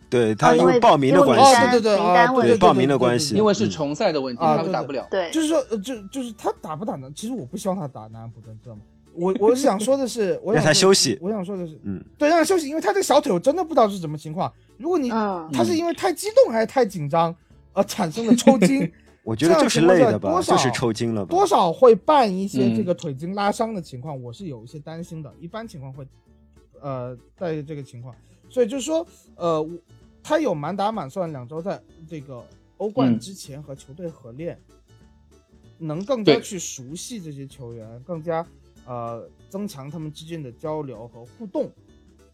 [0.10, 5.07] 对他因为报名的关系，对对对啊，对报名的关系，因为是重赛的问题，他们打不了。
[5.10, 7.10] 对，就是说，就就是他打不打呢？
[7.15, 8.81] 其实我不希望他打南安普顿，知道吗？
[9.14, 11.18] 我我是想说的是， 我让他休息。
[11.22, 14.52] 我想说的是，嗯，对，让他休息，因为他这个小腿我真的不知道是什么情况。
[14.77, 17.34] 如果你他是因为太激动还是太紧张
[17.72, 18.91] 而产生的抽筋。
[19.26, 25.34] 我觉得就是累的吧，就是抽筋了吧，多少会伴一些这个腿筋拉伤的情况，我是有一些担心的。
[25.39, 26.07] 一般情况会，
[26.80, 28.15] 呃，带这个情况，
[28.52, 29.68] 所以就是说，呃，
[30.22, 32.45] 他有满打满算两周在这个
[32.77, 34.60] 欧冠之前和球队合练，
[35.80, 38.45] 能更加去熟悉这些球员，更加
[38.85, 41.72] 呃增强他们之间的交流和互动。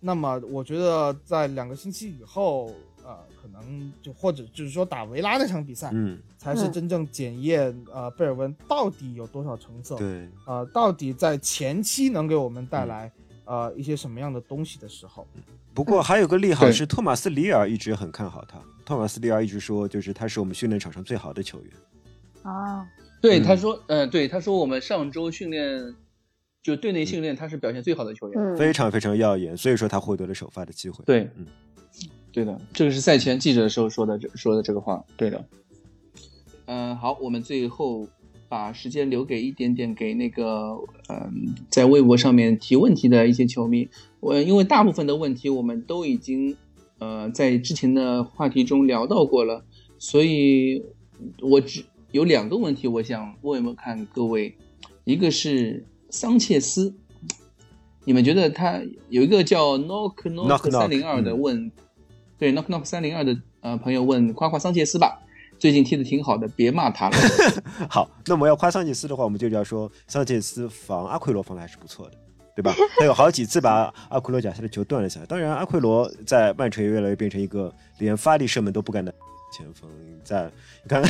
[0.01, 2.69] 那么我觉得在两个星期以后，
[3.11, 13.11] 呃，可能就或者就是说打维拉那场比赛，嗯，才是真正检验呃贝尔温到底有多少成色，对，呃，到底在前期能给我们带来
[13.43, 15.27] 呃一些什么样的东西的时候。
[15.73, 21.71] 不过还有个利好是托马斯里尔一直很看好他，托马斯里尔一直说就是他是我们训练场上最好的球员。
[22.43, 22.87] 啊，
[23.21, 25.93] 对，他说，嗯，对，他说我们上周训练。
[26.63, 31.03] 就队内训练，他是表现最好的球员，非常非常耀眼，所以说他获得了首发的机会。
[31.05, 31.47] 对，嗯，
[32.31, 35.45] 对的，这个是赛前记者的时候说的，说的这个话，对的。
[36.65, 38.07] 嗯，好，我们最后
[38.47, 40.77] 把时间留给一点点给那个，
[41.09, 43.89] 嗯，在微博上面提问题的一些球迷。
[44.19, 46.55] 我因为大部分的问题我们都已经，
[46.99, 49.65] 呃，在之前的话题中聊到过了，
[49.97, 50.83] 所以
[51.41, 54.55] 我只有两个问题，我想问问看各位，
[55.05, 55.85] 一个是。
[56.13, 56.93] 桑切斯，
[58.03, 61.71] 你们觉得他有一个叫 knock knock 三零二的问，
[62.41, 65.21] 对 knock knock 三零二的呃朋友问夸夸桑切斯吧，
[65.59, 67.15] 最近踢的挺好的，别骂他了。
[67.87, 72.13] 好，那么要夸桑切斯的话，我们就要说桑切斯防阿奎罗防的还是不错的，
[72.55, 72.73] 对吧？
[72.97, 75.25] 他有好几次把阿奎罗脚下的球断了下来。
[75.27, 79.13] 当然，阿奎罗在曼城也越来越变成一个连发力射门都不敢的
[79.55, 79.87] 前锋，
[80.23, 80.49] 在
[80.81, 80.99] 你看。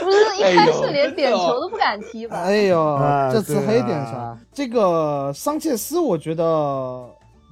[0.00, 2.38] 不是一开始连点球都不敢踢吧？
[2.38, 2.98] 哎呦，
[3.32, 4.36] 这次黑点啥？
[4.52, 7.08] 这个桑切斯，我觉得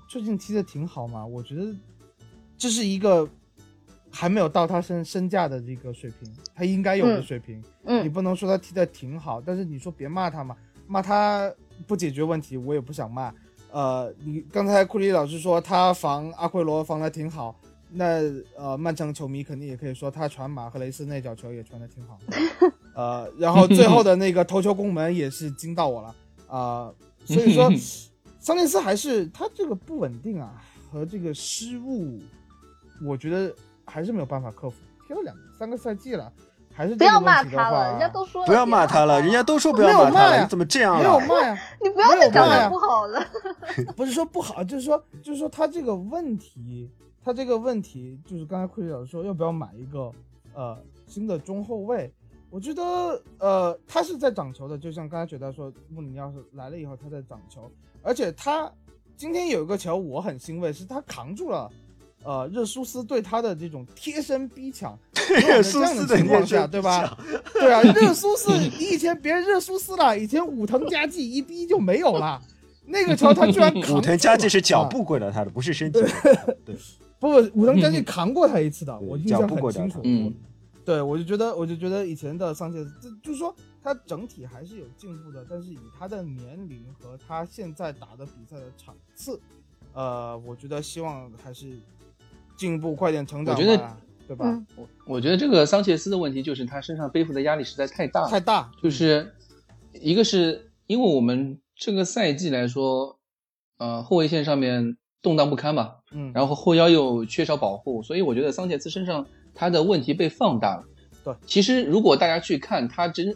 [0.08, 1.24] 最近踢的挺好嘛。
[1.24, 1.62] 我觉得
[2.62, 3.28] 这是一个
[4.08, 7.60] 还没有到他身身价的这个水平，他应该有的水平。
[7.82, 10.56] 嗯，你不能说他踢的挺好，但是你说别骂他嘛，
[10.86, 11.52] 骂他
[11.88, 13.34] 不解决问题，我也不想骂。
[13.72, 17.58] 呃，你刚才库里老师说他防阿奎罗防的挺好。
[17.94, 18.22] 那
[18.56, 22.16] 呃，曼城球迷肯定也可以说他传马赫雷斯那脚球也传的挺好，
[22.94, 26.14] 呃，然后最后的那个头球攻门也是惊到我了
[26.46, 26.92] 啊，
[27.24, 27.68] 所以说
[28.38, 32.18] 桑切斯还是他这个不稳定啊和这个失误，
[33.04, 33.54] 我觉得
[33.84, 34.76] 还是没有办法克服。
[35.06, 36.32] 踢了两三个赛季了，
[36.72, 40.98] 还是不要骂他了，人家都说不要骂他了，人家都说不要骂他了，你怎么这样？
[40.98, 43.20] 没有骂呀， 你不要再讲他不好了，
[43.96, 46.90] 不是说不好，就是说就是说他这个问题。
[47.24, 50.10] 他这个问题就是刚才库里老师说要不要买一个
[50.54, 50.76] 呃
[51.06, 52.12] 新的中后卫，
[52.50, 52.82] 我觉得
[53.38, 57.70] 呃他是在长球的，就像刚才觉得说穆里尼奥是来了以后他在长球，
[58.02, 58.68] 而且他
[59.16, 61.70] 今天有一个球我很欣慰，是他扛住了
[62.24, 64.98] 呃热苏斯对他的这种贴身逼抢，
[65.46, 67.16] 热苏斯的情况下对吧？
[67.54, 72.40] 对啊，热苏斯你以前别热苏斯了，以前武藤佳纪一逼就没有了，
[72.86, 76.00] 那个球他居然武 藤佳纪是脚步过了他的，不是身体，
[76.64, 76.76] 对。
[77.18, 80.00] 不不，武藤将近扛过他一次的，我印象很清楚。
[80.02, 80.34] 嗯，
[80.84, 89.40] 对，我就觉得，我就觉得以前的桑切斯，就是说他整体还是有进步的，但是以他的年龄和他现在打的比赛的场次，
[89.92, 91.78] 呃，我觉得希望还是
[92.62, 93.54] 进步快点成长。
[93.54, 93.96] 我觉得，
[94.28, 94.62] 对吧？
[94.76, 98.70] 我我觉得这个桑切斯的问题就是他身上背负的压力实在太大了，太大。
[98.80, 99.34] 就是
[99.92, 103.18] 一个是因为我们这个赛季来说，
[103.78, 104.96] 呃，后卫线上面。
[105.24, 109.24] 动荡不堪嘛，嗯，然后后腰又缺少保护，所以我觉得桑切斯身上
[109.54, 110.82] 他的问题被放大了。
[111.22, 113.32] 对，其实如果大家去看他真，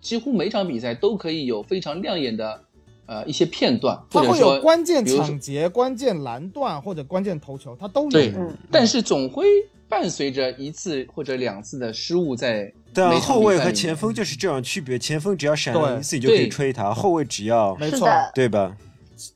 [0.00, 2.62] 几乎每场比赛都可以有非常亮眼的，
[3.06, 8.10] 呃，一些片段，他会有关键抢劫、关键拦断或者关键头球，他都有。
[8.10, 8.32] 对，
[8.70, 9.44] 但是总会
[9.88, 12.72] 伴随着一次或者两次的失误在。
[12.94, 18.76] 对啊，后卫和前锋就是这样区别，前锋只要闪了一次你就可以吹他，后卫只要没错，对吧？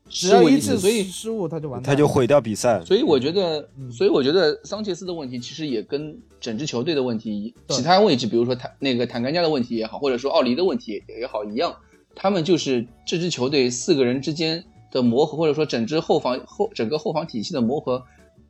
[0.08, 2.82] 只要一次，所以失误他就完，他就毁掉比赛。
[2.84, 11.76] 所以我觉得，所以我觉得桑切斯的问题其实也跟整支球队的问题，其他位置，比如说坦那个坦甘加的问题也好，或者说奥利的问题也好一样，
[12.18, 18.04] 他们就是这支球队四个人之间的磨合，或者说整支后防后整个后防体系的磨合，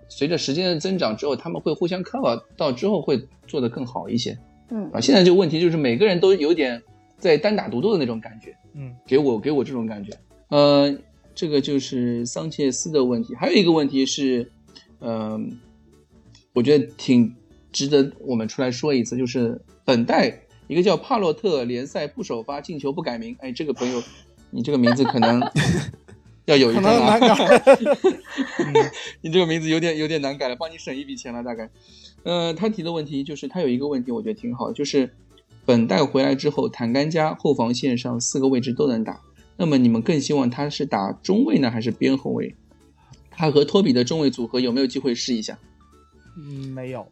[0.08, 4.36] 随着时间的增长之后，他们会互相 cover 到之后会做得更好一些。
[4.70, 6.82] 嗯啊，现在这个问题就是每个人都有点
[7.18, 8.56] 在单打独斗的那种感觉。
[8.72, 10.10] 嗯，给我给我这种感觉，
[10.48, 10.98] 呃。
[11.40, 14.50] 这个就是桑切斯的问题，还有一个问题是，
[15.00, 15.56] 嗯，
[16.52, 17.32] 我觉得挺
[17.70, 20.36] 值得我们出来说一次，就是本代
[20.68, 23.34] 一个叫帕洛特联赛不首发，进球不改名。
[23.40, 24.02] 哎，这个朋友，
[24.50, 25.40] 你这个名字可能
[26.44, 27.34] 要有一点难改，
[29.22, 31.68] 你这个名字有点有点难改了，帮你省一笔钱了大概。
[32.22, 35.14] 呃，他提的问题就是他有一个问题，我觉得挺好，就是
[35.64, 39.20] 本代回来之后，坦甘加后防线上四个位置都能打。
[39.56, 42.54] 那么你们更希望他是打中卫呢，还是边后卫？
[43.30, 45.58] 他和托比的中卫组合有没有机会试一下？
[46.36, 47.06] 嗯，没有。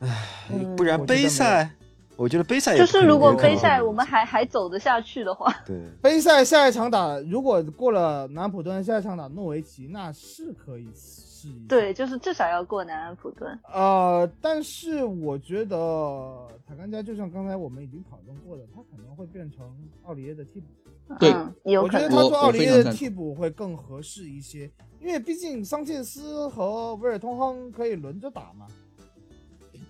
[0.00, 0.08] 唉，
[0.76, 1.72] 不然杯赛，
[2.18, 11.66] 我觉得杯赛就是如果杯赛我们还还走得下去的话， 对，杯赛下一场打如果过了南安普顿，下一场打诺维奇，那是可以试一。
[11.68, 13.56] 对，就是至少要过南安普顿。
[13.72, 19.64] 呃，但是我觉得塔甘加就像刚才我们已经讨论过的，他可能会变成
[20.02, 20.66] 奥里耶的替补。
[21.20, 21.32] 对，
[21.80, 24.68] 我觉得他做奥里耶的替补会更合适一些，
[25.00, 28.66] 因为毕竟桑切斯和威尔通亨可以轮着打嘛。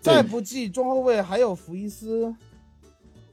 [0.01, 2.35] 再不济中后卫还有福伊斯。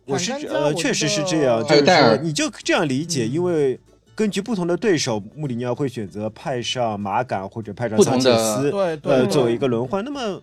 [0.06, 3.80] 我是呃，确实是这样，就是说你就这样理解，因为
[4.14, 10.06] 根据不同的对手，穆里尼奥会选择派上马杆或者派上桑切斯，对对，作为一个轮换。
[10.06, 10.40] 那么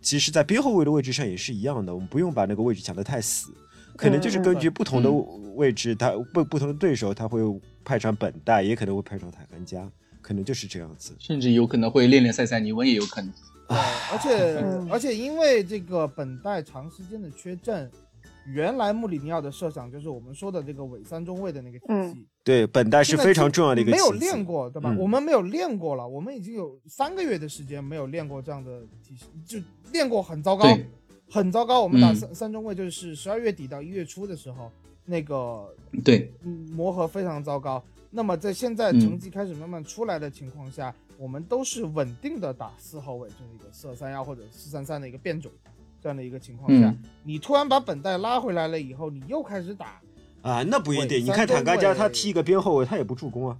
[0.00, 3.52] 其实，在边后卫的位置上也是一样的，我们不用把那个位置想得太死。
[3.96, 5.10] 可能就是根据不同的
[5.56, 7.40] 位置，他不不同的对手，他会
[7.84, 9.86] 派上本代，也可能会派上塔甘加，
[10.22, 13.30] 可能就是这样子，甚至有可能会练练塞塞尼翁，也有可能。
[13.70, 17.90] 而且而且因为这个本代长时间的缺阵，
[18.46, 22.26] 原来穆里尼奥的设想就是我们说的这个伪三中卫的那个体系。
[22.42, 24.02] 对，本代是非常重要的一个体系。
[24.02, 24.94] 没有练过，对吧？
[24.98, 30.66] 我们没有练过了，我们已经有三个月的时间没有练过这样的体系，就练过很糟糕。
[31.32, 34.68] 很糟糕，我们打三三中卫就是十二月底到一月初的时候，
[35.04, 35.72] 那个
[36.04, 36.32] 对
[36.72, 37.80] 磨合非常糟糕。
[38.10, 45.50] 那么在现在成绩开始慢慢出来的情况下，我们都是稳定的打四号位，就是一个四二三幺或者四三三的一个变种，
[46.02, 50.00] 这样的一个情况下，你突然把本代拉回来了以后，你又开始打
[50.42, 50.62] 啊？
[50.64, 53.56] 那不一定，你看坦甘加他踢一个边后卫，他也不助攻啊。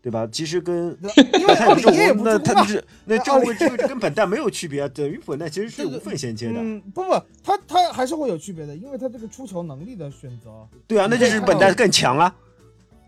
[0.00, 0.26] 对吧？
[0.30, 6.54] 其实跟他助攻，那他是那这个这个跟本代没有区别，等于本代其实是无缝衔接的。
[6.60, 7.10] 嗯，不不，
[7.42, 10.66] 他他还是会有区别的，因为他这个出球能力的选择。
[10.86, 12.32] 对啊，那就是本代更强啊。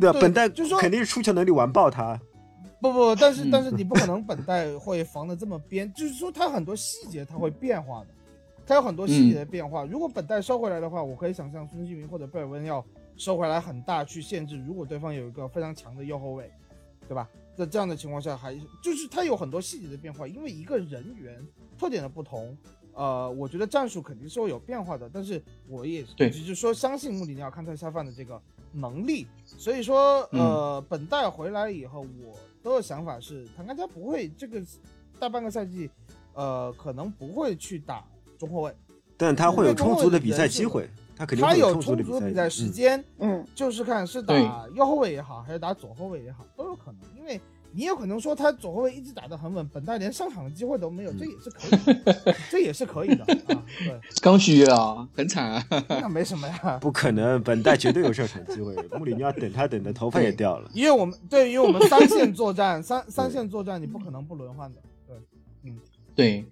[0.01, 2.19] 对啊，本代就是说肯定是出球能力完爆他。
[2.81, 8.09] 不不，但是但是你不可能本代会防的这么边，就是说他很多细节他会变化的，
[8.65, 9.85] 他有很多细节的变化。
[9.85, 12.85] 如果本代收回来的话，我可以想象孙兴民或者贝尔温要
[13.17, 16.51] 收回来很大去限制，如果对方有一个非常强的右后卫。
[17.09, 17.29] 对吧？
[17.57, 21.45] 在这样的情况下，还就是他有很多细节的变化，因为一个人员
[21.77, 22.57] 特点的不同，
[22.95, 25.11] 呃，我觉得战术肯定是会有变化的。
[25.13, 28.41] 但是我也对只是说相信穆里尼奥看菜下饭的这个
[28.73, 32.07] 能力，所以说，呃，本代回来以后，
[32.63, 34.63] 我的想法是，唐甘加不会这个
[35.19, 35.91] 大半个赛季，
[36.35, 38.05] 呃，可能不会去打
[38.39, 38.75] 中后卫，
[39.17, 40.89] 但他会有充足的比赛机会。
[41.39, 47.01] 他有充足的比赛时间，嗯，就是看是打右后卫也好，还是打左后卫也好，都有可能。
[47.15, 47.39] 因为
[47.73, 52.15] 你有可能说他左后卫一直打得很稳，本代连上场的机会都没有，这也是可以，
[52.51, 53.25] 这也是可以的。
[53.55, 55.65] 啊对， 刚续约啊，很惨啊。
[55.89, 58.75] 那没什么呀，不可能，本代绝对有上场机会。
[58.99, 60.71] 穆里尼奥等他等的头发也掉了。
[60.75, 64.81] 因为我们对，因为我们三线作战，三三线作战你不可能不轮换的。
[65.07, 65.17] 对，
[65.65, 65.79] 嗯，
[66.15, 66.45] 对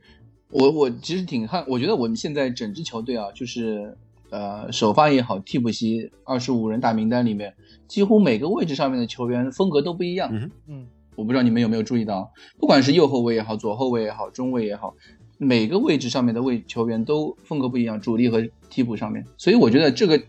[0.51, 3.97] 我我其实挺看，我觉得我们现在整支球队啊，就是。
[4.31, 7.55] 呃，首发也好，替补席二十五人大名单里面，
[7.86, 10.28] 几乎每个位置上面的球员风格都不一样。
[10.31, 10.86] 嗯嗯，
[11.19, 14.95] 我不知道你们有没有注意到，不管是右后卫也好，左后卫也好，中卫也好，
[15.36, 18.40] 每个位置上面的位球员都风格不一样，主力和
[18.70, 19.27] 替补上面。
[19.36, 20.23] 所以我觉得这个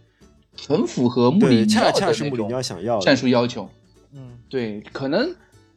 [0.68, 2.50] 很符合穆里尼奥的那种
[3.02, 3.70] 战术要求。
[4.16, 5.30] 嗯，对，可能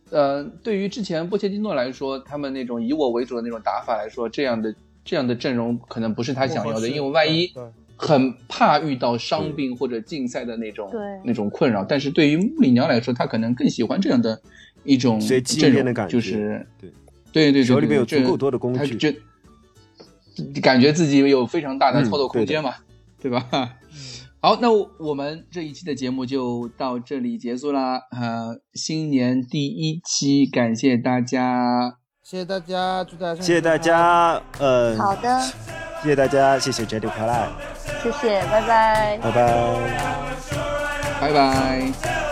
[0.09, 4.75] 呃，对于之前波切蒂诺来说，他们那种以我为主的那种打法来说，这样的
[5.05, 7.53] 这样的阵容可能不是他想要的，因为万一。
[7.95, 10.91] 很怕遇到伤病或者禁赛的那种
[11.25, 14.43] 那种困扰，但是对于穆里尼奥来说，他可能更喜欢这样的
[14.85, 16.67] 一种阵容，就是
[17.33, 19.13] 对对对，手里面有足够多的工具，就
[20.61, 22.75] 感觉自己有非常大的操作空间嘛，
[23.21, 23.47] 对吧？
[24.41, 24.69] 好，那
[24.99, 28.01] 我们这一期的节目就到这里结束啦。
[28.11, 35.41] 呃，新年第一期，感谢大家，谢谢大家，祝大家谢谢大家，呃，好的，
[36.03, 37.49] 谢谢大家，谢谢 Jenny 快来。
[38.03, 39.53] 谢谢，拜拜，拜拜，
[41.21, 42.32] 拜拜。